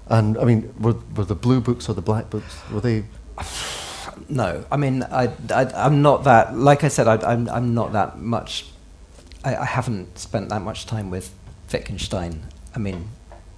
And 0.08 0.36
I 0.38 0.44
mean, 0.44 0.74
were, 0.78 0.96
were 1.14 1.24
the 1.24 1.36
blue 1.36 1.60
books 1.60 1.88
or 1.88 1.94
the 1.94 2.02
black 2.02 2.30
books, 2.30 2.58
were 2.70 2.80
they 2.80 3.04
No, 4.28 4.64
I 4.70 4.76
mean, 4.76 5.02
I, 5.02 5.30
I, 5.50 5.86
am 5.86 6.02
not 6.02 6.24
that. 6.24 6.56
Like 6.56 6.84
I 6.84 6.88
said, 6.88 7.08
I, 7.08 7.16
I'm, 7.32 7.48
I'm 7.48 7.74
not 7.74 7.92
that 7.92 8.18
much. 8.18 8.66
I, 9.44 9.56
I 9.56 9.64
haven't 9.64 10.18
spent 10.18 10.48
that 10.50 10.62
much 10.62 10.86
time 10.86 11.10
with 11.10 11.32
Wittgenstein. 11.72 12.42
I 12.74 12.78
mean, 12.78 13.08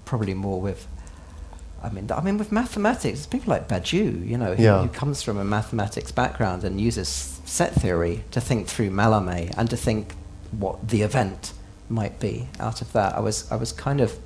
probably 0.04 0.34
more 0.34 0.60
with. 0.60 0.86
I 1.82 1.88
mean, 1.90 2.08
I 2.12 2.20
mean, 2.20 2.38
with 2.38 2.52
mathematics, 2.52 3.26
people 3.26 3.50
like 3.50 3.66
Badiou, 3.66 4.26
you 4.26 4.38
know, 4.38 4.54
who, 4.54 4.62
Yeah. 4.62 4.82
who 4.82 4.88
comes 4.88 5.20
from 5.22 5.36
a 5.36 5.44
mathematics 5.44 6.12
background 6.12 6.62
and 6.62 6.80
uses 6.80 7.08
set 7.44 7.74
theory 7.74 8.22
to 8.30 8.40
think 8.40 8.68
through 8.68 8.90
Mallarmé 8.90 9.52
and 9.56 9.68
to 9.68 9.76
think 9.76 10.14
what 10.52 10.88
the 10.88 11.02
event 11.02 11.52
might 11.88 12.20
be 12.20 12.46
out 12.60 12.82
of 12.82 12.92
that. 12.92 13.16
I 13.16 13.20
was, 13.20 13.50
I 13.50 13.56
was 13.56 13.72
kind 13.72 14.00
of 14.00 14.16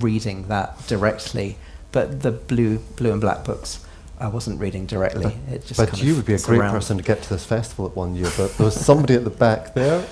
reading 0.00 0.46
that 0.46 0.86
directly, 0.86 1.56
but 1.90 2.22
the 2.22 2.30
blue, 2.30 2.78
blue 2.96 3.10
and 3.10 3.20
black 3.20 3.44
books, 3.44 3.84
I 4.22 4.28
wasn't 4.28 4.60
reading 4.60 4.86
directly. 4.86 5.36
it 5.50 5.66
just 5.66 5.80
but 5.80 5.88
kind 5.88 6.00
you 6.00 6.12
of 6.12 6.18
would 6.18 6.26
be 6.26 6.34
a 6.34 6.38
great 6.38 6.60
around. 6.60 6.70
person 6.70 6.96
to 6.96 7.02
get 7.02 7.22
to 7.22 7.28
this 7.28 7.44
festival 7.44 7.86
at 7.86 7.96
one 7.96 8.14
year. 8.14 8.30
But 8.36 8.56
there 8.56 8.66
was 8.66 8.76
somebody 8.76 9.14
at 9.14 9.24
the 9.24 9.30
back 9.30 9.74
there. 9.74 10.06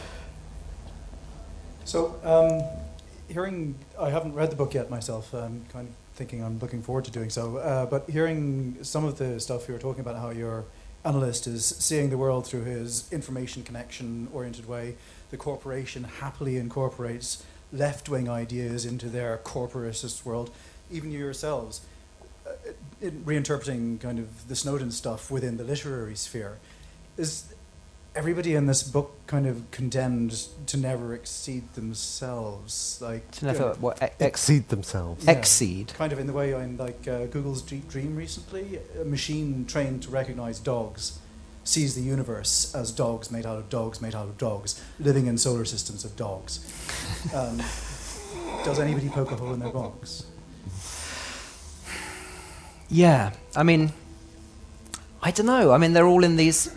So, 1.85 2.17
um, 2.25 2.61
hearing, 3.33 3.77
I 3.97 4.11
haven't 4.11 4.35
read 4.35 4.51
the 4.51 4.57
book 4.57 4.75
yet 4.75 4.91
myself. 4.91 5.33
I'm 5.33 5.65
kind 5.73 5.87
of 5.87 5.95
thinking 6.17 6.43
I'm 6.43 6.59
looking 6.59 6.83
forward 6.83 7.05
to 7.05 7.13
doing 7.13 7.31
so. 7.31 7.59
Uh, 7.59 7.87
but 7.87 8.11
hearing 8.11 8.79
some 8.83 9.05
of 9.05 9.17
the 9.17 9.39
stuff 9.39 9.69
you 9.69 9.75
were 9.75 9.81
talking 9.81 10.01
about, 10.01 10.17
how 10.17 10.31
your 10.31 10.65
analyst 11.05 11.47
is 11.47 11.65
seeing 11.65 12.11
the 12.11 12.19
world 12.19 12.49
through 12.49 12.65
his 12.65 13.11
information 13.13 13.63
connection 13.63 14.27
oriented 14.33 14.67
way, 14.67 14.97
the 15.31 15.37
corporation 15.37 16.03
happily 16.03 16.57
incorporates 16.57 17.45
left 17.73 18.09
wing 18.09 18.29
ideas 18.29 18.85
into 18.85 19.09
their 19.09 19.39
corporatist 19.45 20.25
world. 20.25 20.51
Even 20.91 21.13
you 21.13 21.21
yourselves, 21.21 21.83
uh, 22.45 22.51
in 22.67 22.75
reinterpreting 23.03 24.01
kind 24.01 24.19
of 24.19 24.49
the 24.49 24.57
Snowden 24.57 24.91
stuff 24.91 25.31
within 25.31 25.57
the 25.57 25.65
literary 25.65 26.15
sphere, 26.15 26.59
is 27.17 27.55
everybody 28.15 28.55
in 28.55 28.67
this 28.67 28.83
book 28.83 29.13
kind 29.27 29.47
of 29.47 29.71
condemned 29.71 30.33
to 30.67 30.77
never 30.77 31.15
exceed 31.15 31.63
themselves, 31.75 32.99
like 33.01 33.31
To 33.33 33.47
never 33.47 33.69
what 33.75 33.99
e- 33.99 34.07
ex- 34.07 34.17
Exceed 34.21 34.69
themselves. 34.69 35.25
Yeah. 35.25 35.33
exceed. 35.33 35.93
kind 35.95 36.13
of 36.13 36.19
in 36.19 36.27
the 36.27 36.33
way 36.33 36.53
in 36.53 36.77
like 36.77 37.07
uh, 37.07 37.27
Google's 37.27 37.63
Deep 37.63 37.89
Dream 37.89 38.17
recently, 38.17 38.81
a 39.01 39.05
machine 39.05 39.65
trained 39.67 40.03
to 40.05 40.11
recognize 40.11 40.59
dogs 40.59 41.19
sees 41.63 41.95
the 41.95 42.01
universe 42.01 42.75
as 42.75 42.91
dogs 42.91 43.31
made 43.31 43.45
out 43.47 43.59
of 43.59 43.69
dogs 43.69 44.01
made 44.01 44.15
out 44.15 44.27
of 44.27 44.37
dogs, 44.39 44.83
living 44.99 45.27
in 45.27 45.39
solar 45.39 45.65
systems 45.65 46.05
of 46.05 46.17
dogs. 46.17 46.59
Um, 47.35 47.59
does 48.65 48.81
anybody 48.81 49.09
poke 49.09 49.31
a 49.31 49.37
hole 49.37 49.53
in 49.53 49.61
their 49.61 49.71
box? 49.71 50.25
Yeah, 52.91 53.33
I 53.55 53.63
mean, 53.63 53.93
I 55.23 55.31
don't 55.31 55.47
know. 55.47 55.71
I 55.71 55.79
mean, 55.79 55.93
they're 55.93 56.07
all 56.07 56.25
in 56.25 56.35
these. 56.37 56.75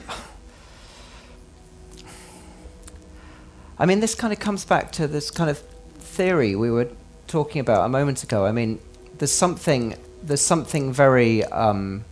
I 3.80 3.88
mean, 3.88 4.00
this 4.00 4.14
kind 4.14 4.32
of 4.32 4.40
comes 4.40 4.64
back 4.64 4.92
to 4.94 5.08
this 5.08 5.32
kind 5.32 5.50
of 5.50 5.58
theory 5.58 6.56
we 6.56 6.70
were 6.70 6.90
talking 7.26 7.60
about 7.60 7.84
a 7.86 7.90
moment 7.90 8.22
ago. 8.22 8.46
I 8.46 8.52
mean, 8.52 8.80
there's 9.18 9.32
something 9.32 9.96
there's 10.22 10.42
something 10.42 10.94
very 10.94 11.44
um, 11.46 12.06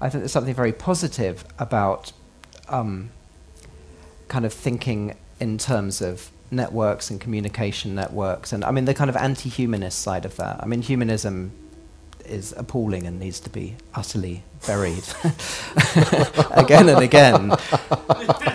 I 0.00 0.10
think 0.10 0.22
there's 0.22 0.32
something 0.32 0.54
very 0.54 0.72
positive 0.72 1.46
about 1.58 2.12
um, 2.68 3.08
kind 4.28 4.44
of 4.44 4.52
thinking 4.52 5.16
in 5.40 5.56
terms 5.56 6.02
of 6.02 6.30
networks 6.50 7.10
and 7.10 7.18
communication 7.18 7.94
networks, 7.94 8.52
and 8.52 8.62
I 8.64 8.70
mean 8.70 8.84
the 8.84 8.94
kind 8.94 9.08
of 9.08 9.16
anti-humanist 9.16 9.98
side 9.98 10.26
of 10.26 10.36
that. 10.36 10.62
I 10.62 10.66
mean, 10.66 10.82
humanism 10.82 11.52
is 12.26 12.54
appalling 12.56 13.06
and 13.06 13.18
needs 13.18 13.40
to 13.40 13.50
be 13.50 13.76
utterly 13.94 14.42
buried 14.66 15.04
again 16.52 16.88
and 16.88 17.00
again. 17.00 17.48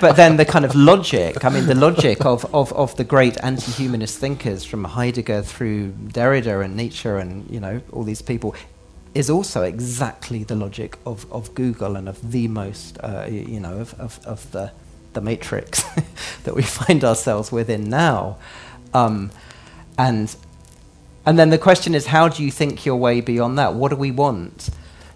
but 0.01 0.15
then 0.15 0.37
the 0.37 0.45
kind 0.45 0.65
of 0.65 0.75
logic, 0.75 1.43
I 1.43 1.49
mean, 1.49 1.65
the 1.65 1.75
logic 1.75 2.25
of, 2.25 2.45
of, 2.53 2.71
of 2.73 2.95
the 2.97 3.03
great 3.03 3.37
anti 3.43 3.71
humanist 3.71 4.17
thinkers 4.19 4.63
from 4.63 4.83
Heidegger 4.83 5.41
through 5.41 5.91
Derrida 5.91 6.63
and 6.63 6.75
Nietzsche 6.75 7.09
and, 7.09 7.49
you 7.49 7.59
know, 7.59 7.81
all 7.91 8.03
these 8.03 8.21
people. 8.21 8.55
Is 9.13 9.31
also 9.31 9.63
exactly 9.63 10.43
the 10.43 10.55
logic 10.55 10.95
of, 11.03 11.31
of 11.31 11.55
Google 11.55 11.95
and 11.95 12.07
of 12.07 12.31
the 12.31 12.47
most, 12.47 12.99
uh, 12.99 13.25
you 13.27 13.59
know, 13.59 13.79
of, 13.79 13.99
of, 13.99 14.19
of 14.27 14.51
the, 14.51 14.71
the 15.13 15.21
matrix 15.21 15.81
that 16.43 16.53
we 16.53 16.61
find 16.61 17.03
ourselves 17.03 17.51
within 17.51 17.89
now. 17.89 18.37
Um, 18.93 19.31
and 19.97 20.35
and 21.27 21.37
then 21.37 21.49
the 21.49 21.57
question 21.57 21.93
is, 21.93 22.05
how 22.05 22.29
do 22.29 22.41
you 22.41 22.49
think 22.49 22.85
your 22.85 22.95
way 22.95 23.19
beyond 23.19 23.59
that? 23.59 23.73
What 23.73 23.89
do 23.89 23.97
we 23.97 24.11
want? 24.11 24.69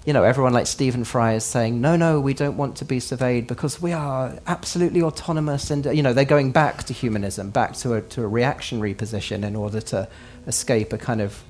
You 0.05 0.12
know, 0.12 0.24
everyone 0.24 0.51
like 0.51 0.68
Stephen 0.68 1.05
Fry 1.05 1.36
is 1.36 1.45
saying, 1.45 1.80
no, 1.80 1.95
no, 1.95 2.20
we 2.20 2.34
don't 2.34 2.57
want 2.57 2.76
to 2.78 2.86
be 2.86 2.99
surveyed 2.99 3.47
because 3.47 3.82
we 3.82 3.93
are 3.93 4.38
absolutely 4.45 5.01
autonomous. 5.01 5.72
And, 5.72 5.86
you 5.86 6.03
know, 6.03 6.12
they're 6.12 6.26
going 6.26 6.51
back 6.51 6.84
to 6.84 6.93
humanism, 6.93 7.49
back 7.49 7.78
to 7.78 7.93
a, 7.93 8.01
to 8.01 8.24
a 8.24 8.28
reactionary 8.28 8.93
position 8.93 9.45
in 9.45 9.55
order 9.55 9.80
to 9.80 10.09
escape 10.47 10.91
a 10.91 10.97
kind 10.97 11.22
of 11.22 11.45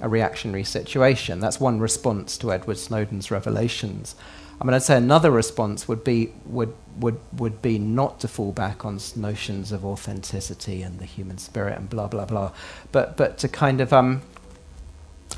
a 0.00 0.08
reactionary 0.08 0.64
situation. 0.64 1.38
That's 1.38 1.60
one 1.60 1.78
response 1.78 2.38
to 2.38 2.50
Edward 2.50 2.78
Snowden's 2.78 3.30
revelations. 3.30 4.14
I 4.62 4.64
mean, 4.64 4.72
I'd 4.72 4.82
say 4.82 4.96
another 4.96 5.30
response 5.30 5.86
would 5.86 6.04
be 6.04 6.32
would 6.46 6.72
would 7.00 7.18
would 7.32 7.62
be 7.62 7.78
not 7.78 8.20
to 8.20 8.28
fall 8.28 8.52
back 8.52 8.84
on 8.84 8.98
notions 9.16 9.72
of 9.72 9.84
authenticity 9.84 10.82
and 10.82 10.98
the 10.98 11.04
human 11.04 11.38
spirit 11.38 11.78
and 11.78 11.88
blah 11.88 12.08
blah 12.08 12.24
blah, 12.24 12.52
but 12.92 13.16
but 13.16 13.38
to 13.38 13.48
kind 13.48 13.80
of 13.80 13.92
um, 13.92 14.22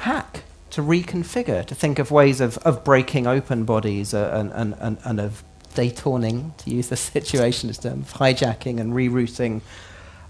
hack, 0.00 0.44
to 0.70 0.82
reconfigure, 0.82 1.64
to 1.66 1.74
think 1.74 1.98
of 1.98 2.10
ways 2.10 2.40
of, 2.40 2.58
of 2.58 2.84
breaking 2.84 3.26
open 3.26 3.64
bodies 3.64 4.14
uh, 4.14 4.30
and, 4.32 4.52
and, 4.52 4.74
and, 4.80 4.98
and 5.04 5.20
of 5.20 5.42
detourning, 5.74 6.54
to 6.58 6.70
use 6.70 6.88
the 6.88 6.96
situationist 6.96 7.82
term, 7.82 8.04
hijacking 8.04 8.80
and 8.80 8.92
rerouting 8.92 9.60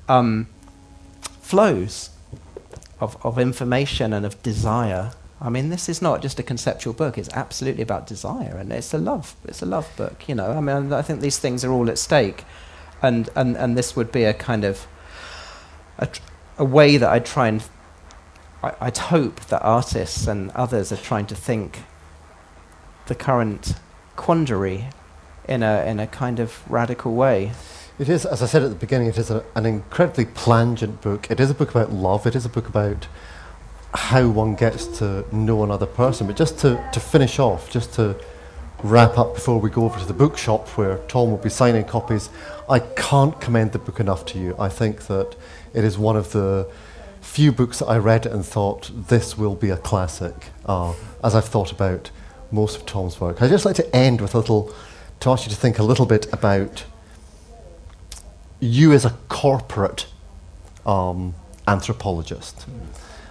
um, 0.08 0.46
flows 1.22 2.10
of, 3.00 3.16
of 3.24 3.38
information 3.38 4.12
and 4.12 4.26
of 4.26 4.42
desire. 4.42 5.12
I 5.42 5.48
mean, 5.48 5.70
this 5.70 5.88
is 5.88 6.02
not 6.02 6.20
just 6.20 6.38
a 6.38 6.42
conceptual 6.42 6.92
book. 6.92 7.16
It's 7.16 7.30
absolutely 7.30 7.82
about 7.82 8.06
desire, 8.06 8.56
and 8.58 8.70
it's 8.72 8.92
a 8.92 8.98
love. 8.98 9.34
It's 9.44 9.62
a 9.62 9.66
love 9.66 9.90
book. 9.96 10.28
You 10.28 10.34
know, 10.34 10.50
I 10.52 10.60
mean, 10.60 10.92
I 10.92 11.02
think 11.02 11.20
these 11.20 11.38
things 11.38 11.64
are 11.64 11.72
all 11.72 11.88
at 11.88 11.98
stake, 11.98 12.44
and 13.00 13.30
and, 13.34 13.56
and 13.56 13.76
this 13.76 13.96
would 13.96 14.12
be 14.12 14.24
a 14.24 14.34
kind 14.34 14.64
of 14.64 14.86
a, 15.98 16.08
a 16.58 16.64
way 16.64 16.98
that 16.98 17.08
I'd 17.08 17.24
try 17.24 17.48
and 17.48 17.62
I, 18.62 18.74
I'd 18.80 18.98
hope 18.98 19.40
that 19.46 19.62
artists 19.62 20.26
and 20.26 20.50
others 20.50 20.92
are 20.92 20.96
trying 20.96 21.26
to 21.26 21.34
think 21.34 21.80
the 23.06 23.14
current 23.14 23.74
quandary 24.16 24.88
in 25.48 25.62
a 25.62 25.84
in 25.86 26.00
a 26.00 26.06
kind 26.06 26.38
of 26.38 26.70
radical 26.70 27.14
way. 27.14 27.52
It 27.98 28.08
is, 28.08 28.24
as 28.24 28.42
I 28.42 28.46
said 28.46 28.62
at 28.62 28.70
the 28.70 28.76
beginning, 28.76 29.08
it 29.08 29.18
is 29.18 29.30
a, 29.30 29.44
an 29.54 29.66
incredibly 29.66 30.24
plangent 30.24 31.02
book. 31.02 31.30
It 31.30 31.38
is 31.38 31.50
a 31.50 31.54
book 31.54 31.70
about 31.70 31.92
love. 31.92 32.26
It 32.26 32.34
is 32.34 32.46
a 32.46 32.48
book 32.48 32.66
about 32.66 33.08
how 33.94 34.28
one 34.28 34.54
gets 34.54 34.86
to 34.98 35.24
know 35.34 35.64
another 35.64 35.86
person. 35.86 36.26
But 36.26 36.36
just 36.36 36.58
to, 36.60 36.82
to 36.92 37.00
finish 37.00 37.38
off, 37.38 37.70
just 37.70 37.92
to 37.94 38.16
wrap 38.82 39.18
up 39.18 39.34
before 39.34 39.60
we 39.60 39.68
go 39.68 39.84
over 39.84 39.98
to 39.98 40.06
the 40.06 40.14
bookshop 40.14 40.68
where 40.68 40.98
Tom 41.08 41.30
will 41.30 41.38
be 41.38 41.50
signing 41.50 41.84
copies, 41.84 42.30
I 42.68 42.78
can't 42.78 43.38
commend 43.40 43.72
the 43.72 43.78
book 43.78 44.00
enough 44.00 44.24
to 44.26 44.38
you. 44.38 44.54
I 44.58 44.68
think 44.68 45.06
that 45.08 45.36
it 45.74 45.84
is 45.84 45.98
one 45.98 46.16
of 46.16 46.32
the 46.32 46.70
few 47.20 47.52
books 47.52 47.80
that 47.80 47.86
I 47.86 47.98
read 47.98 48.26
and 48.26 48.44
thought 48.44 48.90
this 48.94 49.36
will 49.36 49.54
be 49.54 49.70
a 49.70 49.76
classic, 49.76 50.34
uh, 50.66 50.94
as 51.22 51.34
I've 51.34 51.44
thought 51.44 51.72
about 51.72 52.10
most 52.50 52.76
of 52.76 52.86
Tom's 52.86 53.20
work. 53.20 53.42
I'd 53.42 53.50
just 53.50 53.64
like 53.64 53.76
to 53.76 53.96
end 53.96 54.20
with 54.20 54.34
a 54.34 54.38
little, 54.38 54.72
to 55.20 55.30
ask 55.30 55.46
you 55.46 55.50
to 55.50 55.56
think 55.56 55.78
a 55.78 55.82
little 55.82 56.06
bit 56.06 56.32
about 56.32 56.84
you 58.60 58.92
as 58.92 59.04
a 59.04 59.10
corporate 59.28 60.06
um, 60.86 61.34
anthropologist 61.66 62.66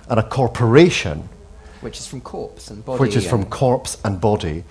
and 0.10 0.20
a 0.20 0.24
corporation, 0.24 1.30
Which 1.82 2.00
is 2.00 2.08
from 2.08 2.22
corpse 2.22 2.70
and 2.70 2.84
body. 2.84 3.00
which 3.00 3.16
is 3.16 3.28
from 3.28 3.46
corpse 3.46 3.98
and 4.04 4.20
body, 4.20 4.64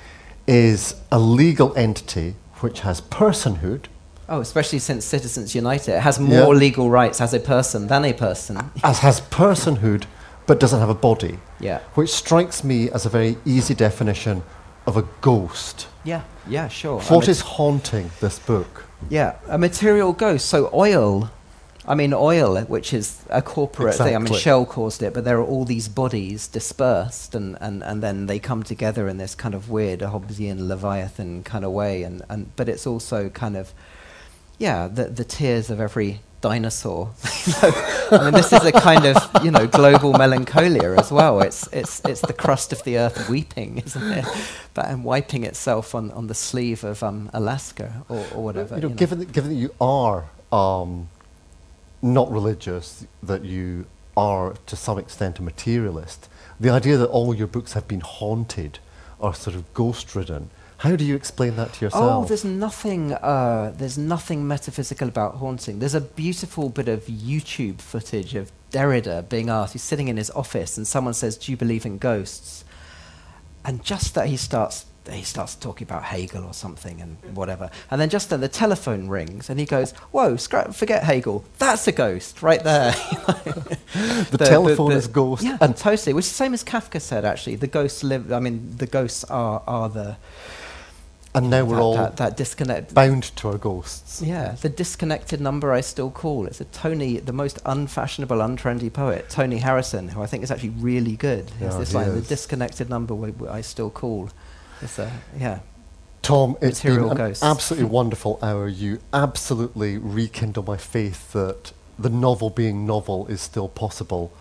is 0.46 0.94
a 1.12 1.18
legal 1.18 1.74
entity 1.76 2.34
which 2.60 2.80
has 2.80 3.00
personhood, 3.00 3.84
Oh, 4.30 4.40
especially 4.40 4.78
since 4.78 5.06
Citizens 5.06 5.54
United, 5.54 5.94
it 5.96 6.00
has 6.00 6.18
more 6.20 6.52
Yeah. 6.52 6.60
legal 6.60 6.90
rights 6.90 7.18
as 7.20 7.32
a 7.32 7.40
person 7.40 7.86
than 7.86 8.04
a 8.04 8.12
person. 8.12 8.70
as 8.84 8.98
has 8.98 9.20
personhood, 9.22 10.02
but 10.46 10.60
doesn't 10.60 10.80
have 10.80 10.90
a 10.90 10.94
body, 10.94 11.38
Yeah. 11.60 11.78
which 11.94 12.10
strikes 12.12 12.62
me 12.62 12.90
as 12.90 13.06
a 13.06 13.08
very 13.08 13.38
easy 13.46 13.74
definition 13.74 14.42
of 14.86 14.96
a 14.98 15.04
ghost. 15.22 15.86
Yeah. 16.04 16.22
Yeah. 16.46 16.68
Sure. 16.68 17.00
What 17.00 17.26
is 17.28 17.40
haunting 17.40 18.10
this 18.20 18.38
book? 18.38 18.84
Yeah, 19.08 19.34
a 19.48 19.56
material 19.58 20.12
ghost. 20.12 20.46
So 20.46 20.68
oil. 20.74 21.30
I 21.88 21.94
mean, 21.94 22.12
oil, 22.12 22.60
which 22.64 22.92
is 22.92 23.22
a 23.30 23.40
corporate 23.40 23.94
thing. 23.94 24.14
I 24.14 24.18
mean, 24.18 24.34
Shell 24.34 24.66
caused 24.66 25.02
it, 25.02 25.14
but 25.14 25.24
there 25.24 25.38
are 25.38 25.44
all 25.44 25.64
these 25.64 25.88
bodies 25.88 26.46
dispersed, 26.46 27.34
and, 27.34 27.56
and, 27.62 27.82
and 27.82 28.02
then 28.02 28.26
they 28.26 28.38
come 28.38 28.62
together 28.62 29.08
in 29.08 29.16
this 29.16 29.34
kind 29.34 29.54
of 29.54 29.70
weird 29.70 30.00
Hobbesian 30.00 30.68
Leviathan 30.68 31.44
kind 31.44 31.64
of 31.64 31.72
way. 31.72 32.02
And, 32.02 32.22
and 32.28 32.54
but 32.56 32.68
it's 32.68 32.86
also 32.86 33.30
kind 33.30 33.56
of, 33.56 33.72
yeah, 34.58 34.86
the 34.86 35.04
the 35.04 35.24
tears 35.24 35.70
of 35.70 35.80
every 35.80 36.20
dinosaur. 36.42 37.10
I 37.62 38.24
mean, 38.24 38.34
this 38.34 38.52
is 38.52 38.64
a 38.66 38.72
kind 38.72 39.06
of 39.06 39.16
you 39.42 39.50
know 39.50 39.66
global 39.66 40.12
melancholia 40.12 40.94
as 40.98 41.10
well. 41.10 41.40
It's 41.40 41.66
it's 41.72 42.00
it's 42.04 42.20
the 42.20 42.34
crust 42.34 42.70
of 42.72 42.84
the 42.84 42.98
earth 42.98 43.30
weeping, 43.30 43.78
isn't 43.86 44.12
it? 44.12 44.26
But 44.74 44.88
and 44.88 45.04
wiping 45.04 45.44
itself 45.44 45.94
on, 45.94 46.10
on 46.10 46.26
the 46.26 46.34
sleeve 46.34 46.84
of 46.84 47.02
um, 47.02 47.30
Alaska 47.32 48.04
or, 48.10 48.26
or 48.34 48.44
whatever. 48.44 48.74
You 48.76 48.82
know, 48.82 48.88
you 48.88 48.94
know. 48.94 48.98
given 48.98 49.18
that, 49.20 49.32
given 49.32 49.50
that 49.50 49.56
you 49.56 49.74
are 49.80 50.28
um, 50.52 51.08
not 52.02 52.30
religious, 52.30 53.06
that 53.22 53.44
you 53.44 53.86
are 54.16 54.54
to 54.66 54.76
some 54.76 54.98
extent 54.98 55.38
a 55.38 55.42
materialist, 55.42 56.28
the 56.58 56.70
idea 56.70 56.96
that 56.96 57.06
all 57.06 57.34
your 57.34 57.46
books 57.46 57.72
have 57.74 57.86
been 57.86 58.00
haunted 58.00 58.78
or 59.18 59.34
sort 59.34 59.54
of 59.54 59.72
ghost-ridden. 59.74 60.50
How 60.78 60.94
do 60.94 61.04
you 61.04 61.16
explain 61.16 61.56
that 61.56 61.72
to 61.74 61.84
yourself? 61.86 62.24
Oh, 62.24 62.28
there's 62.28 62.44
nothing. 62.44 63.12
Uh, 63.12 63.72
there's 63.76 63.98
nothing 63.98 64.46
metaphysical 64.46 65.08
about 65.08 65.36
haunting. 65.36 65.80
There's 65.80 65.94
a 65.94 66.00
beautiful 66.00 66.68
bit 66.68 66.88
of 66.88 67.06
YouTube 67.06 67.80
footage 67.80 68.36
of 68.36 68.52
Derrida 68.70 69.28
being 69.28 69.48
asked. 69.50 69.72
He's 69.72 69.82
sitting 69.82 70.06
in 70.06 70.16
his 70.16 70.30
office, 70.30 70.76
and 70.76 70.86
someone 70.86 71.14
says, 71.14 71.36
"Do 71.36 71.50
you 71.50 71.56
believe 71.56 71.84
in 71.84 71.98
ghosts?" 71.98 72.64
And 73.64 73.82
just 73.82 74.14
that 74.14 74.28
he 74.28 74.36
starts. 74.36 74.86
He 75.10 75.22
starts 75.22 75.54
talking 75.54 75.86
about 75.86 76.04
Hegel 76.04 76.44
or 76.44 76.54
something 76.54 77.00
and 77.00 77.16
whatever. 77.36 77.70
And 77.90 78.00
then 78.00 78.08
just 78.08 78.30
then 78.30 78.40
the 78.40 78.48
telephone 78.48 79.08
rings 79.08 79.50
and 79.50 79.58
he 79.58 79.66
goes, 79.66 79.92
Whoa, 80.12 80.36
scrap, 80.36 80.74
forget 80.74 81.04
Hegel. 81.04 81.44
That's 81.58 81.86
a 81.86 81.92
ghost 81.92 82.42
right 82.42 82.62
there. 82.62 82.92
the, 84.30 84.38
telephone 84.38 84.92
is 84.92 85.06
ghost. 85.06 85.42
Yeah, 85.42 85.58
and 85.60 85.76
totally. 85.76 86.12
Which 86.12 86.26
is 86.26 86.30
the 86.30 86.36
same 86.36 86.54
as 86.54 86.64
Kafka 86.64 87.00
said, 87.00 87.24
actually. 87.24 87.56
The 87.56 87.66
ghosts 87.66 88.04
live, 88.04 88.32
I 88.32 88.40
mean, 88.40 88.76
the 88.76 88.86
ghosts 88.86 89.24
are, 89.24 89.62
are 89.66 89.88
the, 89.88 90.16
and 91.34 91.50
now 91.50 91.64
we're 91.64 91.80
all 91.80 91.94
that, 91.94 92.16
that 92.16 92.36
disconnect. 92.36 92.94
bound 92.94 93.24
to 93.36 93.48
our 93.48 93.58
ghosts. 93.58 94.22
Yeah, 94.22 94.56
the 94.60 94.68
disconnected 94.68 95.40
number 95.40 95.72
I 95.72 95.82
still 95.82 96.10
call. 96.10 96.46
It's 96.46 96.60
a 96.60 96.64
Tony, 96.64 97.18
the 97.18 97.32
most 97.32 97.60
unfashionable, 97.66 98.38
untrendy 98.38 98.92
poet, 98.92 99.28
Tony 99.28 99.58
Harrison, 99.58 100.08
who 100.08 100.22
I 100.22 100.26
think 100.26 100.42
is 100.42 100.50
actually 100.50 100.70
really 100.70 101.16
good. 101.16 101.50
It's 101.60 101.74
Yeah, 101.74 101.78
this 101.78 101.94
line, 101.94 102.14
the 102.14 102.22
disconnected 102.22 102.88
number 102.88 103.14
I 103.48 103.60
still 103.60 103.90
call. 103.90 104.30
It's 104.82 104.98
a, 104.98 105.10
yeah. 105.38 105.60
Tom, 106.22 106.56
it's 106.60 106.82
been 106.82 106.92
Material 106.92 107.10
an 107.12 107.16
ghosts. 107.16 107.42
absolutely 107.42 107.88
wonderful 107.88 108.38
hour. 108.42 108.68
You 108.68 108.98
absolutely 109.12 109.98
rekindle 109.98 110.62
my 110.64 110.76
faith 110.76 111.32
that 111.32 111.72
the 111.98 112.10
novel 112.10 112.50
being 112.50 112.86
novel 112.86 113.26
is 113.28 113.40
still 113.40 113.68
possible 113.68 114.32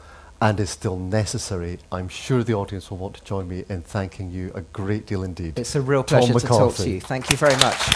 and 0.42 0.60
is 0.60 0.70
still 0.70 0.98
necessary. 0.98 1.80
I'm 1.92 2.10
sure 2.10 2.44
the 2.44 2.54
audience 2.54 2.92
will 2.92 2.98
want 2.98 3.16
to 3.16 3.24
join 3.24 3.48
me 3.48 3.64
in 3.70 3.82
thanking 3.82 4.30
you 4.32 4.52
a 4.54 4.62
great 4.62 5.06
deal 5.08 5.24
indeed. 5.24 5.58
It's 5.58 5.76
a 5.76 5.82
real 5.82 6.04
Tom 6.04 6.20
pleasure 6.22 6.40
to 6.40 6.46
talk 6.48 6.76
to 6.76 6.90
you. 6.90 7.02
Thank 7.02 7.32
you 7.32 7.38
very 7.38 7.56
much. 7.56 7.94